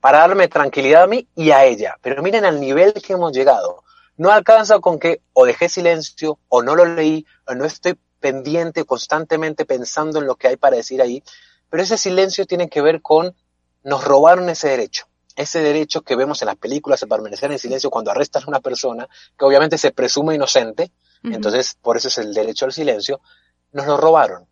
Para 0.00 0.18
darme 0.18 0.48
tranquilidad 0.48 1.04
a 1.04 1.06
mí 1.06 1.28
y 1.34 1.50
a 1.50 1.64
ella. 1.64 1.96
Pero 2.02 2.22
miren 2.22 2.44
al 2.44 2.60
nivel 2.60 2.92
que 2.94 3.12
hemos 3.12 3.32
llegado. 3.32 3.84
No 4.16 4.30
alcanza 4.30 4.80
con 4.80 4.98
que 4.98 5.20
o 5.32 5.44
dejé 5.46 5.68
silencio 5.68 6.38
o 6.48 6.62
no 6.62 6.74
lo 6.74 6.84
leí 6.86 7.26
o 7.46 7.54
no 7.54 7.64
estoy 7.64 7.96
pendiente, 8.20 8.84
constantemente 8.84 9.64
pensando 9.64 10.18
en 10.18 10.26
lo 10.26 10.36
que 10.36 10.48
hay 10.48 10.56
para 10.56 10.76
decir 10.76 11.00
ahí, 11.02 11.22
pero 11.70 11.82
ese 11.82 11.98
silencio 11.98 12.46
tiene 12.46 12.68
que 12.68 12.80
ver 12.80 13.02
con 13.02 13.34
nos 13.84 14.02
robaron 14.02 14.48
ese 14.48 14.68
derecho, 14.68 15.06
ese 15.36 15.60
derecho 15.60 16.02
que 16.02 16.16
vemos 16.16 16.42
en 16.42 16.46
las 16.46 16.56
películas 16.56 16.98
de 17.00 17.06
permanecer 17.06 17.52
en 17.52 17.58
silencio 17.58 17.90
cuando 17.90 18.10
arrestan 18.10 18.42
a 18.42 18.48
una 18.48 18.60
persona 18.60 19.08
que 19.38 19.44
obviamente 19.44 19.78
se 19.78 19.92
presume 19.92 20.34
inocente, 20.34 20.90
entonces 21.22 21.76
por 21.80 21.96
eso 21.96 22.08
es 22.08 22.18
el 22.18 22.34
derecho 22.34 22.64
al 22.64 22.72
silencio, 22.72 23.20
nos 23.72 23.86
lo 23.86 23.96
robaron. 23.96 24.46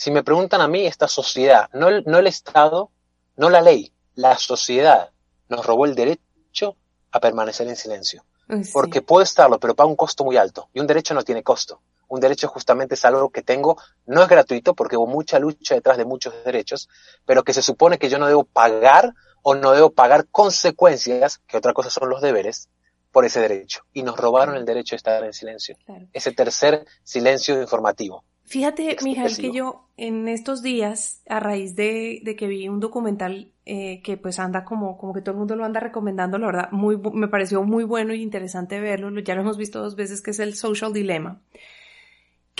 Si 0.00 0.10
me 0.10 0.22
preguntan 0.22 0.62
a 0.62 0.68
mí, 0.68 0.86
esta 0.86 1.08
sociedad, 1.08 1.68
no 1.74 1.88
el, 1.88 2.04
no 2.06 2.18
el 2.18 2.26
Estado, 2.26 2.90
no 3.36 3.50
la 3.50 3.60
ley, 3.60 3.92
la 4.14 4.38
sociedad 4.38 5.10
nos 5.50 5.66
robó 5.66 5.84
el 5.84 5.94
derecho 5.94 6.76
a 7.10 7.20
permanecer 7.20 7.68
en 7.68 7.76
silencio. 7.76 8.24
Porque 8.72 9.02
puede 9.02 9.24
estarlo, 9.24 9.60
pero 9.60 9.74
paga 9.74 9.90
un 9.90 9.96
costo 9.96 10.24
muy 10.24 10.38
alto. 10.38 10.70
Y 10.72 10.80
un 10.80 10.86
derecho 10.86 11.12
no 11.12 11.22
tiene 11.22 11.42
costo 11.42 11.82
un 12.08 12.18
derecho 12.18 12.48
justamente 12.48 12.94
es 12.94 13.04
algo 13.04 13.30
que 13.30 13.42
tengo, 13.42 13.76
no 14.06 14.22
es 14.22 14.28
gratuito 14.28 14.74
porque 14.74 14.96
hubo 14.96 15.06
mucha 15.06 15.38
lucha 15.38 15.76
detrás 15.76 15.96
de 15.96 16.04
muchos 16.04 16.34
derechos, 16.44 16.88
pero 17.24 17.44
que 17.44 17.52
se 17.54 17.62
supone 17.62 17.98
que 17.98 18.08
yo 18.08 18.18
no 18.18 18.26
debo 18.26 18.42
pagar 18.42 19.14
o 19.42 19.54
no 19.54 19.70
debo 19.70 19.90
pagar 19.90 20.26
consecuencias, 20.26 21.38
que 21.46 21.56
otra 21.56 21.72
cosa 21.72 21.88
son 21.88 22.08
los 22.08 22.20
deberes, 22.20 22.68
por 23.12 23.24
ese 23.24 23.40
derecho. 23.40 23.84
Y 23.92 24.02
nos 24.02 24.16
robaron 24.16 24.56
el 24.56 24.64
derecho 24.64 24.94
de 24.94 24.96
estar 24.96 25.24
en 25.24 25.32
silencio. 25.32 25.76
Ese 26.12 26.32
tercer 26.32 26.84
silencio 27.04 27.60
informativo. 27.62 28.24
Fíjate, 28.50 28.96
Mijael, 29.02 29.36
que 29.36 29.52
yo 29.52 29.86
en 29.96 30.28
estos 30.28 30.60
días, 30.60 31.22
a 31.28 31.40
raíz 31.40 31.76
de, 31.76 32.22
que 32.36 32.46
vi 32.48 32.68
un 32.68 32.80
documental 32.80 33.52
eh, 33.64 34.02
que 34.02 34.16
pues 34.16 34.38
anda 34.38 34.64
como, 34.64 34.98
como 34.98 35.14
que 35.14 35.20
todo 35.20 35.32
el 35.32 35.38
mundo 35.38 35.56
lo 35.56 35.64
anda 35.64 35.80
recomendando, 35.80 36.36
la 36.36 36.46
verdad, 36.46 36.68
muy, 36.72 36.98
me 36.98 37.28
pareció 37.28 37.62
muy 37.62 37.84
bueno 37.84 38.12
y 38.12 38.22
interesante 38.22 38.80
verlo, 38.80 39.16
ya 39.20 39.34
lo 39.34 39.42
hemos 39.42 39.56
visto 39.56 39.80
dos 39.80 39.94
veces, 39.94 40.20
que 40.20 40.32
es 40.32 40.40
el 40.40 40.54
Social 40.54 40.92
Dilemma 40.92 41.40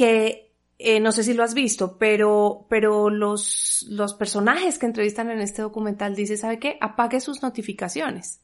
que 0.00 0.54
eh, 0.78 0.98
no 0.98 1.12
sé 1.12 1.22
si 1.24 1.34
lo 1.34 1.42
has 1.42 1.52
visto, 1.52 1.98
pero, 1.98 2.64
pero 2.70 3.10
los, 3.10 3.84
los 3.90 4.14
personajes 4.14 4.78
que 4.78 4.86
entrevistan 4.86 5.30
en 5.30 5.40
este 5.40 5.60
documental 5.60 6.14
dicen, 6.14 6.38
¿sabe 6.38 6.58
qué? 6.58 6.78
Apague 6.80 7.20
sus 7.20 7.42
notificaciones. 7.42 8.40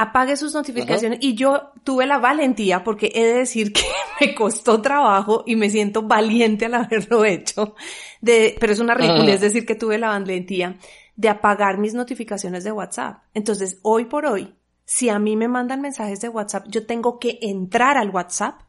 Apague 0.00 0.36
sus 0.36 0.54
notificaciones. 0.54 1.18
Y 1.20 1.34
yo 1.34 1.72
tuve 1.84 2.06
la 2.06 2.18
valentía, 2.18 2.82
porque 2.82 3.12
he 3.14 3.24
de 3.24 3.34
decir 3.34 3.72
que 3.74 3.82
me 4.20 4.34
costó 4.34 4.80
trabajo 4.80 5.44
y 5.46 5.56
me 5.56 5.68
siento 5.68 6.02
valiente 6.02 6.66
al 6.66 6.74
haberlo 6.74 7.24
hecho. 7.26 7.74
De, 8.20 8.56
pero 8.58 8.72
es 8.72 8.78
una 8.78 8.94
ridícula, 8.94 9.32
es 9.32 9.40
decir, 9.40 9.66
que 9.66 9.74
tuve 9.74 9.98
la 9.98 10.08
valentía 10.08 10.78
de 11.16 11.28
apagar 11.28 11.78
mis 11.78 11.92
notificaciones 11.92 12.64
de 12.64 12.72
WhatsApp. 12.72 13.24
Entonces, 13.34 13.78
hoy 13.82 14.06
por 14.06 14.24
hoy, 14.24 14.54
si 14.86 15.10
a 15.10 15.18
mí 15.18 15.36
me 15.36 15.48
mandan 15.48 15.82
mensajes 15.82 16.20
de 16.20 16.30
WhatsApp, 16.30 16.66
yo 16.68 16.86
tengo 16.86 17.18
que 17.18 17.38
entrar 17.42 17.98
al 17.98 18.10
WhatsApp 18.10 18.62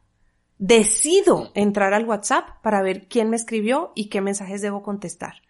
decido 0.58 1.50
entrar 1.54 1.92
al 1.92 2.06
WhatsApp 2.06 2.62
para 2.62 2.82
ver 2.82 3.08
quién 3.08 3.30
me 3.30 3.36
escribió 3.36 3.90
y 3.96 4.10
qué 4.10 4.20
mensajes 4.20 4.62
debo 4.62 4.82
contestar. 4.82 5.42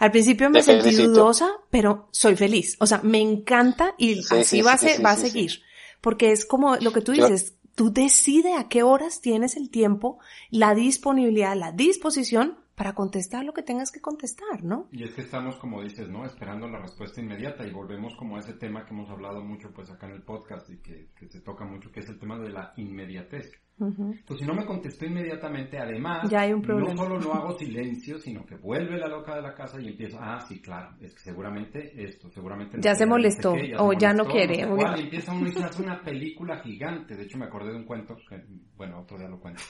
Al 0.00 0.10
principio 0.10 0.48
me 0.48 0.62
sentí 0.62 0.96
dudosa, 0.96 1.50
pero 1.68 2.08
soy 2.10 2.34
feliz. 2.34 2.76
O 2.80 2.86
sea, 2.86 3.02
me 3.02 3.20
encanta 3.20 3.94
y 3.98 4.18
así 4.30 4.62
va, 4.62 4.72
a, 4.72 5.02
va 5.04 5.10
a 5.10 5.16
seguir. 5.16 5.60
Porque 6.00 6.32
es 6.32 6.46
como 6.46 6.76
lo 6.76 6.90
que 6.94 7.02
tú 7.02 7.12
dices, 7.12 7.52
tú 7.74 7.92
decides 7.92 8.58
a 8.58 8.68
qué 8.68 8.82
horas 8.82 9.20
tienes 9.20 9.56
el 9.56 9.68
tiempo, 9.68 10.18
la 10.48 10.74
disponibilidad, 10.74 11.54
la 11.54 11.72
disposición 11.72 12.56
para 12.80 12.94
contestar 12.94 13.44
lo 13.44 13.52
que 13.52 13.62
tengas 13.62 13.92
que 13.92 14.00
contestar, 14.00 14.64
¿no? 14.64 14.88
Y 14.90 15.04
es 15.04 15.12
que 15.12 15.20
estamos, 15.20 15.56
como 15.56 15.82
dices, 15.82 16.08
¿no? 16.08 16.24
Esperando 16.24 16.66
la 16.66 16.78
respuesta 16.78 17.20
inmediata 17.20 17.66
y 17.66 17.72
volvemos 17.72 18.14
como 18.14 18.36
a 18.36 18.38
ese 18.38 18.54
tema 18.54 18.86
que 18.86 18.94
hemos 18.94 19.10
hablado 19.10 19.44
mucho 19.44 19.70
pues 19.70 19.90
acá 19.90 20.06
en 20.06 20.14
el 20.14 20.22
podcast 20.22 20.70
y 20.70 20.78
que, 20.78 21.10
que 21.14 21.28
se 21.28 21.42
toca 21.42 21.66
mucho, 21.66 21.92
que 21.92 22.00
es 22.00 22.08
el 22.08 22.18
tema 22.18 22.38
de 22.38 22.48
la 22.48 22.72
inmediatez. 22.78 23.52
Entonces, 23.78 24.38
si 24.38 24.44
no 24.46 24.54
me 24.54 24.64
contestó 24.64 25.04
inmediatamente, 25.04 25.78
además, 25.78 26.30
ya 26.30 26.40
hay 26.40 26.52
un 26.54 26.62
problema. 26.62 26.92
no 26.92 26.96
solo 26.96 27.18
no 27.18 27.32
hago 27.32 27.58
silencio, 27.58 28.18
sino 28.18 28.46
que 28.46 28.56
vuelve 28.56 28.98
la 28.98 29.08
loca 29.08 29.34
de 29.34 29.42
la 29.42 29.54
casa 29.54 29.80
y 29.80 29.88
empieza, 29.88 30.18
ah, 30.20 30.40
sí, 30.40 30.60
claro, 30.60 30.96
es 31.00 31.14
que 31.14 31.20
seguramente 31.20 31.92
esto, 32.02 32.30
seguramente... 32.30 32.78
Ya 32.80 32.94
se 32.94 33.06
molestó, 33.06 33.54
o 33.78 33.92
ya 33.92 34.12
no 34.12 34.24
quiere. 34.24 34.66
y 34.66 35.00
empieza 35.00 35.32
uno 35.32 35.48
y 35.48 35.52
se 35.52 35.64
hace 35.64 35.82
una 35.82 36.02
película 36.02 36.60
gigante. 36.60 37.14
De 37.14 37.24
hecho, 37.24 37.36
me 37.36 37.46
acordé 37.46 37.72
de 37.72 37.76
un 37.76 37.84
cuento, 37.84 38.16
que, 38.28 38.42
bueno, 38.76 39.00
otro 39.00 39.18
día 39.18 39.28
lo 39.28 39.38
cuento, 39.38 39.62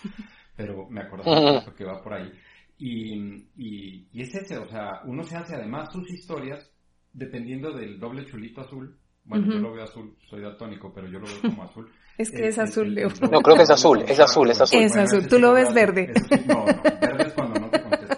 pero 0.56 0.88
me 0.88 1.02
acordé 1.02 1.30
de 1.30 1.36
un 1.36 1.52
cuento 1.52 1.74
que 1.74 1.84
va 1.84 2.02
por 2.02 2.14
ahí. 2.14 2.32
Y, 2.82 3.12
y, 3.58 4.08
y 4.10 4.22
es 4.22 4.34
ese, 4.34 4.56
o 4.56 4.66
sea, 4.66 5.02
uno 5.04 5.22
se 5.22 5.36
hace 5.36 5.54
además 5.54 5.92
sus 5.92 6.10
historias 6.10 6.72
dependiendo 7.12 7.72
del 7.72 8.00
doble 8.00 8.24
chulito 8.24 8.62
azul. 8.62 8.98
Bueno, 9.22 9.52
yo 9.52 9.58
lo 9.58 9.74
veo 9.74 9.84
azul, 9.84 10.16
soy 10.30 10.40
daltónico, 10.40 10.90
pero 10.90 11.06
yo 11.06 11.18
lo 11.18 11.26
veo 11.26 11.42
como 11.42 11.62
azul. 11.62 11.90
Es 12.16 12.30
que 12.30 12.48
es 12.48 12.58
azul, 12.58 12.94
Leo. 12.94 13.08
No, 13.30 13.40
creo 13.40 13.56
que 13.56 13.62
es 13.62 13.70
azul, 13.70 14.02
es 14.06 14.20
azul, 14.20 14.50
es 14.50 14.60
azul. 14.60 14.82
Es 14.82 14.94
azul, 14.94 15.26
tú 15.26 15.38
lo 15.38 15.54
ves 15.54 15.72
verde. 15.72 16.12
no, 16.46 16.66
no, 16.66 16.82
verde 16.82 17.24
es 17.28 17.32
cuando 17.32 17.60
no 17.60 17.70
te 17.70 17.80
contesto. 17.80 18.16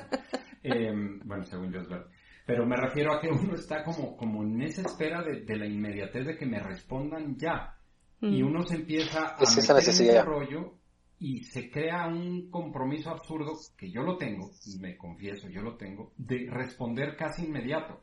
Em, 0.65 1.21
bueno, 1.25 1.45
según 1.45 1.73
yo 1.73 1.81
es 1.81 1.89
verde. 1.89 2.07
Pero 2.45 2.67
me 2.67 2.75
refiero 2.75 3.13
a 3.13 3.21
que 3.21 3.29
uno 3.29 3.55
está 3.55 3.85
como, 3.85 4.17
como 4.17 4.43
en 4.43 4.61
esa 4.63 4.83
espera 4.83 5.23
de, 5.23 5.43
de 5.43 5.57
la 5.57 5.67
inmediatez 5.67 6.27
de 6.27 6.37
que 6.37 6.47
me 6.47 6.59
respondan 6.59 7.37
ya. 7.37 7.77
Y 8.21 8.43
uno 8.43 8.63
se 8.65 8.75
empieza 8.77 9.37
a 9.37 9.43
es 9.43 9.57
meter 9.57 9.71
en 9.71 9.89
ese 9.89 10.23
rollo 10.23 10.82
y 11.23 11.45
se 11.45 11.71
crea 11.71 12.09
un 12.09 12.51
compromiso 12.51 13.09
absurdo 13.09 13.53
que 13.79 13.89
yo 13.89 14.03
lo 14.03 14.17
tengo, 14.17 14.51
me 14.81 14.97
confieso, 14.97 15.49
yo 15.49 15.63
lo 15.63 15.77
tengo, 15.77 16.11
de 16.17 16.49
responder 16.51 17.17
casi 17.17 17.45
inmediato. 17.45 18.01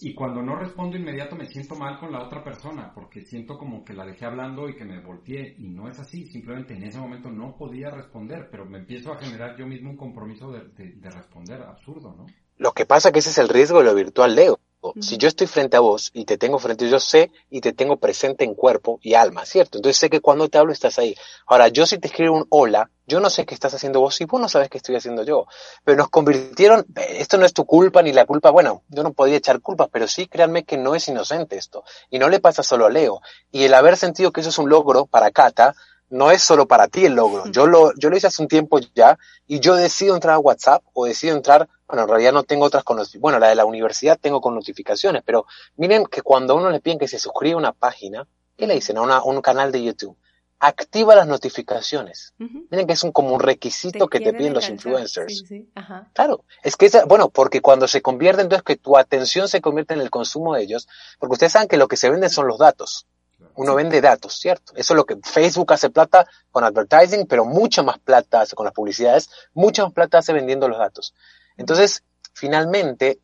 Y 0.00 0.12
cuando 0.12 0.42
no 0.42 0.56
respondo 0.56 0.96
inmediato 0.96 1.36
me 1.36 1.46
siento 1.46 1.76
mal 1.76 2.00
con 2.00 2.10
la 2.10 2.24
otra 2.24 2.42
persona, 2.42 2.92
porque 2.92 3.20
siento 3.20 3.56
como 3.56 3.84
que 3.84 3.92
la 3.92 4.04
dejé 4.04 4.24
hablando 4.24 4.68
y 4.68 4.74
que 4.74 4.84
me 4.84 5.00
volteé. 5.00 5.54
Y 5.56 5.68
no 5.68 5.88
es 5.88 6.00
así, 6.00 6.26
simplemente 6.26 6.74
en 6.74 6.82
ese 6.82 6.98
momento 6.98 7.30
no 7.30 7.56
podía 7.56 7.90
responder, 7.90 8.48
pero 8.50 8.64
me 8.64 8.78
empiezo 8.78 9.12
a 9.12 9.18
generar 9.18 9.56
yo 9.56 9.64
mismo 9.64 9.90
un 9.90 9.96
compromiso 9.96 10.50
de, 10.50 10.94
de, 10.96 11.10
responder, 11.10 11.62
absurdo, 11.62 12.12
¿no? 12.16 12.26
Lo 12.56 12.72
que 12.72 12.86
pasa 12.86 13.12
que 13.12 13.20
ese 13.20 13.30
es 13.30 13.38
el 13.38 13.48
riesgo 13.48 13.78
de 13.78 13.84
lo 13.84 13.94
virtual, 13.94 14.34
Leo. 14.34 14.58
Si 15.00 15.18
yo 15.18 15.26
estoy 15.26 15.48
frente 15.48 15.76
a 15.76 15.80
vos 15.80 16.10
y 16.14 16.24
te 16.24 16.38
tengo 16.38 16.58
frente, 16.58 16.88
yo 16.88 17.00
sé 17.00 17.32
y 17.50 17.60
te 17.60 17.72
tengo 17.72 17.96
presente 17.96 18.44
en 18.44 18.54
cuerpo 18.54 19.00
y 19.02 19.14
alma, 19.14 19.44
¿cierto? 19.44 19.78
Entonces 19.78 19.98
sé 19.98 20.08
que 20.08 20.20
cuando 20.20 20.48
te 20.48 20.56
hablo 20.56 20.72
estás 20.72 20.98
ahí. 20.98 21.16
Ahora, 21.46 21.68
yo 21.68 21.84
si 21.84 21.98
te 21.98 22.06
escribo 22.06 22.36
un 22.36 22.46
hola, 22.48 22.88
yo 23.06 23.18
no 23.18 23.28
sé 23.28 23.44
qué 23.44 23.54
estás 23.54 23.74
haciendo 23.74 24.00
vos 24.00 24.20
y 24.20 24.24
vos 24.26 24.40
no 24.40 24.48
sabes 24.48 24.68
qué 24.68 24.78
estoy 24.78 24.94
haciendo 24.94 25.24
yo. 25.24 25.46
Pero 25.84 25.98
nos 25.98 26.08
convirtieron, 26.08 26.86
esto 26.94 27.38
no 27.38 27.44
es 27.44 27.54
tu 27.54 27.64
culpa 27.64 28.02
ni 28.02 28.12
la 28.12 28.24
culpa, 28.24 28.50
bueno, 28.50 28.82
yo 28.88 29.02
no 29.02 29.12
podía 29.12 29.36
echar 29.36 29.60
culpas, 29.60 29.88
pero 29.90 30.06
sí 30.06 30.28
créanme 30.28 30.64
que 30.64 30.76
no 30.76 30.94
es 30.94 31.08
inocente 31.08 31.56
esto. 31.56 31.82
Y 32.08 32.20
no 32.20 32.28
le 32.28 32.38
pasa 32.38 32.62
solo 32.62 32.86
a 32.86 32.90
Leo. 32.90 33.20
Y 33.50 33.64
el 33.64 33.74
haber 33.74 33.96
sentido 33.96 34.30
que 34.30 34.42
eso 34.42 34.50
es 34.50 34.58
un 34.58 34.68
logro 34.68 35.06
para 35.06 35.32
Cata, 35.32 35.74
no 36.10 36.30
es 36.30 36.42
solo 36.42 36.66
para 36.66 36.88
ti 36.88 37.04
el 37.04 37.14
logro. 37.14 37.46
Yo 37.50 37.66
lo, 37.66 37.94
yo 37.94 38.10
lo 38.10 38.16
hice 38.16 38.28
hace 38.28 38.42
un 38.42 38.48
tiempo 38.48 38.78
ya 38.94 39.18
y 39.46 39.60
yo 39.60 39.74
decido 39.74 40.14
entrar 40.14 40.34
a 40.34 40.38
WhatsApp 40.38 40.82
o 40.92 41.06
decido 41.06 41.36
entrar, 41.36 41.68
bueno, 41.86 42.02
en 42.04 42.08
realidad 42.08 42.32
no 42.32 42.44
tengo 42.44 42.64
otras 42.64 42.84
con 42.84 42.98
bueno, 43.18 43.38
la 43.38 43.48
de 43.48 43.54
la 43.54 43.64
universidad 43.64 44.18
tengo 44.20 44.40
con 44.40 44.54
notificaciones, 44.54 45.22
pero 45.24 45.46
miren 45.76 46.06
que 46.06 46.22
cuando 46.22 46.54
a 46.54 46.56
uno 46.56 46.70
le 46.70 46.80
piden 46.80 46.98
que 46.98 47.08
se 47.08 47.18
suscriba 47.18 47.56
a 47.56 47.58
una 47.58 47.72
página, 47.72 48.26
¿qué 48.56 48.66
le 48.66 48.74
dicen? 48.74 48.96
A, 48.98 49.02
una, 49.02 49.22
un 49.22 49.40
canal 49.40 49.72
de 49.72 49.82
YouTube. 49.82 50.16
Activa 50.60 51.14
las 51.14 51.28
notificaciones. 51.28 52.34
Miren 52.36 52.88
que 52.88 52.94
es 52.94 53.04
un, 53.04 53.12
como 53.12 53.32
un 53.32 53.38
requisito 53.38 54.08
que 54.08 54.18
te 54.18 54.32
piden 54.32 54.54
los 54.54 54.68
influencers. 54.68 55.44
Claro, 56.14 56.44
es 56.64 56.76
que 56.76 56.86
esa, 56.86 57.04
bueno, 57.04 57.28
porque 57.28 57.60
cuando 57.60 57.86
se 57.86 58.02
convierte, 58.02 58.42
entonces 58.42 58.64
que 58.64 58.74
tu 58.74 58.96
atención 58.96 59.46
se 59.46 59.60
convierte 59.60 59.94
en 59.94 60.00
el 60.00 60.10
consumo 60.10 60.54
de 60.54 60.62
ellos, 60.62 60.88
porque 61.20 61.34
ustedes 61.34 61.52
saben 61.52 61.68
que 61.68 61.76
lo 61.76 61.86
que 61.86 61.96
se 61.96 62.10
venden 62.10 62.30
son 62.30 62.48
los 62.48 62.58
datos. 62.58 63.06
Uno 63.58 63.74
vende 63.74 64.00
datos, 64.00 64.38
¿cierto? 64.38 64.72
Eso 64.76 64.94
es 64.94 64.96
lo 64.96 65.04
que 65.04 65.16
Facebook 65.16 65.72
hace 65.72 65.90
plata 65.90 66.28
con 66.52 66.62
advertising, 66.62 67.26
pero 67.26 67.44
mucha 67.44 67.82
más 67.82 67.98
plata 67.98 68.42
hace 68.42 68.54
con 68.54 68.64
las 68.64 68.72
publicidades, 68.72 69.28
mucha 69.52 69.82
más 69.82 69.92
plata 69.92 70.18
hace 70.18 70.32
vendiendo 70.32 70.68
los 70.68 70.78
datos. 70.78 71.12
Entonces, 71.56 72.04
finalmente, 72.34 73.18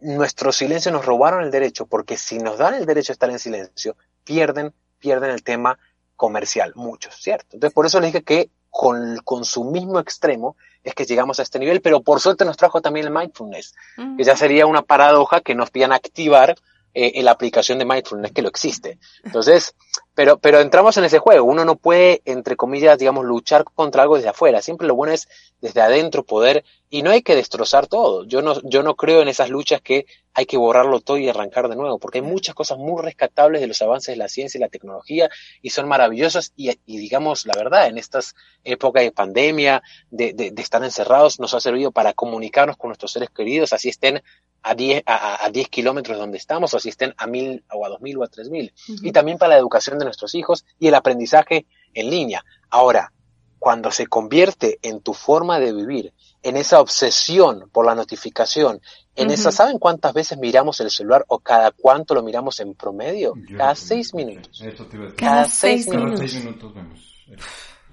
nuestro 0.00 0.52
silencio 0.52 0.92
nos 0.92 1.06
robaron 1.06 1.42
el 1.42 1.50
derecho, 1.50 1.86
porque 1.86 2.18
si 2.18 2.38
nos 2.38 2.58
dan 2.58 2.74
el 2.74 2.84
derecho 2.84 3.12
a 3.12 3.14
estar 3.14 3.30
en 3.30 3.38
silencio, 3.38 3.96
pierden, 4.24 4.74
pierden 4.98 5.30
el 5.30 5.42
tema 5.42 5.78
comercial, 6.16 6.74
muchos, 6.74 7.14
¿cierto? 7.14 7.56
Entonces, 7.56 7.72
por 7.74 7.86
eso 7.86 7.98
les 7.98 8.12
dije 8.12 8.24
que 8.24 8.50
con, 8.68 9.16
con 9.24 9.46
su 9.46 9.64
mismo 9.64 10.00
extremo 10.00 10.54
es 10.84 10.94
que 10.94 11.06
llegamos 11.06 11.40
a 11.40 11.44
este 11.44 11.58
nivel, 11.58 11.80
pero 11.80 12.02
por 12.02 12.20
suerte 12.20 12.44
nos 12.44 12.58
trajo 12.58 12.82
también 12.82 13.06
el 13.06 13.12
mindfulness, 13.12 13.74
que 14.18 14.22
ya 14.22 14.36
sería 14.36 14.66
una 14.66 14.82
paradoja 14.82 15.40
que 15.40 15.54
nos 15.54 15.70
pidan 15.70 15.92
activar 15.92 16.56
eh, 16.94 17.12
en 17.14 17.24
la 17.24 17.30
aplicación 17.30 17.78
de 17.78 17.84
mindfulness 17.84 18.32
que 18.32 18.42
lo 18.42 18.48
existe. 18.48 18.98
Entonces, 19.24 19.74
Pero, 20.14 20.38
pero 20.38 20.60
entramos 20.60 20.96
en 20.98 21.04
ese 21.04 21.18
juego. 21.18 21.44
Uno 21.46 21.64
no 21.64 21.76
puede, 21.76 22.20
entre 22.26 22.54
comillas, 22.54 22.98
digamos, 22.98 23.24
luchar 23.24 23.64
contra 23.64 24.02
algo 24.02 24.16
desde 24.16 24.28
afuera. 24.28 24.60
Siempre 24.60 24.86
lo 24.86 24.94
bueno 24.94 25.14
es 25.14 25.26
desde 25.62 25.80
adentro 25.80 26.24
poder, 26.24 26.64
y 26.90 27.02
no 27.02 27.10
hay 27.10 27.22
que 27.22 27.34
destrozar 27.36 27.86
todo. 27.86 28.24
Yo 28.24 28.42
no, 28.42 28.60
yo 28.64 28.82
no 28.82 28.94
creo 28.94 29.22
en 29.22 29.28
esas 29.28 29.48
luchas 29.48 29.80
que 29.80 30.04
hay 30.34 30.44
que 30.44 30.58
borrarlo 30.58 31.00
todo 31.00 31.16
y 31.16 31.28
arrancar 31.28 31.68
de 31.68 31.76
nuevo, 31.76 31.98
porque 31.98 32.18
hay 32.18 32.24
muchas 32.24 32.54
cosas 32.54 32.78
muy 32.78 33.00
rescatables 33.00 33.60
de 33.60 33.68
los 33.68 33.80
avances 33.80 34.12
de 34.12 34.16
la 34.16 34.28
ciencia 34.28 34.58
y 34.58 34.60
la 34.60 34.68
tecnología, 34.68 35.30
y 35.62 35.70
son 35.70 35.88
maravillosas, 35.88 36.52
y, 36.56 36.70
y 36.84 36.98
digamos 36.98 37.46
la 37.46 37.54
verdad, 37.56 37.86
en 37.86 37.96
estas 37.96 38.34
épocas 38.64 39.02
de 39.04 39.12
pandemia, 39.12 39.82
de, 40.10 40.32
de, 40.34 40.50
de 40.50 40.62
estar 40.62 40.82
encerrados, 40.84 41.38
nos 41.38 41.54
ha 41.54 41.60
servido 41.60 41.92
para 41.92 42.12
comunicarnos 42.12 42.76
con 42.76 42.88
nuestros 42.88 43.12
seres 43.12 43.30
queridos, 43.30 43.72
así 43.72 43.88
estén 43.88 44.22
a 44.62 44.74
10, 44.74 45.02
a, 45.06 45.44
a 45.44 45.50
10 45.50 45.68
kilómetros 45.68 46.18
donde 46.18 46.38
estamos, 46.38 46.72
o 46.74 46.78
si 46.78 46.90
estén 46.90 47.14
a 47.16 47.26
1000 47.26 47.64
o 47.72 47.84
a 47.84 47.88
2000 47.88 48.18
o 48.18 48.24
a 48.24 48.28
3000. 48.28 48.72
Uh 48.88 48.92
-huh. 48.92 49.06
Y 49.06 49.12
también 49.12 49.38
para 49.38 49.50
la 49.50 49.58
educación 49.58 49.98
de 49.98 50.04
nuestros 50.04 50.34
hijos 50.34 50.64
y 50.78 50.88
el 50.88 50.94
aprendizaje 50.94 51.66
en 51.94 52.10
línea. 52.10 52.44
Ahora, 52.70 53.12
cuando 53.58 53.90
se 53.90 54.06
convierte 54.06 54.78
en 54.82 55.00
tu 55.00 55.14
forma 55.14 55.60
de 55.60 55.72
vivir, 55.72 56.12
en 56.42 56.56
esa 56.56 56.80
obsesión 56.80 57.70
por 57.72 57.86
la 57.86 57.94
notificación, 57.94 58.80
en 59.14 59.28
uh 59.28 59.30
-huh. 59.30 59.34
esa, 59.34 59.52
¿saben 59.52 59.78
cuántas 59.78 60.12
veces 60.12 60.38
miramos 60.38 60.80
el 60.80 60.90
celular 60.90 61.24
o 61.28 61.38
cada 61.38 61.70
cuánto 61.70 62.14
lo 62.14 62.22
miramos 62.22 62.58
en 62.60 62.74
promedio? 62.74 63.34
Yo 63.48 63.58
cada 63.58 63.74
seis 63.74 64.14
minutos. 64.14 64.60
Eso 64.60 64.86
te 64.86 64.96
iba 64.96 65.04
a 65.04 65.08
decir. 65.08 65.20
Cada, 65.20 65.36
cada 65.36 65.48
seis, 65.48 65.88
minutos. 65.88 66.20
seis 66.20 66.34
minutos 66.44 66.74
vemos. 66.74 67.12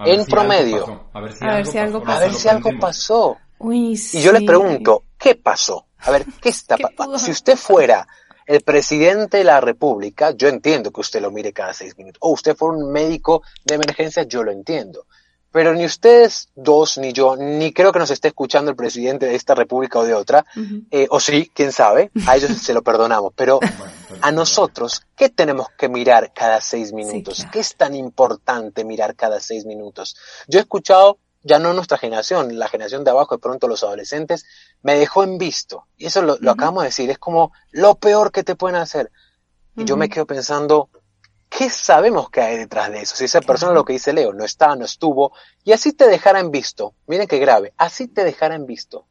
En 0.06 0.24
si 0.24 0.32
promedio. 0.32 1.10
A 1.14 1.20
ver 1.20 1.34
si, 1.34 1.44
a 1.44 1.48
algo, 1.48 1.58
ver 1.58 1.66
si 1.68 1.78
algo 1.78 2.04
pasó. 2.04 2.18
A 2.18 2.20
ver 2.20 2.34
si 2.34 2.48
algo 2.48 2.70
pasó. 2.80 3.38
Uy, 3.60 3.92
y 3.92 3.98
sí. 3.98 4.22
yo 4.22 4.32
les 4.32 4.44
pregunto, 4.44 5.04
¿qué 5.18 5.36
pasó? 5.36 5.86
A 6.00 6.12
ver, 6.12 6.26
¿qué 6.42 6.50
está 6.50 6.76
¿Qué 6.76 6.84
pasando? 6.96 7.20
Si 7.20 7.32
usted 7.32 7.58
fuera 7.58 8.08
el 8.46 8.62
presidente 8.62 9.38
de 9.38 9.44
la 9.44 9.62
República, 9.62 10.32
yo 10.32 10.48
entiendo 10.48 10.92
que 10.92 11.02
usted 11.02 11.22
lo 11.22 11.32
mire 11.32 11.54
cada 11.54 11.74
seis 11.74 11.98
minutos. 11.98 12.20
O 12.22 12.32
usted 12.32 12.56
fuera 12.56 12.78
un 12.78 12.92
médico 12.92 13.44
de 13.64 13.76
emergencia, 13.76 14.24
yo 14.24 14.44
lo 14.44 14.52
entiendo. 14.52 15.06
Pero 15.52 15.74
ni 15.74 15.86
ustedes 15.86 16.50
dos, 16.56 16.98
ni 17.00 17.12
yo, 17.12 17.36
ni 17.36 17.74
creo 17.74 17.92
que 17.92 18.00
nos 18.00 18.12
esté 18.12 18.28
escuchando 18.28 18.70
el 18.70 18.78
presidente 18.78 19.26
de 19.26 19.36
esta 19.36 19.56
república 19.56 20.00
o 20.00 20.04
de 20.04 20.14
otra, 20.14 20.46
uh 20.56 20.60
-huh. 20.60 20.86
eh, 20.92 21.08
o 21.10 21.20
sí, 21.20 21.52
quién 21.54 21.72
sabe, 21.72 22.12
a 22.28 22.38
ellos 22.38 22.52
se 22.62 22.74
lo 22.74 22.84
perdonamos, 22.84 23.34
pero 23.36 23.60
a 24.22 24.32
nosotros, 24.32 25.02
¿qué 25.16 25.30
tenemos 25.30 25.68
que 25.78 25.90
mirar 25.90 26.32
cada 26.34 26.62
seis 26.62 26.94
minutos? 26.94 27.38
Sí, 27.38 27.42
claro. 27.42 27.52
¿Qué 27.52 27.60
es 27.60 27.76
tan 27.76 27.96
importante 27.96 28.84
mirar 28.84 29.16
cada 29.16 29.40
seis 29.40 29.66
minutos? 29.66 30.16
Yo 30.48 30.60
he 30.60 30.62
escuchado 30.62 31.18
ya 31.42 31.60
no 31.60 31.74
nuestra 31.74 31.98
generación, 31.98 32.58
la 32.58 32.68
generación 32.68 33.04
de 33.04 33.12
abajo, 33.12 33.36
de 33.36 33.42
pronto 33.42 33.68
los 33.68 33.84
adolescentes, 33.84 34.46
me 34.82 34.96
dejó 34.96 35.24
en 35.24 35.38
visto. 35.38 35.86
Y 35.98 36.08
eso 36.08 36.22
lo, 36.22 36.28
lo 36.28 36.34
uh 36.34 36.40
-huh. 36.40 36.54
acabamos 36.54 36.84
de 36.84 36.90
decir, 36.90 37.10
es 37.10 37.18
como 37.18 37.52
lo 37.72 37.96
peor 37.96 38.32
que 38.32 38.44
te 38.44 38.56
pueden 38.56 38.76
hacer. 38.76 39.12
Y 39.76 39.82
uh 39.82 39.84
-huh. 39.84 39.88
yo 39.88 39.98
me 39.98 40.10
quedo 40.10 40.26
pensando, 40.26 40.90
¿qué 41.50 41.70
sabemos 41.70 42.30
que 42.30 42.42
hay 42.42 42.58
detrás 42.58 42.92
de 42.92 43.02
eso? 43.02 43.16
Si 43.16 43.26
esa 43.26 43.42
persona, 43.42 43.74
lo 43.74 43.86
que 43.86 43.94
dice 43.94 44.14
Leo, 44.14 44.34
no 44.34 44.46
está, 44.46 44.76
no 44.76 44.86
estuvo, 44.86 45.34
y 45.64 45.72
así 45.72 45.94
te 45.94 46.08
dejara 46.08 46.40
en 46.40 46.52
visto, 46.52 46.94
miren 47.08 47.28
qué 47.28 47.40
grave, 47.40 47.74
así 47.78 48.08
te 48.08 48.24
dejara 48.24 48.56
en 48.56 48.66
visto. 48.66 49.06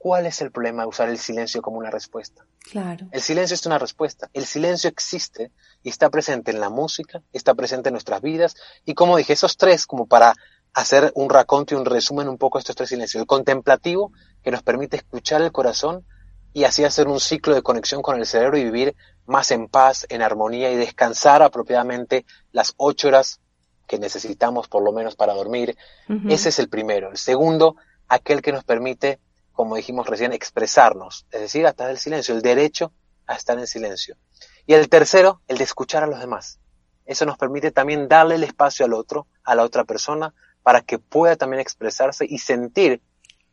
¿Cuál 0.00 0.26
es 0.26 0.40
el 0.42 0.52
problema 0.52 0.82
de 0.82 0.88
usar 0.88 1.08
el 1.08 1.18
silencio 1.18 1.60
como 1.60 1.78
una 1.78 1.90
respuesta? 1.90 2.46
Claro. 2.70 3.08
El 3.10 3.20
silencio 3.20 3.54
es 3.54 3.66
una 3.66 3.78
respuesta. 3.78 4.30
El 4.32 4.46
silencio 4.46 4.88
existe 4.88 5.50
y 5.82 5.88
está 5.88 6.08
presente 6.08 6.52
en 6.52 6.60
la 6.60 6.70
música, 6.70 7.20
está 7.32 7.54
presente 7.54 7.88
en 7.88 7.94
nuestras 7.94 8.22
vidas. 8.22 8.54
Y 8.84 8.94
como 8.94 9.16
dije, 9.16 9.32
esos 9.32 9.56
tres, 9.56 9.86
como 9.86 10.06
para 10.06 10.36
hacer 10.78 11.10
un 11.16 11.28
raconto 11.28 11.74
y 11.74 11.76
un 11.76 11.84
resumen 11.84 12.28
un 12.28 12.38
poco 12.38 12.58
de 12.58 12.60
estos 12.60 12.76
tres 12.76 12.90
silencios. 12.90 13.20
El 13.20 13.26
contemplativo, 13.26 14.12
que 14.42 14.52
nos 14.52 14.62
permite 14.62 14.96
escuchar 14.96 15.42
el 15.42 15.50
corazón 15.50 16.06
y 16.52 16.64
así 16.64 16.84
hacer 16.84 17.08
un 17.08 17.18
ciclo 17.18 17.54
de 17.54 17.62
conexión 17.62 18.00
con 18.00 18.16
el 18.16 18.26
cerebro 18.26 18.56
y 18.58 18.64
vivir 18.64 18.94
más 19.26 19.50
en 19.50 19.68
paz, 19.68 20.06
en 20.08 20.22
armonía 20.22 20.70
y 20.70 20.76
descansar 20.76 21.42
apropiadamente 21.42 22.24
las 22.52 22.74
ocho 22.76 23.08
horas 23.08 23.40
que 23.88 23.98
necesitamos 23.98 24.68
por 24.68 24.84
lo 24.84 24.92
menos 24.92 25.16
para 25.16 25.34
dormir. 25.34 25.76
Uh 26.08 26.12
-huh. 26.12 26.32
Ese 26.32 26.50
es 26.50 26.58
el 26.60 26.68
primero. 26.68 27.10
El 27.10 27.18
segundo, 27.18 27.74
aquel 28.06 28.40
que 28.40 28.52
nos 28.52 28.62
permite, 28.62 29.18
como 29.52 29.74
dijimos 29.74 30.06
recién, 30.06 30.32
expresarnos, 30.32 31.26
es 31.32 31.40
decir, 31.40 31.66
a 31.66 31.72
través 31.72 31.94
del 31.94 32.00
silencio, 32.00 32.34
el 32.36 32.42
derecho 32.42 32.92
a 33.26 33.34
estar 33.34 33.58
en 33.58 33.66
silencio. 33.66 34.16
Y 34.64 34.74
el 34.74 34.88
tercero, 34.88 35.40
el 35.48 35.58
de 35.58 35.64
escuchar 35.64 36.04
a 36.04 36.06
los 36.06 36.20
demás. 36.20 36.60
Eso 37.04 37.24
nos 37.26 37.36
permite 37.36 37.72
también 37.72 38.06
darle 38.06 38.36
el 38.36 38.44
espacio 38.44 38.86
al 38.86 38.92
otro, 38.92 39.26
a 39.42 39.54
la 39.54 39.64
otra 39.64 39.84
persona, 39.84 40.34
para 40.62 40.80
que 40.80 40.98
pueda 40.98 41.36
también 41.36 41.60
expresarse 41.60 42.26
y 42.28 42.38
sentir 42.38 43.00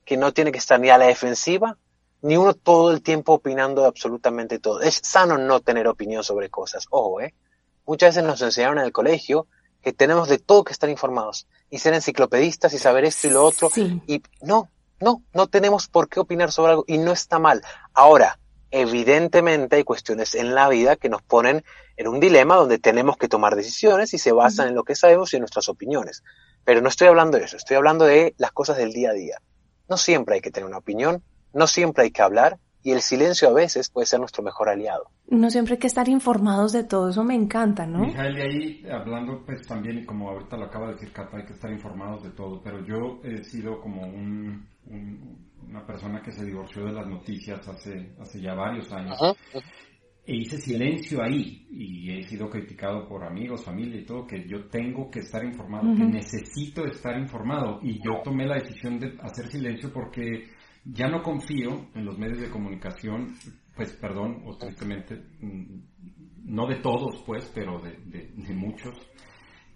que 0.03 0.17
no 0.17 0.33
tiene 0.33 0.51
que 0.51 0.59
estar 0.59 0.79
ni 0.79 0.89
a 0.89 0.97
la 0.97 1.07
defensiva, 1.07 1.77
ni 2.21 2.37
uno 2.37 2.53
todo 2.53 2.91
el 2.91 3.01
tiempo 3.01 3.33
opinando 3.33 3.81
de 3.81 3.87
absolutamente 3.87 4.59
todo. 4.59 4.81
Es 4.81 4.99
sano 5.03 5.37
no 5.37 5.59
tener 5.59 5.87
opinión 5.87 6.23
sobre 6.23 6.49
cosas. 6.49 6.85
Ojo, 6.89 7.21
¿eh? 7.21 7.33
Muchas 7.85 8.15
veces 8.15 8.27
nos 8.27 8.41
enseñaron 8.41 8.79
en 8.79 8.85
el 8.85 8.91
colegio 8.91 9.47
que 9.81 9.93
tenemos 9.93 10.27
de 10.27 10.39
todo 10.39 10.63
que 10.63 10.73
estar 10.73 10.89
informados 10.89 11.47
y 11.69 11.77
ser 11.77 11.93
enciclopedistas 11.93 12.73
y 12.73 12.79
saber 12.79 13.05
esto 13.05 13.27
y 13.27 13.29
lo 13.29 13.43
otro. 13.43 13.69
Sí. 13.69 14.01
Y 14.07 14.23
no, 14.41 14.69
no, 14.99 15.21
no 15.33 15.47
tenemos 15.47 15.87
por 15.87 16.09
qué 16.09 16.19
opinar 16.19 16.51
sobre 16.51 16.71
algo 16.71 16.85
y 16.87 16.97
no 16.97 17.11
está 17.11 17.37
mal. 17.37 17.61
Ahora, 17.93 18.39
evidentemente 18.71 19.77
hay 19.77 19.83
cuestiones 19.83 20.35
en 20.35 20.55
la 20.55 20.69
vida 20.69 20.95
que 20.95 21.09
nos 21.09 21.21
ponen 21.21 21.63
en 21.97 22.07
un 22.07 22.19
dilema 22.19 22.55
donde 22.55 22.79
tenemos 22.79 23.17
que 23.17 23.27
tomar 23.27 23.55
decisiones 23.55 24.13
y 24.13 24.17
se 24.17 24.31
basan 24.31 24.65
uh 24.65 24.67
-huh. 24.67 24.69
en 24.71 24.75
lo 24.75 24.83
que 24.83 24.95
sabemos 24.95 25.33
y 25.33 25.37
en 25.37 25.41
nuestras 25.41 25.69
opiniones. 25.69 26.23
Pero 26.63 26.81
no 26.81 26.89
estoy 26.89 27.07
hablando 27.07 27.37
de 27.37 27.45
eso, 27.45 27.57
estoy 27.57 27.77
hablando 27.77 28.05
de 28.05 28.33
las 28.37 28.51
cosas 28.51 28.77
del 28.77 28.91
día 28.91 29.11
a 29.11 29.13
día. 29.13 29.37
No 29.87 29.97
siempre 29.97 30.35
hay 30.35 30.41
que 30.41 30.51
tener 30.51 30.67
una 30.67 30.79
opinión, 30.79 31.23
no 31.53 31.67
siempre 31.67 32.03
hay 32.03 32.11
que 32.11 32.21
hablar 32.21 32.57
y 32.85 32.91
el 32.91 33.01
silencio 33.01 33.49
a 33.49 33.53
veces 33.53 33.89
puede 33.89 34.05
ser 34.05 34.19
nuestro 34.19 34.43
mejor 34.43 34.69
aliado. 34.69 35.09
No 35.27 35.49
siempre 35.49 35.73
hay 35.73 35.79
que 35.79 35.87
estar 35.87 36.07
informados 36.07 36.71
de 36.71 36.83
todo, 36.83 37.09
eso 37.09 37.23
me 37.23 37.33
encanta, 37.33 37.87
¿no? 37.87 37.97
Mijael, 37.97 38.35
de 38.35 38.41
ahí 38.43 38.85
hablando 38.91 39.43
pues 39.43 39.65
también, 39.65 39.97
y 39.97 40.05
como 40.05 40.29
ahorita 40.29 40.55
lo 40.55 40.65
acaba 40.65 40.87
de 40.87 40.93
decir 40.93 41.11
Cata, 41.11 41.37
hay 41.37 41.45
que 41.45 41.53
estar 41.53 41.71
informados 41.71 42.21
de 42.21 42.29
todo, 42.29 42.61
pero 42.61 42.85
yo 42.85 43.21
he 43.23 43.43
sido 43.43 43.81
como 43.81 44.03
un, 44.03 44.67
un, 44.85 45.49
una 45.69 45.85
persona 45.85 46.21
que 46.21 46.31
se 46.31 46.45
divorció 46.45 46.85
de 46.85 46.93
las 46.93 47.07
noticias 47.07 47.67
hace, 47.67 48.13
hace 48.19 48.41
ya 48.41 48.53
varios 48.53 48.91
años. 48.91 49.17
Uh 49.21 49.25
-huh. 49.25 49.63
E 50.27 50.35
hice 50.37 50.57
silencio 50.57 51.21
ahí 51.21 51.67
y 51.69 52.11
he 52.11 52.23
sido 52.23 52.49
criticado 52.49 53.07
por 53.07 53.23
amigos, 53.23 53.63
familia 53.63 54.01
y 54.01 54.05
todo, 54.05 54.25
que 54.25 54.47
yo 54.47 54.67
tengo 54.69 55.07
que 55.11 55.19
estar 55.19 55.45
informado, 55.45 55.93
que 55.95 56.03
necesito 56.03 56.83
estar 56.85 57.15
informado. 57.15 57.79
Y 57.83 58.03
yo 58.03 58.21
tomé 58.23 58.47
la 58.47 58.55
decisión 58.55 58.99
de 58.99 59.15
hacer 59.21 59.45
silencio 59.47 59.93
porque 59.93 60.47
ya 60.83 61.07
no 61.09 61.21
confío 61.21 61.89
en 61.93 62.05
los 62.05 62.17
medios 62.17 62.39
de 62.39 62.49
comunicación, 62.49 63.35
pues 63.75 63.93
perdón, 63.93 64.41
o 64.45 64.57
tristemente, 64.57 65.21
no 66.43 66.65
de 66.65 66.77
todos 66.77 67.21
pues, 67.23 67.51
pero 67.53 67.79
de, 67.79 67.91
de, 68.05 68.31
de 68.35 68.53
muchos. 68.55 68.97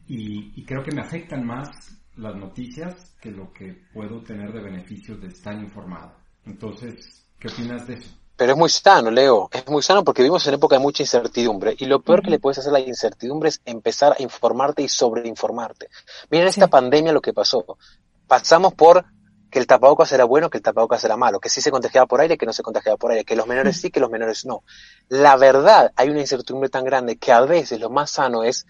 Y, 0.07 0.59
y 0.59 0.65
creo 0.65 0.83
que 0.83 0.95
me 0.95 1.01
afectan 1.01 1.45
más 1.45 1.98
las 2.19 2.35
noticias 2.35 3.15
que 3.21 3.31
lo 3.31 3.51
que 3.51 3.85
puedo 3.93 4.21
tener 4.21 4.51
de 4.51 4.61
beneficios 4.61 5.21
de 5.21 5.27
estar 5.27 5.55
informado. 5.55 6.13
Entonces, 6.45 7.25
¿qué 7.39 7.47
opinas 7.47 7.87
de 7.87 7.95
eso? 7.95 8.09
Pero 8.35 8.53
es 8.53 8.57
muy 8.57 8.69
sano, 8.69 9.11
Leo, 9.11 9.49
es 9.51 9.67
muy 9.67 9.81
sano 9.81 10.03
porque 10.03 10.21
vivimos 10.21 10.47
en 10.47 10.53
época 10.53 10.77
de 10.77 10.81
mucha 10.81 11.03
incertidumbre 11.03 11.75
y 11.77 11.85
lo 11.85 12.01
peor 12.01 12.21
que 12.21 12.29
le 12.29 12.39
puedes 12.39 12.59
hacer 12.59 12.69
a 12.69 12.79
la 12.79 12.79
incertidumbre 12.79 13.49
es 13.49 13.61
empezar 13.65 14.15
a 14.17 14.21
informarte 14.21 14.81
y 14.81 14.87
sobreinformarte. 14.87 15.89
Miren 16.29 16.51
sí. 16.51 16.59
esta 16.59 16.69
pandemia 16.69 17.11
lo 17.11 17.21
que 17.21 17.33
pasó. 17.33 17.65
Pasamos 18.27 18.73
por 18.75 19.05
que 19.49 19.59
el 19.59 19.67
tapabocas 19.67 20.11
era 20.11 20.25
bueno, 20.25 20.49
que 20.49 20.57
el 20.57 20.63
tapabocas 20.63 21.03
era 21.03 21.17
malo, 21.17 21.39
que 21.39 21.49
sí 21.49 21.59
se 21.59 21.71
contagiaba 21.71 22.05
por 22.05 22.21
aire, 22.21 22.37
que 22.37 22.45
no 22.45 22.53
se 22.53 22.63
contagiaba 22.63 22.97
por 22.97 23.11
aire, 23.11 23.25
que 23.25 23.35
los 23.35 23.47
menores 23.47 23.81
sí, 23.81 23.89
que 23.89 23.99
los 23.99 24.09
menores 24.09 24.45
no. 24.45 24.63
La 25.07 25.35
verdad, 25.37 25.91
hay 25.95 26.09
una 26.09 26.19
incertidumbre 26.19 26.69
tan 26.69 26.85
grande 26.85 27.17
que 27.17 27.31
a 27.31 27.41
veces 27.41 27.79
lo 27.79 27.89
más 27.89 28.11
sano 28.11 28.43
es 28.43 28.65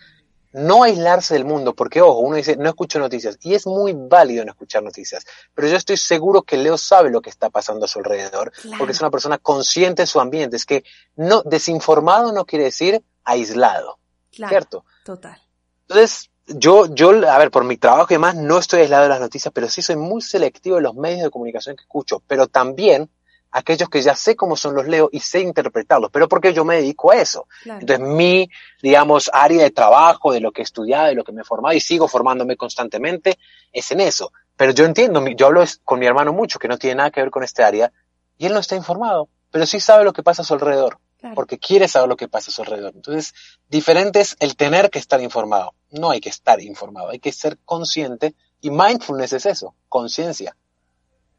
no 0.52 0.84
aislarse 0.84 1.36
del 1.36 1.45
mundo, 1.45 1.76
porque 1.76 2.02
ojo, 2.02 2.20
uno 2.20 2.36
dice, 2.36 2.56
no 2.56 2.70
escucho 2.70 3.00
noticias, 3.00 3.38
y 3.41 3.54
es 3.54 3.68
muy 3.68 3.93
válido 3.93 4.43
no 4.45 4.52
escuchar 4.52 4.84
noticias, 4.84 5.26
pero 5.54 5.68
yo 5.68 5.78
estoy 5.78 5.97
seguro 5.97 6.41
que 6.41 6.58
Leo 6.58 6.78
sabe 6.78 7.10
lo 7.10 7.22
que 7.22 7.30
está 7.30 7.50
pasando 7.50 7.86
a 7.86 7.88
su 7.88 8.00
alrededor, 8.00 8.52
claro. 8.52 8.78
porque 8.78 8.93
es 8.93 9.02
una 9.02 9.12
persona 9.12 9.38
consciente 9.38 10.04
de 10.04 10.08
su 10.08 10.20
ambiente, 10.20 10.56
es 10.56 10.66
que 10.66 10.84
no, 11.16 11.43
desinformado 11.43 12.32
no 12.32 12.45
quiere 12.45 12.66
decir 12.66 13.04
aislado, 13.24 14.00
claro, 14.32 14.50
¿cierto? 14.50 14.86
Total. 15.06 15.39
Entonces, 15.88 16.30
yo, 16.47 16.88
yo, 16.93 17.10
a 17.30 17.38
ver, 17.38 17.52
por 17.52 17.64
mi 17.64 17.78
trabajo 17.78 18.08
y 18.10 18.16
demás, 18.16 18.36
no 18.36 18.58
estoy 18.58 18.82
aislado 18.82 19.04
de 19.04 19.10
las 19.10 19.20
noticias, 19.20 19.52
pero 19.54 19.70
sí 19.70 19.82
soy 19.82 19.97
muy 19.97 20.22
selectivo 20.22 20.78
de 20.78 20.82
los 20.82 20.95
medios 20.95 21.22
de 21.22 21.30
comunicación 21.30 21.76
que 21.76 21.84
escucho, 21.84 22.24
pero 22.28 22.47
también 22.47 23.10
aquellos 23.52 23.89
que 23.89 24.02
ya 24.02 24.16
sé 24.16 24.36
cómo 24.36 24.56
son 24.56 24.76
los 24.76 24.88
leo 24.88 25.10
y 25.12 25.20
sé 25.20 25.39
interpretarlos, 25.41 26.12
pero 26.12 26.28
porque 26.28 26.54
yo 26.54 26.66
me 26.66 26.76
dedico 26.76 27.12
a 27.12 27.16
eso. 27.16 27.47
Claro. 27.64 27.82
Entonces, 27.82 28.06
mi, 28.08 28.50
digamos, 28.82 29.30
área 29.34 29.64
de 29.64 29.72
trabajo, 29.72 30.32
de 30.32 30.39
lo 30.39 30.52
que 30.52 30.62
he 30.62 30.64
estudiado, 30.64 31.08
de 31.08 31.16
lo 31.16 31.24
que 31.24 31.32
me 31.32 31.41
he 31.41 31.45
formado 31.45 31.76
y 31.76 31.80
sigo 31.80 32.08
formándome 32.08 32.56
constantemente, 32.58 33.38
es 33.72 33.91
en 33.91 34.02
eso. 34.02 34.32
Pero 34.56 34.74
yo 34.74 34.86
entiendo, 34.86 35.26
yo 35.30 35.47
hablo 35.47 35.64
con 35.84 36.00
mi 36.00 36.06
hermano 36.06 36.34
mucho, 36.34 36.60
que 36.60 36.68
no 36.68 36.78
tiene 36.78 36.95
nada 36.95 37.12
que 37.12 37.22
ver 37.22 37.32
con 37.32 37.43
este 37.43 37.64
área, 37.64 37.91
y 38.38 38.45
él 38.45 38.54
no 38.54 38.60
está 38.60 38.76
informado, 38.76 39.30
pero 39.52 39.66
sí 39.66 39.80
sabe 39.80 40.04
lo 40.04 40.14
que 40.14 40.24
pasa 40.24 40.41
a 40.41 40.45
su 40.45 40.54
alrededor, 40.54 41.00
claro. 41.20 41.36
porque 41.36 41.58
quiere 41.58 41.88
saber 41.88 42.10
lo 42.10 42.18
que 42.18 42.28
pasa 42.28 42.52
a 42.52 42.54
su 42.54 42.62
alrededor. 42.62 42.93
Entonces, 42.95 43.34
diferente 43.70 44.20
es 44.22 44.36
el 44.39 44.56
tener 44.56 44.89
que 44.89 45.00
estar 45.00 45.22
informado. 45.22 45.74
No 45.91 46.12
hay 46.12 46.22
que 46.22 46.30
estar 46.30 46.62
informado, 46.62 47.10
hay 47.10 47.20
que 47.20 47.32
ser 47.32 47.58
consciente, 47.66 48.36
y 48.62 48.70
mindfulness 48.70 49.34
es 49.34 49.45
eso, 49.45 49.76
conciencia. 49.88 50.56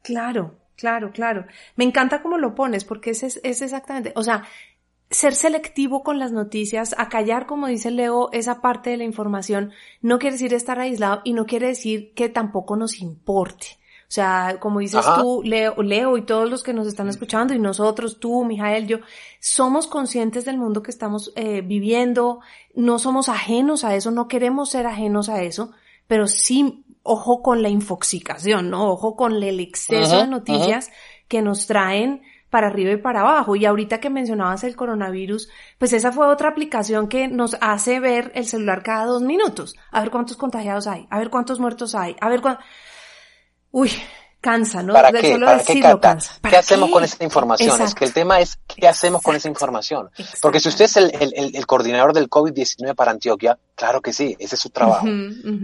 Claro, 0.01 0.55
Claro, 0.81 1.11
claro. 1.11 1.45
Me 1.75 1.83
encanta 1.83 2.23
cómo 2.23 2.39
lo 2.39 2.55
pones, 2.55 2.85
porque 2.85 3.11
es, 3.11 3.21
es 3.21 3.61
exactamente, 3.61 4.13
o 4.15 4.23
sea, 4.23 4.45
ser 5.11 5.35
selectivo 5.35 6.01
con 6.01 6.17
las 6.17 6.31
noticias, 6.31 6.95
a 6.97 7.07
callar, 7.07 7.45
como 7.45 7.67
dice 7.67 7.91
Leo, 7.91 8.31
esa 8.31 8.61
parte 8.61 8.89
de 8.89 8.97
la 8.97 9.03
información, 9.03 9.73
no 10.01 10.17
quiere 10.17 10.37
decir 10.37 10.55
estar 10.55 10.79
aislado 10.79 11.21
y 11.23 11.33
no 11.33 11.45
quiere 11.45 11.67
decir 11.67 12.15
que 12.15 12.29
tampoco 12.29 12.75
nos 12.77 12.99
importe. 12.99 13.77
O 14.07 14.13
sea, 14.13 14.57
como 14.59 14.79
dices 14.79 15.05
tú, 15.19 15.43
Leo, 15.43 15.83
Leo 15.83 16.17
y 16.17 16.23
todos 16.23 16.49
los 16.49 16.63
que 16.63 16.73
nos 16.73 16.87
están 16.87 17.09
escuchando 17.09 17.53
y 17.53 17.59
nosotros, 17.59 18.19
tú, 18.19 18.43
Mijael, 18.43 18.87
yo, 18.87 18.97
somos 19.39 19.85
conscientes 19.85 20.45
del 20.45 20.57
mundo 20.57 20.81
que 20.81 20.89
estamos 20.89 21.31
eh, 21.35 21.61
viviendo, 21.61 22.39
no 22.73 22.97
somos 22.97 23.29
ajenos 23.29 23.83
a 23.83 23.93
eso, 23.93 24.09
no 24.09 24.27
queremos 24.27 24.71
ser 24.71 24.87
ajenos 24.87 25.29
a 25.29 25.43
eso, 25.43 25.73
pero 26.07 26.25
sí, 26.25 26.83
ojo 27.03 27.41
con 27.41 27.61
la 27.61 27.69
infoxicación, 27.69 28.69
¿no? 28.69 28.91
Ojo 28.91 29.15
con 29.15 29.41
el 29.41 29.59
exceso 29.59 30.17
de 30.17 30.27
noticias 30.27 30.91
que 31.27 31.41
nos 31.41 31.67
traen 31.67 32.21
para 32.49 32.67
arriba 32.67 32.91
y 32.91 32.97
para 32.97 33.21
abajo. 33.21 33.55
Y 33.55 33.65
ahorita 33.65 33.99
que 33.99 34.11
mencionabas 34.11 34.63
el 34.63 34.75
coronavirus, 34.75 35.49
pues 35.79 35.93
esa 35.93 36.11
fue 36.11 36.27
otra 36.27 36.49
aplicación 36.49 37.07
que 37.07 37.27
nos 37.27 37.57
hace 37.61 37.99
ver 37.99 38.31
el 38.35 38.45
celular 38.45 38.83
cada 38.83 39.05
dos 39.05 39.23
minutos. 39.23 39.75
A 39.89 40.01
ver 40.01 40.11
cuántos 40.11 40.37
contagiados 40.37 40.85
hay, 40.85 41.07
a 41.09 41.17
ver 41.17 41.29
cuántos 41.29 41.59
muertos 41.59 41.95
hay, 41.95 42.15
a 42.19 42.29
ver 42.29 42.41
cuántos... 42.41 42.65
Uy, 43.71 43.89
cansa, 44.41 44.81
¿no? 44.81 44.93
¿Para 44.93 45.11
qué? 45.11 45.39
¿Para 45.39 45.63
qué, 45.63 45.81
¿Qué 46.49 46.57
hacemos 46.57 46.89
con 46.89 47.03
esa 47.03 47.23
información? 47.23 47.81
Es 47.81 47.95
que 47.95 48.05
el 48.05 48.13
tema 48.13 48.39
es 48.39 48.59
qué 48.67 48.87
hacemos 48.87 49.21
con 49.21 49.35
esa 49.35 49.47
información. 49.47 50.09
Porque 50.41 50.59
si 50.59 50.69
usted 50.69 50.85
es 50.85 50.97
el, 50.97 51.11
el, 51.19 51.55
el 51.55 51.65
coordinador 51.67 52.11
del 52.13 52.29
COVID-19 52.29 52.95
para 52.95 53.11
Antioquia, 53.11 53.57
claro 53.75 54.01
que 54.01 54.11
sí, 54.11 54.35
ese 54.39 54.55
es 54.55 54.61
su 54.61 54.71
trabajo. 54.71 55.05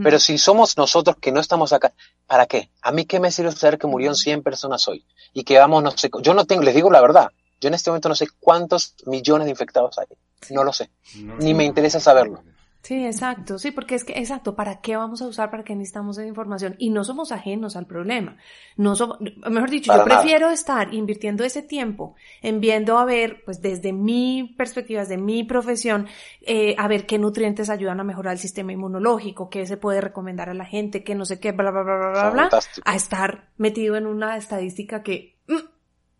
Pero 0.03 0.19
si 0.19 0.37
somos 0.37 0.77
nosotros 0.77 1.17
que 1.19 1.31
no 1.31 1.39
estamos 1.39 1.73
acá, 1.73 1.91
¿para 2.27 2.45
qué? 2.45 2.69
A 2.81 2.91
mí 2.91 3.05
qué 3.05 3.19
me 3.19 3.31
sirve 3.31 3.51
saber 3.51 3.77
que 3.77 3.87
murieron 3.87 4.15
100 4.15 4.43
personas 4.43 4.87
hoy 4.87 5.03
y 5.33 5.43
que 5.43 5.57
vamos, 5.57 5.83
no 5.83 5.91
sé, 5.91 6.09
yo 6.21 6.33
no 6.33 6.45
tengo, 6.45 6.61
les 6.61 6.75
digo 6.75 6.91
la 6.91 7.01
verdad, 7.01 7.31
yo 7.59 7.67
en 7.69 7.73
este 7.73 7.89
momento 7.89 8.09
no 8.09 8.15
sé 8.15 8.27
cuántos 8.39 8.95
millones 9.05 9.45
de 9.45 9.51
infectados 9.51 9.97
hay. 9.97 10.05
No 10.51 10.63
lo 10.63 10.71
sé. 10.71 10.91
Ni 11.39 11.53
me 11.53 11.65
interesa 11.65 11.99
saberlo. 11.99 12.43
Sí, 12.87 13.05
exacto, 13.05 13.59
sí, 13.59 13.71
porque 13.71 13.95
es 13.95 14.05
que, 14.05 14.13
exacto, 14.13 14.55
¿para 14.55 14.79
qué 14.79 14.95
vamos 14.95 15.21
a 15.21 15.27
usar, 15.27 15.51
para 15.51 15.65
qué 15.65 15.75
necesitamos 15.75 16.17
esa 16.17 16.25
información? 16.25 16.75
Y 16.77 16.89
no 16.89 17.03
somos 17.03 17.33
ajenos 17.33 17.75
al 17.75 17.85
problema. 17.85 18.37
No 18.77 18.95
somos, 18.95 19.17
mejor 19.19 19.69
dicho, 19.69 19.93
yo 19.93 20.05
prefiero 20.05 20.49
estar 20.51 20.93
invirtiendo 20.93 21.43
ese 21.43 21.61
tiempo 21.63 22.15
en 22.41 22.61
viendo 22.61 22.97
a 22.97 23.03
ver, 23.03 23.43
pues 23.43 23.61
desde 23.61 23.91
mi 23.91 24.55
perspectiva, 24.57 25.01
desde 25.01 25.17
mi 25.17 25.43
profesión, 25.43 26.07
eh, 26.39 26.75
a 26.77 26.87
ver 26.87 27.05
qué 27.05 27.19
nutrientes 27.19 27.69
ayudan 27.69 27.99
a 27.99 28.05
mejorar 28.05 28.31
el 28.31 28.39
sistema 28.39 28.71
inmunológico, 28.71 29.49
qué 29.49 29.65
se 29.65 29.75
puede 29.75 29.99
recomendar 29.99 30.49
a 30.49 30.53
la 30.53 30.63
gente, 30.63 31.03
qué 31.03 31.13
no 31.13 31.25
sé 31.25 31.41
qué, 31.41 31.51
bla, 31.51 31.71
bla, 31.71 31.83
bla, 31.83 31.97
bla, 31.97 32.09
bla, 32.09 32.29
bla, 32.29 32.49
a 32.85 32.95
estar 32.95 33.49
metido 33.57 33.97
en 33.97 34.05
una 34.05 34.37
estadística 34.37 35.03
que... 35.03 35.35
Mm. 35.49 35.57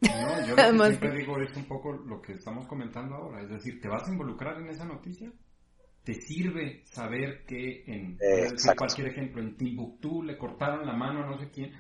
No, 0.01 0.45
yo 0.45 0.49
lo 0.49 0.55
que 0.83 0.89
siempre 0.89 1.11
digo 1.17 1.39
es 1.39 1.55
un 1.55 1.63
poco 1.63 1.93
lo 1.93 2.21
que 2.21 2.33
estamos 2.33 2.65
comentando 2.65 3.15
ahora, 3.15 3.41
es 3.41 3.49
decir, 3.51 3.79
¿te 3.79 3.87
vas 3.87 4.05
a 4.05 4.11
involucrar 4.11 4.57
en 4.57 4.67
esa 4.67 4.83
noticia? 4.83 5.31
Te 6.07 6.13
sirve 6.13 6.83
saber 6.85 7.43
que 7.45 7.83
en 7.85 8.17
cualquier 8.77 9.09
ejemplo 9.09 9.41
en 9.41 9.57
Timbuktu 9.57 10.23
le 10.23 10.37
cortaron 10.37 10.87
la 10.87 10.93
mano 10.93 11.21
a 11.21 11.27
no 11.27 11.37
sé 11.37 11.49
quién 11.51 11.73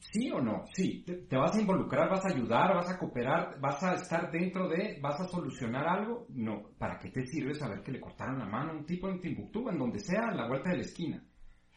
sí 0.00 0.30
o 0.30 0.38
no 0.38 0.64
sí 0.74 1.02
te, 1.02 1.34
vas 1.34 1.56
a 1.56 1.60
involucrar 1.62 2.10
vas 2.10 2.26
a 2.26 2.34
ayudar 2.34 2.74
vas 2.74 2.90
a 2.90 2.98
cooperar 2.98 3.58
vas 3.58 3.82
a 3.82 3.94
estar 3.94 4.30
dentro 4.30 4.68
de 4.68 4.98
vas 5.00 5.18
a 5.18 5.28
solucionar 5.28 5.88
algo 5.88 6.26
no 6.28 6.72
para 6.76 6.98
qué 6.98 7.08
te 7.08 7.24
sirve 7.24 7.54
saber 7.54 7.80
que 7.82 7.92
le 7.92 8.00
cortaron 8.00 8.38
la 8.38 8.44
mano 8.44 8.72
a 8.72 8.76
un 8.76 8.84
tipo 8.84 9.08
en 9.08 9.18
Timbuktu 9.18 9.70
en 9.70 9.78
donde 9.78 9.98
sea 9.98 10.28
a 10.28 10.34
la 10.34 10.46
vuelta 10.46 10.68
de 10.68 10.76
la 10.76 10.82
esquina 10.82 11.24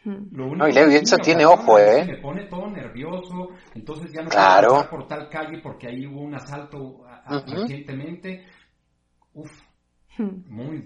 hmm. 0.04 0.32
no, 0.32 0.68
y 0.68 0.74
Leo, 0.74 0.90
eso 0.90 1.16
tiene 1.20 1.46
ojo, 1.46 1.80
¿eh? 1.80 2.04
Me 2.06 2.18
pone 2.18 2.48
todo 2.50 2.70
nervioso, 2.70 3.48
entonces 3.74 4.12
ya 4.12 4.24
no 4.24 4.30
claro. 4.30 4.68
puedo 4.68 4.82
pasar 4.82 4.90
por 4.90 5.08
tal 5.08 5.30
calle 5.30 5.62
porque 5.64 5.88
ahí 5.88 6.06
hubo 6.06 6.20
un 6.20 6.36
asalto 6.36 7.06
recientemente. 7.48 8.46
Uf, 9.32 9.69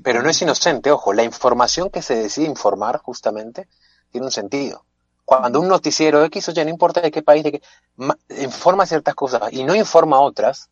pero 0.04 0.22
no 0.22 0.30
es 0.30 0.42
inocente, 0.42 0.92
ojo, 0.92 1.14
la 1.14 1.24
información 1.24 1.90
que 1.90 2.02
se 2.02 2.16
decide 2.16 2.46
informar 2.46 3.00
justamente 3.00 3.68
tiene 4.12 4.26
un 4.26 4.32
sentido. 4.32 4.86
Cuando 5.26 5.60
un 5.60 5.68
noticiero 5.68 6.24
X 6.26 6.50
o 6.50 6.52
Y, 6.52 6.64
no 6.64 6.70
importa 6.70 7.02
de 7.02 7.12
qué 7.12 7.22
país, 7.22 7.44
de 7.44 7.54
qué, 7.54 7.62
informa 8.42 8.86
ciertas 8.86 9.16
cosas 9.16 9.42
y 9.52 9.64
no 9.64 9.76
informa 9.76 10.20
otras, 10.20 10.70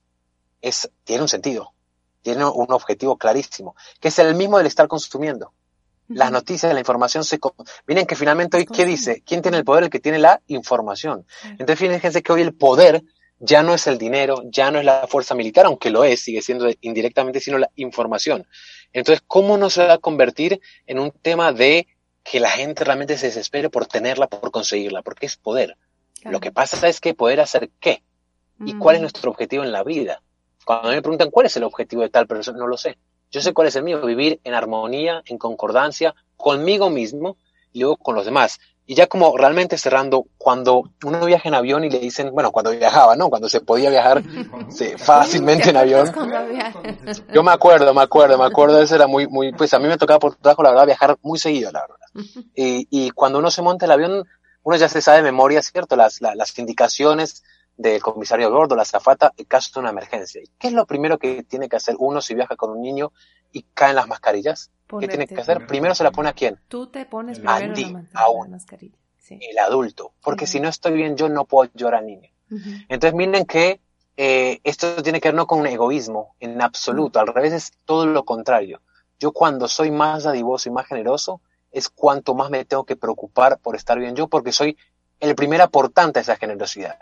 es, 0.62 0.92
tiene 1.04 1.24
un 1.24 1.30
sentido, 1.30 1.74
tiene 2.22 2.46
un 2.46 2.72
objetivo 2.72 3.18
clarísimo, 3.18 3.76
que 4.00 4.10
es 4.10 4.20
el 4.20 4.36
mismo 4.36 4.58
del 4.58 4.68
estar 4.68 4.88
consumiendo. 4.88 5.54
Las 6.08 6.30
noticias, 6.30 6.74
la 6.74 6.80
información 6.80 7.24
se... 7.24 7.40
Miren 7.88 8.06
que 8.06 8.18
finalmente 8.18 8.58
hoy, 8.58 8.66
¿qué 8.66 8.86
dice? 8.86 9.24
¿Quién 9.26 9.42
tiene 9.42 9.58
el 9.58 9.64
poder? 9.64 9.86
El 9.86 9.90
que 9.90 10.02
tiene 10.02 10.20
la 10.20 10.42
información. 10.48 11.26
Entonces 11.44 11.80
fíjense 11.80 12.22
que 12.22 12.34
hoy 12.34 12.42
el 12.42 12.54
poder 12.54 13.02
ya 13.44 13.64
no 13.64 13.74
es 13.74 13.88
el 13.88 13.98
dinero, 13.98 14.44
ya 14.46 14.70
no 14.70 14.78
es 14.78 14.86
la 14.86 15.08
fuerza 15.08 15.34
militar, 15.34 15.66
aunque 15.66 15.90
lo 15.90 16.04
es, 16.04 16.22
sigue 16.22 16.44
siendo 16.44 16.70
indirectamente, 16.82 17.40
sino 17.40 17.58
la 17.58 17.72
información. 17.76 18.46
Entonces, 18.94 19.24
¿cómo 19.26 19.58
no 19.58 19.72
se 19.72 19.84
va 19.84 19.94
a 19.94 19.98
convertir 19.98 20.62
en 20.86 21.00
un 21.00 21.12
tema 21.12 21.52
de 21.52 21.88
que 22.24 22.40
la 22.40 22.52
gente 22.52 22.84
realmente 22.84 23.18
se 23.18 23.28
desespere 23.28 23.70
por 23.72 23.88
tenerla, 23.88 24.28
por 24.28 24.52
conseguirla? 24.52 25.02
Porque 25.02 25.26
es 25.26 25.38
poder. 25.38 25.76
Lo 26.24 26.40
que 26.40 26.52
pasa 26.52 26.88
es 26.88 27.02
que 27.02 27.16
poder 27.16 27.42
hacer 27.42 27.72
qué 27.80 28.04
y 28.64 28.78
cuál 28.78 28.98
es 28.98 29.02
nuestro 29.02 29.32
objetivo 29.32 29.64
en 29.64 29.72
la 29.72 29.84
vida. 29.84 30.22
Cuando 30.64 30.90
me 30.90 31.02
preguntan 31.02 31.32
cuál 31.32 31.48
es 31.48 31.58
el 31.58 31.64
objetivo 31.64 32.04
de 32.04 32.10
tal 32.10 32.28
persona, 32.28 32.60
no 32.60 32.68
lo 32.68 32.78
sé. 32.78 33.00
Yo 33.32 33.42
sé 33.42 33.54
cuál 33.54 33.70
es 33.70 33.76
el 33.76 33.84
mío, 33.84 34.06
vivir 34.06 34.40
en 34.44 34.54
armonía, 34.54 35.24
en 35.26 35.40
concordancia, 35.40 36.14
conmigo 36.38 36.92
mismo 36.92 37.38
y 37.74 37.80
luego 37.80 37.98
con 37.98 38.14
los 38.14 38.26
demás. 38.26 38.60
Y 38.86 38.96
ya 38.96 39.08
como 39.08 39.38
realmente 39.38 39.78
cerrando, 39.78 40.26
cuando 40.38 40.92
uno 41.06 41.26
viaja 41.26 41.48
en 41.48 41.56
avión 41.56 41.84
y 41.84 41.90
le 41.90 42.00
dicen, 42.00 42.32
bueno, 42.34 42.52
cuando 42.52 42.72
viajaba, 42.72 43.16
¿no? 43.16 43.30
Cuando 43.30 43.48
se 43.48 43.62
podía 43.62 43.90
viajar 43.90 44.24
fácilmente 44.98 45.70
en 45.70 45.78
avión. 45.78 46.12
Yo 47.34 47.44
me 47.44 47.52
acuerdo, 47.52 47.94
me 47.94 48.02
acuerdo, 48.02 48.38
me 48.38 48.46
acuerdo, 48.46 48.82
eso 48.82 48.96
era 48.96 49.08
muy, 49.08 49.28
muy, 49.28 49.54
pues 49.54 49.74
a 49.74 49.80
mí 49.80 49.88
me 49.88 49.98
tocaba 49.98 50.20
por 50.20 50.36
trabajo, 50.36 50.64
la 50.64 50.72
verdad, 50.72 50.86
viajar 50.88 51.18
muy 51.22 51.40
seguido, 51.40 51.72
la 51.72 51.82
verdad. 51.82 52.36
Y, 52.56 52.88
y 52.90 53.12
cuando 53.12 53.40
uno 53.40 53.52
se 53.52 53.62
monta 53.62 53.86
el 53.86 53.92
avión, 53.92 54.28
uno 54.64 54.76
ya 54.76 54.90
se 54.90 55.02
sabe 55.02 55.18
de 55.18 55.24
memoria, 55.24 55.62
¿cierto? 55.62 55.96
Las, 55.96 56.22
las 56.22 56.58
indicaciones 56.60 57.44
del 57.78 58.02
comisario 58.02 58.48
de 58.48 58.54
bordo, 58.54 58.76
la 58.76 58.86
zafata, 58.86 59.34
en 59.38 59.46
caso 59.46 59.72
de 59.74 59.80
una 59.80 59.90
emergencia. 59.90 60.42
¿Qué 60.60 60.68
es 60.68 60.74
lo 60.74 60.86
primero 60.86 61.18
que 61.18 61.44
tiene 61.44 61.68
que 61.68 61.78
hacer 61.78 61.96
uno 61.98 62.22
si 62.22 62.36
viaja 62.36 62.56
con 62.56 62.70
un 62.72 62.82
niño 62.82 63.12
y 63.52 63.64
caen 63.74 63.96
las 63.96 64.08
mascarillas? 64.08 64.72
¿Qué 65.00 65.08
tiene 65.08 65.28
que 65.28 65.40
hacer? 65.40 65.66
Primero 65.68 65.96
se 65.96 66.04
la 66.04 66.12
pone 66.12 66.30
a 66.30 66.34
quién? 66.34 66.60
Tú 66.68 66.88
te 66.88 67.06
pones 67.06 67.40
primero 67.40 67.74
la, 68.14 68.48
mascarilla. 68.50 68.96
El 69.30 69.58
adulto. 69.60 70.14
Porque 70.22 70.48
si 70.48 70.60
no 70.60 70.68
estoy 70.68 70.94
bien, 70.94 71.16
yo 71.16 71.30
no 71.30 71.46
puedo 71.46 71.72
llorar 71.74 72.02
al 72.02 72.08
niño. 72.08 72.30
Entonces 72.90 73.14
miren 73.14 73.46
que 73.46 73.80
eh, 74.18 74.60
esto 74.64 75.02
tiene 75.02 75.22
que 75.22 75.30
ver 75.30 75.36
no 75.36 75.48
con 75.48 75.60
un 75.62 75.68
egoísmo 75.68 76.36
en 76.40 76.62
absoluto, 76.62 77.20
al 77.20 77.28
revés 77.28 77.54
es 77.54 77.72
todo 77.86 78.06
lo 78.06 78.26
contrario. 78.26 78.82
Yo 79.20 79.32
cuando 79.32 79.68
soy 79.68 79.90
más 79.90 80.24
dadivoso 80.24 80.68
y 80.68 80.72
más 80.72 80.88
generoso 80.88 81.42
es 81.72 81.90
cuanto 81.90 82.36
más 82.36 82.50
me 82.50 82.66
tengo 82.66 82.84
que 82.84 82.98
preocupar 82.98 83.60
por 83.60 83.76
estar 83.76 83.98
bien 83.98 84.16
yo 84.16 84.28
porque 84.28 84.52
soy 84.52 84.78
el 85.20 85.36
primer 85.36 85.62
aportante 85.62 86.20
a 86.20 86.22
esa 86.24 86.36
generosidad. 86.36 87.00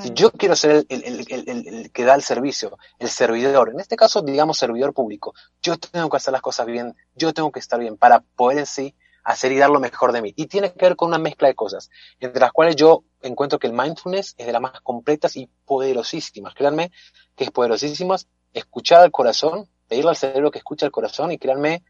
Si 0.00 0.12
yo 0.14 0.30
quiero 0.30 0.56
ser 0.56 0.86
el, 0.88 1.90
que 1.92 2.04
da 2.04 2.14
el 2.14 2.22
servicio, 2.22 2.78
el 2.98 3.08
servidor, 3.10 3.70
en 3.70 3.80
este 3.80 3.96
caso, 3.96 4.22
digamos, 4.22 4.58
servidor 4.58 4.94
público, 4.94 5.34
yo 5.62 5.76
tengo 5.76 6.08
que 6.08 6.16
hacer 6.16 6.32
las 6.32 6.40
cosas 6.40 6.66
bien, 6.66 6.96
yo 7.14 7.34
tengo 7.34 7.52
que 7.52 7.60
estar 7.60 7.78
bien 7.78 7.96
para 7.96 8.20
poder 8.20 8.58
en 8.58 8.66
sí 8.66 8.94
hacer 9.24 9.52
y 9.52 9.58
dar 9.58 9.70
lo 9.70 9.80
mejor 9.80 10.12
de 10.12 10.22
mí. 10.22 10.32
Y 10.36 10.46
tiene 10.46 10.72
que 10.72 10.84
ver 10.84 10.96
con 10.96 11.08
una 11.08 11.18
mezcla 11.18 11.48
de 11.48 11.54
cosas, 11.54 11.90
entre 12.20 12.40
las 12.40 12.52
cuales 12.52 12.76
yo 12.76 13.04
encuentro 13.20 13.58
que 13.58 13.66
el 13.66 13.72
mindfulness 13.72 14.34
es 14.36 14.46
de 14.46 14.52
las 14.52 14.62
más 14.62 14.80
completas 14.80 15.36
y 15.36 15.48
poderosísimas. 15.64 16.54
Créanme 16.54 16.90
que 17.36 17.44
es 17.44 17.50
poderosísimas. 17.50 18.28
Escuchar 18.52 19.02
al 19.02 19.10
corazón, 19.10 19.68
pedirle 19.88 20.10
al 20.10 20.16
cerebro 20.16 20.50
que 20.50 20.58
escuche 20.58 20.86
al 20.86 20.92
corazón 20.92 21.32
y 21.32 21.38
créanme 21.38 21.84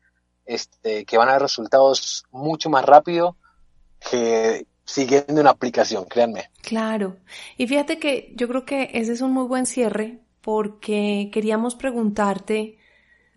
este, 0.44 1.04
que 1.04 1.18
van 1.18 1.28
a 1.28 1.32
haber 1.32 1.42
resultados 1.42 2.24
mucho 2.30 2.68
más 2.68 2.84
rápido 2.84 3.36
que, 4.10 4.66
siguiendo 4.84 5.40
una 5.40 5.50
aplicación, 5.50 6.04
créanme. 6.04 6.50
Claro. 6.62 7.16
Y 7.56 7.66
fíjate 7.66 7.98
que 7.98 8.32
yo 8.36 8.48
creo 8.48 8.64
que 8.64 8.90
ese 8.92 9.12
es 9.12 9.20
un 9.20 9.32
muy 9.32 9.44
buen 9.46 9.66
cierre 9.66 10.18
porque 10.40 11.30
queríamos 11.32 11.74
preguntarte, 11.74 12.78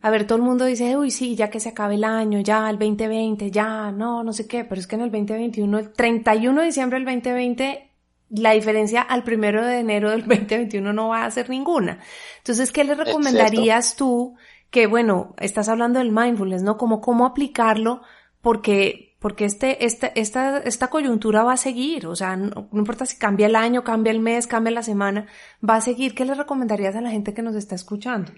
a 0.02 0.10
ver, 0.10 0.26
todo 0.28 0.38
el 0.38 0.44
mundo 0.44 0.66
dice, 0.66 0.98
uy, 0.98 1.12
sí, 1.12 1.36
ya 1.36 1.50
que 1.50 1.60
se 1.60 1.70
acabe 1.70 1.96
el 1.96 2.04
año, 2.04 2.40
ya 2.40 2.70
el 2.70 2.78
2020, 2.80 3.52
ya, 3.52 3.92
no, 3.92 4.24
no 4.24 4.34
sé 4.34 4.48
qué, 4.48 4.66
pero 4.66 4.82
es 4.82 4.88
que 4.88 4.96
en 4.96 5.02
el 5.02 5.12
2021, 5.12 5.80
el 5.80 5.94
31 5.94 6.62
de 6.62 6.68
diciembre 6.68 7.00
del 7.00 7.06
2020, 7.06 7.92
la 8.30 8.52
diferencia 8.52 9.02
al 9.02 9.24
primero 9.24 9.66
de 9.66 9.80
enero 9.80 10.10
del 10.10 10.22
2021 10.28 10.94
no 10.94 11.10
va 11.10 11.26
a 11.26 11.32
ser 11.32 11.50
ninguna. 11.50 12.00
Entonces, 12.38 12.72
¿qué 12.72 12.84
le 12.84 12.96
recomendarías 12.96 13.96
tú? 13.96 14.36
Que 14.72 14.88
bueno, 14.88 15.36
estás 15.40 15.70
hablando 15.70 16.00
del 16.00 16.12
mindfulness, 16.12 16.64
¿no? 16.64 16.78
Como 16.78 17.02
cómo 17.02 17.26
aplicarlo, 17.26 18.02
porque 18.42 19.05
porque 19.26 19.46
este, 19.46 19.84
esta, 19.84 20.12
esta, 20.14 20.60
esta 20.60 20.90
coyuntura 20.90 21.42
va 21.42 21.54
a 21.54 21.58
seguir, 21.58 22.06
o 22.06 22.16
sea, 22.16 22.36
no, 22.36 22.70
importa 22.74 23.08
si 23.08 23.18
cambia 23.18 23.48
el 23.48 23.56
año, 23.56 23.84
cambia 23.84 24.12
el 24.12 24.20
mes, 24.20 24.46
cambia 24.46 24.72
la 24.72 24.84
semana, 24.84 25.26
va 25.68 25.78
a 25.78 25.82
seguir. 25.82 26.14
¿Qué 26.14 26.26
le 26.26 26.36
recomendarías 26.36 26.96
a 26.96 27.02
la 27.02 27.10
gente 27.10 27.34
que 27.34 27.42
nos 27.42 27.56
está 27.56 27.74
escuchando? 27.74 28.32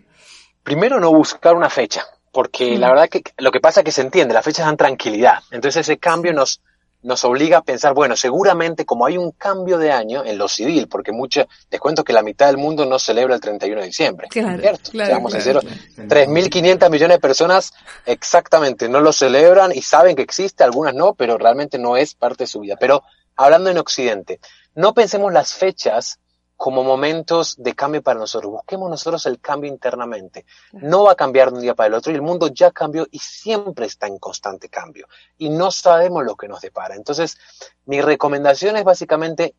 Primero, 0.63 1.01
no 1.01 1.11
buscar 1.11 1.57
una 1.57 1.69
fecha, 1.69 2.05
porque 2.31 2.77
la 2.77 2.87
verdad 2.87 3.09
que 3.09 3.21
lo 3.37 3.51
que 3.51 3.59
pasa 3.59 3.81
es 3.81 3.83
que 3.83 3.91
se 3.91 3.99
entiende, 3.99 4.33
las 4.33 4.45
fechas 4.45 4.65
dan 4.65 4.77
tranquilidad, 4.77 5.39
entonces 5.51 5.81
ese 5.81 5.97
cambio 5.97 6.31
nos, 6.31 6.61
nos 7.03 7.23
obliga 7.25 7.59
a 7.59 7.61
pensar, 7.61 7.93
bueno, 7.93 8.15
seguramente 8.15 8.85
como 8.85 9.05
hay 9.05 9.17
un 9.17 9.31
cambio 9.31 9.77
de 9.77 9.91
año 9.91 10.25
en 10.25 10.37
lo 10.37 10.47
civil, 10.47 10.87
porque 10.87 11.11
mucha, 11.11 11.47
les 11.69 11.79
cuento 11.79 12.03
que 12.03 12.11
la 12.13 12.23
mitad 12.23 12.47
del 12.47 12.57
mundo 12.57 12.85
no 12.85 12.99
celebra 12.99 13.35
el 13.35 13.41
31 13.41 13.81
de 13.81 13.87
diciembre, 13.87 14.27
Claro, 14.29 14.59
¿cierto? 14.61 14.91
claro, 14.91 15.09
Seamos 15.11 15.33
claro, 15.33 15.61
sinceros, 15.61 16.07
3.500 16.07 16.89
millones 16.89 17.17
de 17.17 17.21
personas 17.21 17.73
exactamente 18.05 18.89
no 18.89 18.99
lo 19.01 19.13
celebran 19.13 19.71
y 19.73 19.81
saben 19.81 20.15
que 20.15 20.21
existe, 20.23 20.63
algunas 20.63 20.93
no, 20.93 21.13
pero 21.13 21.37
realmente 21.37 21.77
no 21.77 21.97
es 21.97 22.15
parte 22.15 22.43
de 22.43 22.47
su 22.47 22.59
vida. 22.61 22.75
Pero 22.79 23.03
hablando 23.35 23.69
en 23.69 23.77
Occidente, 23.77 24.39
no 24.75 24.93
pensemos 24.93 25.31
las 25.31 25.53
fechas 25.53 26.19
como 26.57 26.83
momentos 26.83 27.55
de 27.59 27.75
cambio 27.75 28.01
para 28.01 28.19
nosotros. 28.19 28.51
Busquemos 28.51 28.89
nosotros 28.89 29.25
el 29.27 29.39
cambio 29.39 29.71
internamente. 29.71 30.45
No 30.73 31.03
va 31.03 31.11
a 31.11 31.15
cambiar 31.15 31.51
de 31.51 31.57
un 31.57 31.61
día 31.61 31.75
para 31.75 31.87
el 31.87 31.93
otro 31.93 32.11
y 32.11 32.15
el 32.15 32.23
mundo 32.23 32.47
ya 32.47 32.71
cambió 32.71 33.07
y 33.11 33.19
siempre 33.19 33.85
está 33.85 34.07
en 34.07 34.17
constante 34.17 34.67
cambio. 34.67 35.07
Y 35.37 35.49
no 35.49 35.69
sabemos 35.69 36.25
lo 36.25 36.35
que 36.35 36.47
nos 36.47 36.59
depara. 36.61 36.95
Entonces, 36.95 37.37
mi 37.85 38.01
recomendación 38.01 38.75
es 38.75 38.83
básicamente, 38.83 39.53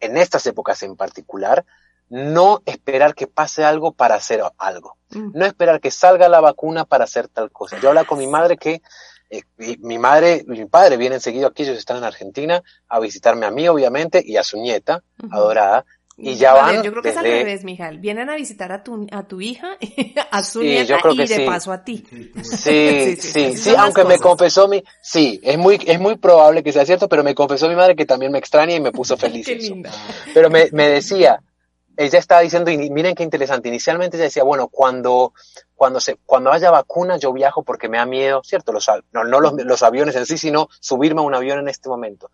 en 0.00 0.18
estas 0.18 0.46
épocas 0.46 0.82
en 0.82 0.96
particular, 0.96 1.64
no 2.10 2.62
esperar 2.66 3.14
que 3.14 3.26
pase 3.26 3.64
algo 3.64 3.92
para 3.92 4.14
hacer 4.16 4.42
algo. 4.58 4.98
Mm. 5.10 5.30
No 5.32 5.46
esperar 5.46 5.80
que 5.80 5.90
salga 5.90 6.28
la 6.28 6.40
vacuna 6.40 6.84
para 6.84 7.04
hacer 7.04 7.28
tal 7.28 7.50
cosa. 7.50 7.78
Yo 7.80 7.88
hablaba 7.88 8.06
con 8.06 8.18
mi 8.18 8.26
madre 8.26 8.58
que 8.58 8.82
eh, 9.30 9.42
mi, 9.56 9.98
madre 9.98 10.42
y 10.46 10.50
mi 10.50 10.66
padre 10.66 10.96
vienen 10.96 11.20
seguido 11.20 11.48
aquí, 11.48 11.62
ellos 11.62 11.76
están 11.76 11.98
en 11.98 12.04
Argentina, 12.04 12.62
a 12.88 12.98
visitarme 12.98 13.44
a 13.44 13.50
mí, 13.50 13.68
obviamente, 13.68 14.22
y 14.24 14.36
a 14.36 14.42
su 14.42 14.58
nieta, 14.58 15.02
adorada. 15.30 15.84
Y 16.20 16.34
ya 16.34 16.52
van 16.52 16.82
Yo 16.82 16.90
creo 16.90 17.02
que 17.02 17.10
es 17.10 17.16
al 17.16 17.24
revés, 17.24 17.62
Mijal. 17.62 17.98
Vienen 17.98 18.28
a 18.28 18.34
visitar 18.34 18.72
a 18.72 18.82
tu, 18.82 19.06
a 19.12 19.22
tu 19.22 19.40
hija, 19.40 19.76
a 20.32 20.42
su 20.42 20.60
Sí, 20.62 20.66
nieta 20.66 20.84
yo 20.96 20.98
creo 21.00 21.14
y 21.14 21.18
de 21.18 21.26
sí. 21.28 21.46
paso 21.46 21.70
a 21.72 21.84
ti. 21.84 22.04
Sí, 22.10 22.32
Sí, 22.42 23.16
Sí, 23.20 23.56
sí, 23.56 23.74
aunque 23.78 24.04
me 24.04 24.18
confesó 24.18 24.66
mi, 24.66 24.82
sí, 25.00 25.40
es 25.44 25.56
muy, 25.56 25.78
es 25.86 26.00
muy 26.00 26.16
probable 26.16 26.62
que 26.64 26.72
sea 26.72 26.84
cierto, 26.84 27.08
pero 27.08 27.22
me 27.22 27.34
confesó 27.36 27.68
mi 27.68 27.76
madre 27.76 27.94
que 27.94 28.04
también 28.04 28.32
me 28.32 28.38
extraña 28.38 28.74
y 28.74 28.80
me 28.80 28.90
puso 28.90 29.16
feliz. 29.18 29.46
Qué 29.46 29.52
eso. 29.54 29.72
linda. 29.74 29.92
Pero 30.34 30.50
me, 30.50 30.68
me 30.72 30.88
decía, 30.88 31.40
ella 31.96 32.18
estaba 32.18 32.40
diciendo, 32.40 32.70
y 32.70 32.90
miren 32.90 33.14
qué 33.14 33.22
interesante, 33.22 33.68
inicialmente 33.68 34.16
ella 34.16 34.24
decía, 34.24 34.42
bueno, 34.44 34.68
cuando, 34.68 35.34
cuando 35.74 36.00
se, 36.00 36.16
cuando 36.26 36.52
haya 36.52 36.70
vacuna 36.70 37.16
yo 37.16 37.32
viajo 37.32 37.62
porque 37.62 37.88
me 37.88 37.98
da 37.98 38.06
miedo, 38.06 38.40
¿cierto? 38.44 38.72
Los, 38.72 38.88
no, 39.12 39.24
no 39.24 39.40
los, 39.40 39.52
los 39.64 39.82
aviones 39.82 40.14
en 40.16 40.26
sí, 40.26 40.38
sino 40.38 40.68
subirme 40.80 41.20
a 41.20 41.24
un 41.24 41.34
avión 41.34 41.58
en 41.60 41.68
este 41.68 41.88
momento. 41.88 42.30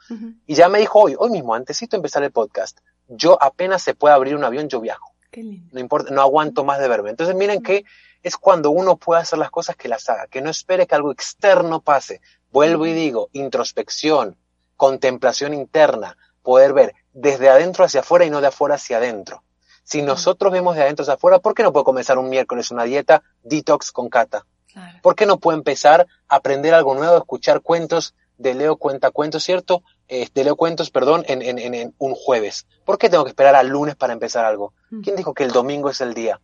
Y 0.46 0.54
ya 0.54 0.68
me 0.68 0.78
dijo 0.80 1.00
hoy, 1.00 1.14
hoy 1.18 1.30
mismo, 1.30 1.54
antesito 1.54 1.96
de 1.96 1.98
empezar 1.98 2.22
el 2.22 2.30
podcast, 2.30 2.78
yo 3.08 3.42
apenas 3.42 3.82
se 3.82 3.94
puede 3.94 4.14
abrir 4.14 4.36
un 4.36 4.44
avión, 4.44 4.68
yo 4.68 4.80
viajo. 4.80 5.12
Qué 5.30 5.42
lindo. 5.42 5.68
no 5.72 5.80
importa, 5.80 6.12
no 6.12 6.20
aguanto 6.20 6.64
más 6.64 6.78
de 6.78 6.88
verme. 6.88 7.10
Entonces 7.10 7.34
miren 7.34 7.62
que 7.62 7.84
es 8.22 8.36
cuando 8.36 8.70
uno 8.70 8.96
puede 8.96 9.20
hacer 9.20 9.38
las 9.38 9.50
cosas 9.50 9.76
que 9.76 9.88
las 9.88 10.08
haga, 10.08 10.26
que 10.28 10.40
no 10.40 10.48
espere 10.48 10.86
que 10.86 10.94
algo 10.94 11.12
externo 11.12 11.80
pase. 11.80 12.20
Vuelvo 12.50 12.86
y 12.86 12.92
digo, 12.92 13.28
introspección, 13.32 14.36
contemplación 14.76 15.54
interna, 15.54 16.16
poder 16.42 16.72
ver 16.72 16.94
desde 17.12 17.48
adentro 17.48 17.84
hacia 17.84 18.00
afuera 18.00 18.24
y 18.24 18.30
no 18.30 18.40
de 18.40 18.46
afuera 18.46 18.76
hacia 18.76 18.96
adentro. 18.96 19.42
Si 19.82 20.00
nosotros 20.00 20.52
vemos 20.52 20.74
de 20.76 20.82
adentro 20.82 21.02
hacia 21.02 21.14
afuera, 21.14 21.38
¿por 21.38 21.54
qué 21.54 21.62
no 21.62 21.72
puedo 21.72 21.84
comenzar 21.84 22.18
un 22.18 22.30
miércoles 22.30 22.70
una 22.70 22.84
dieta 22.84 23.22
detox 23.42 23.92
con 23.92 24.08
Cata? 24.08 24.46
Claro. 24.72 24.98
¿Por 25.02 25.14
qué 25.14 25.26
no 25.26 25.38
puedo 25.38 25.58
empezar 25.58 26.06
a 26.28 26.36
aprender 26.36 26.74
algo 26.74 26.94
nuevo, 26.94 27.16
escuchar 27.16 27.60
cuentos 27.60 28.14
de 28.38 28.54
Leo 28.54 28.76
Cuenta 28.76 29.10
Cuentos, 29.10 29.44
¿cierto? 29.44 29.82
De 30.08 30.44
Leo 30.44 30.56
Cuentos, 30.56 30.90
perdón, 30.90 31.24
en, 31.28 31.42
en, 31.42 31.58
en, 31.58 31.74
en 31.74 31.94
un 31.98 32.14
jueves. 32.14 32.66
¿Por 32.84 32.98
qué 32.98 33.08
tengo 33.08 33.24
que 33.24 33.30
esperar 33.30 33.54
al 33.54 33.68
lunes 33.68 33.96
para 33.96 34.12
empezar 34.12 34.44
algo? 34.44 34.74
¿Quién 35.02 35.16
dijo 35.16 35.32
que 35.34 35.44
el 35.44 35.50
domingo 35.50 35.90
es 35.90 36.00
el 36.00 36.14
día? 36.14 36.40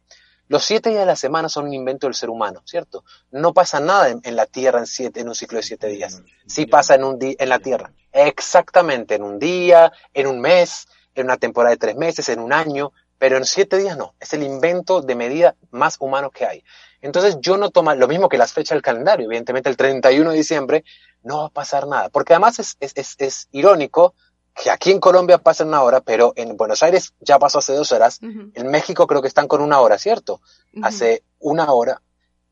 Los 0.49 0.65
siete 0.65 0.91
días 0.91 1.01
de 1.03 1.07
la 1.07 1.15
semana 1.15 1.49
son 1.49 1.67
un 1.67 1.75
invento 1.75 2.09
del 2.09 2.15
ser 2.15 2.29
humano, 2.29 2.63
¿cierto? 2.65 3.05
No 3.31 3.53
pasa 3.55 3.79
nada 3.79 4.09
en, 4.09 4.21
en 4.25 4.35
la 4.35 4.47
Tierra 4.47 4.81
en, 4.81 4.87
siete, 4.87 5.21
en 5.21 5.29
un 5.29 5.35
ciclo 5.37 5.59
de 5.59 5.63
siete 5.63 5.87
días. 5.87 6.23
Sí 6.47 6.67
pasa 6.67 6.97
en, 6.97 7.05
un 7.05 7.19
di- 7.21 7.37
en 7.39 7.49
la 7.49 7.61
Tierra. 7.61 7.93
Exactamente, 8.13 9.15
en 9.15 9.23
un 9.23 9.39
día, 9.39 9.93
en 10.13 10.27
un 10.27 10.41
mes, 10.41 10.89
en 11.15 11.27
una 11.27 11.37
temporada 11.37 11.71
de 11.71 11.77
tres 11.79 11.95
meses, 11.97 12.29
en 12.31 12.41
un 12.41 12.53
año, 12.53 12.93
pero 13.19 13.37
en 13.37 13.45
siete 13.45 13.77
días 13.77 13.97
no. 13.97 14.15
Es 14.19 14.33
el 14.33 14.43
invento 14.43 15.03
de 15.03 15.15
medida 15.15 15.55
más 15.71 15.97
humano 16.01 16.31
que 16.31 16.47
hay. 16.47 16.65
Entonces 17.01 17.39
yo 17.41 17.57
no 17.57 17.71
tomo 17.71 17.95
lo 17.95 18.09
mismo 18.09 18.29
que 18.29 18.39
las 18.39 18.53
fechas 18.53 18.77
del 18.77 18.83
calendario. 18.83 19.27
Evidentemente 19.27 19.69
el 19.71 19.77
31 19.77 20.31
de 20.31 20.37
diciembre 20.37 20.85
no 21.23 21.39
va 21.39 21.47
a 21.47 21.51
pasar 21.51 21.87
nada. 21.87 22.09
Porque 22.11 22.35
además 22.35 22.59
es, 22.59 22.77
es, 22.81 22.93
es, 22.97 23.15
es 23.19 23.49
irónico 23.53 24.15
que 24.55 24.71
aquí 24.71 24.91
en 24.91 25.01
Colombia 25.01 25.39
pasa 25.39 25.65
una 25.65 25.83
hora, 25.83 26.01
pero 26.01 26.33
en 26.37 26.57
Buenos 26.57 26.83
Aires 26.83 27.15
ya 27.21 27.39
pasó 27.39 27.59
hace 27.59 27.73
dos 27.75 27.93
horas. 27.93 28.19
En 28.55 28.69
México 28.71 29.07
creo 29.07 29.23
que 29.23 29.29
están 29.29 29.49
con 29.49 29.63
una 29.63 29.81
hora, 29.81 29.97
¿cierto? 29.99 30.41
Hace 30.83 31.23
una 31.39 31.73
hora. 31.73 32.03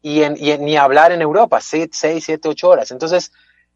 Y, 0.01 0.23
en, 0.23 0.37
y 0.39 0.53
en- 0.53 0.65
ni 0.65 0.77
hablar 0.77 1.13
en 1.13 1.21
Europa, 1.21 1.61
seis, 1.61 1.89
seis, 1.93 2.25
siete, 2.25 2.49
ocho 2.49 2.69
horas. 2.71 2.91
Entonces 2.93 3.33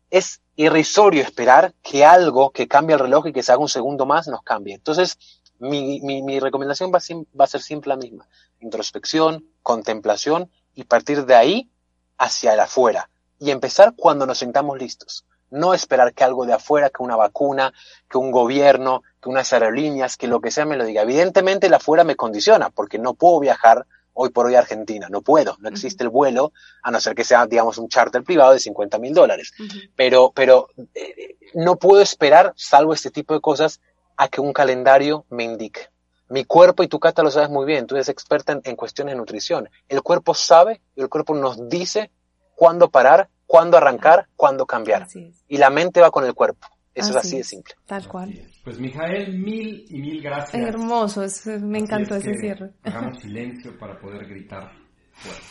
es 0.08 0.40
irrisorio 0.56 1.22
esperar 1.22 1.74
que 1.82 2.04
algo 2.04 2.50
que 2.50 2.68
cambie 2.68 2.94
el 2.94 3.00
reloj 3.00 3.26
y 3.26 3.32
que 3.32 3.42
se 3.42 3.50
haga 3.52 3.60
un 3.60 3.68
segundo 3.68 4.06
más 4.06 4.28
nos 4.28 4.42
cambie. 4.42 4.74
Entonces 4.74 5.18
mi, 5.58 6.00
mi, 6.00 6.22
mi 6.22 6.38
recomendación 6.40 6.92
va 6.94 6.98
a, 6.98 7.38
va 7.38 7.44
a 7.44 7.48
ser 7.48 7.60
siempre 7.60 7.88
la 7.88 7.96
misma. 7.96 8.28
Introspección, 8.60 9.44
contemplación 9.62 10.50
y 10.74 10.84
partir 10.84 11.24
de 11.26 11.34
ahí 11.34 11.70
hacia 12.18 12.54
el 12.54 12.60
afuera. 12.60 13.08
Y 13.38 13.50
empezar 13.50 13.94
cuando 13.96 14.26
nos 14.26 14.38
sintamos 14.38 14.78
listos. 14.78 15.24
No 15.50 15.74
esperar 15.74 16.14
que 16.14 16.24
algo 16.24 16.46
de 16.46 16.54
afuera, 16.54 16.90
que 16.90 17.02
una 17.02 17.16
vacuna, 17.16 17.72
que 18.08 18.18
un 18.18 18.30
gobierno, 18.30 19.02
que 19.20 19.28
unas 19.28 19.52
aerolíneas, 19.52 20.16
que 20.16 20.28
lo 20.28 20.40
que 20.40 20.50
sea 20.50 20.64
me 20.64 20.76
lo 20.76 20.84
diga. 20.84 21.02
Evidentemente 21.02 21.66
el 21.66 21.74
afuera 21.74 22.04
me 22.04 22.16
condiciona 22.16 22.70
porque 22.70 22.98
no 22.98 23.14
puedo 23.14 23.40
viajar 23.40 23.86
hoy 24.14 24.30
por 24.30 24.46
hoy 24.46 24.54
a 24.54 24.60
Argentina. 24.60 25.08
No 25.10 25.22
puedo. 25.22 25.56
No 25.60 25.68
existe 25.68 26.04
el 26.04 26.10
vuelo 26.10 26.52
a 26.82 26.90
no 26.90 27.00
ser 27.00 27.14
que 27.14 27.24
sea, 27.24 27.46
digamos, 27.46 27.78
un 27.78 27.88
charter 27.88 28.22
privado 28.22 28.52
de 28.52 28.60
50 28.60 28.98
mil 28.98 29.12
dólares 29.12 29.52
pero, 29.96 30.32
pero 30.34 30.68
eh, 30.94 31.36
no 31.54 31.76
puedo 31.76 32.00
esperar, 32.00 32.52
salvo 32.56 32.94
este 32.94 33.10
tipo 33.10 33.34
de 33.34 33.40
cosas, 33.40 33.80
a 34.16 34.28
que 34.28 34.40
un 34.40 34.52
calendario 34.52 35.26
me 35.30 35.44
indique. 35.44 35.91
Mi 36.32 36.44
cuerpo, 36.44 36.82
y 36.82 36.88
tu 36.88 36.98
Cata 36.98 37.22
lo 37.22 37.30
sabes 37.30 37.50
muy 37.50 37.66
bien, 37.66 37.86
tú 37.86 37.94
eres 37.94 38.08
experta 38.08 38.52
en, 38.52 38.60
en 38.64 38.74
cuestiones 38.76 39.12
de 39.14 39.18
nutrición. 39.18 39.68
El 39.88 40.02
cuerpo 40.02 40.34
sabe, 40.34 40.80
y 40.96 41.02
el 41.02 41.08
cuerpo 41.08 41.34
nos 41.34 41.68
dice 41.68 42.10
cuándo 42.54 42.88
parar, 42.90 43.28
cuándo 43.46 43.76
arrancar, 43.76 44.28
cuándo 44.34 44.64
cambiar. 44.66 45.06
Y 45.48 45.58
la 45.58 45.68
mente 45.70 46.00
va 46.00 46.10
con 46.10 46.24
el 46.24 46.32
cuerpo. 46.34 46.66
Eso 46.94 47.10
es 47.10 47.16
Así 47.16 47.36
de 47.36 47.40
es. 47.42 47.48
simple. 47.48 47.74
Tal 47.86 48.06
cual. 48.08 48.38
Pues 48.64 48.78
Mijael, 48.78 49.38
mil 49.38 49.86
y 49.88 49.98
mil 50.00 50.22
gracias. 50.22 50.54
Hermoso, 50.62 51.22
es- 51.22 51.46
me 51.46 51.78
Así 51.78 51.84
encantó 51.84 52.16
es 52.16 52.26
ese 52.26 52.38
cierre. 52.38 52.70
Hagamos 52.82 53.18
silencio 53.22 53.78
para 53.78 53.98
poder 53.98 54.26
gritar 54.26 54.70
fuerte. 55.12 55.42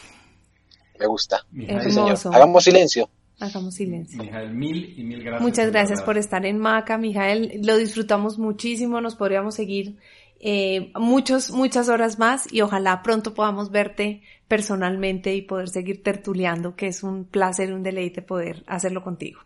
Me 0.99 1.07
gusta. 1.07 1.45
Mijael, 1.51 1.81
Sí, 1.83 1.89
señor. 1.91 2.05
Hermoso. 2.09 2.31
Hagamos 2.33 2.63
silencio. 2.63 3.09
Hagamos 3.39 3.73
silencio. 3.73 4.21
Mijael, 4.23 4.51
mil 4.53 4.99
y 4.99 5.03
mil 5.03 5.23
gracias. 5.23 5.41
Muchas 5.41 5.71
gracias 5.71 6.01
por 6.03 6.17
estar 6.19 6.45
en 6.45 6.59
Maca, 6.59 6.99
Mijael. 6.99 7.59
Lo 7.63 7.75
disfrutamos 7.77 8.37
muchísimo, 8.37 9.01
nos 9.01 9.15
podríamos 9.15 9.55
seguir 9.55 9.97
eh, 10.43 10.91
muchos, 10.95 11.51
muchas 11.51 11.87
horas 11.87 12.17
más 12.17 12.51
y 12.51 12.61
ojalá 12.61 13.03
pronto 13.03 13.35
podamos 13.35 13.69
verte 13.69 14.23
personalmente 14.47 15.35
y 15.35 15.43
poder 15.43 15.69
seguir 15.69 16.01
tertuleando, 16.01 16.75
que 16.75 16.87
es 16.87 17.03
un 17.03 17.25
placer 17.25 17.69
y 17.69 17.73
un 17.73 17.83
deleite 17.83 18.23
poder 18.23 18.63
hacerlo 18.65 19.03
contigo. 19.03 19.39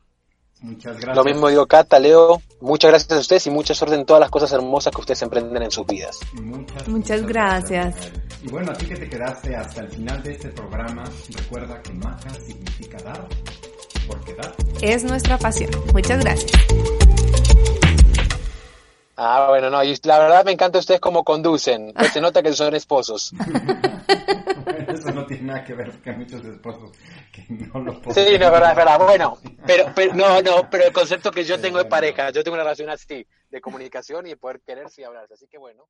Muchas 0.62 0.96
gracias. 0.96 1.18
Lo 1.18 1.24
mismo 1.26 1.50
digo, 1.50 1.68
Cata, 1.68 2.00
Leo. 2.00 2.41
Muchas 2.62 2.91
gracias 2.91 3.12
a 3.12 3.20
ustedes 3.20 3.46
y 3.48 3.52
mucha 3.52 3.74
suerte 3.74 3.96
en 3.96 4.06
todas 4.06 4.22
las 4.22 4.30
cosas 4.30 4.54
hermosas 4.54 4.96
que 4.96 5.02
ustedes 5.02 5.22
emprenden 5.22 5.62
en 5.62 5.70
sus 5.70 5.86
vidas. 5.86 6.18
Muchas, 6.41 6.88
Muchas 6.88 7.24
gracias. 7.24 7.96
Y 8.41 8.48
bueno, 8.48 8.72
a 8.72 8.74
ti 8.74 8.86
que 8.86 8.96
te 8.96 9.10
quedaste 9.10 9.54
hasta 9.54 9.82
el 9.82 9.89
final 9.89 10.24
de 10.24 10.32
este 10.32 10.48
programa, 10.50 11.04
recuerda 11.36 11.82
que 11.82 11.93
Maca 11.93 12.34
significa 12.36 12.98
dar, 13.04 13.28
porque 14.08 14.34
dar 14.34 14.56
Es 14.82 15.04
nuestra 15.04 15.38
pasión. 15.38 15.72
Muchas 15.93 16.24
gracias. 16.24 17.05
Ah, 19.18 19.47
bueno, 19.49 19.70
no, 19.70 19.84
y 19.84 19.95
la 20.03 20.20
verdad 20.20 20.43
me 20.43 20.51
encanta 20.51 20.80
ustedes 20.80 20.99
cómo 20.99 21.24
conducen. 21.24 21.93
Pues 21.93 22.11
se 22.13 22.22
nota 22.22 22.43
que 22.43 22.53
son 22.53 22.76
esposos. 22.76 23.32
Eso 24.88 25.11
no 25.11 25.26
tiene 25.26 25.43
nada 25.43 25.63
que 25.63 25.74
ver 25.74 25.91
porque 25.91 26.09
hay 26.09 26.18
muchos 26.18 26.43
esposos 26.45 26.91
que 27.32 27.45
no 27.49 27.80
lo 27.80 28.01
pueden. 28.01 28.28
Sí, 28.28 28.38
no, 28.38 28.45
es 28.45 28.51
verdad, 28.51 28.72
es 28.72 28.76
verdad. 28.76 28.99
Bueno, 28.99 29.38
pero, 29.68 29.86
pero 29.95 30.13
no, 30.13 30.41
no, 30.41 30.70
pero 30.70 30.86
el 30.86 30.93
concepto 30.93 31.32
que 31.32 31.43
yo 31.43 31.59
tengo 31.59 31.78
de 31.78 31.86
pareja, 31.86 32.30
yo 32.32 32.43
tengo 32.43 32.55
una 32.55 32.63
relación 32.63 32.89
así, 32.89 33.26
de 33.49 33.61
comunicación 33.61 34.26
y 34.26 34.30
de 34.30 34.38
poder 34.38 34.61
quererse 34.61 35.01
y 35.01 35.03
hablarse. 35.03 35.34
Así 35.34 35.47
que 35.47 35.57
bueno. 35.57 35.88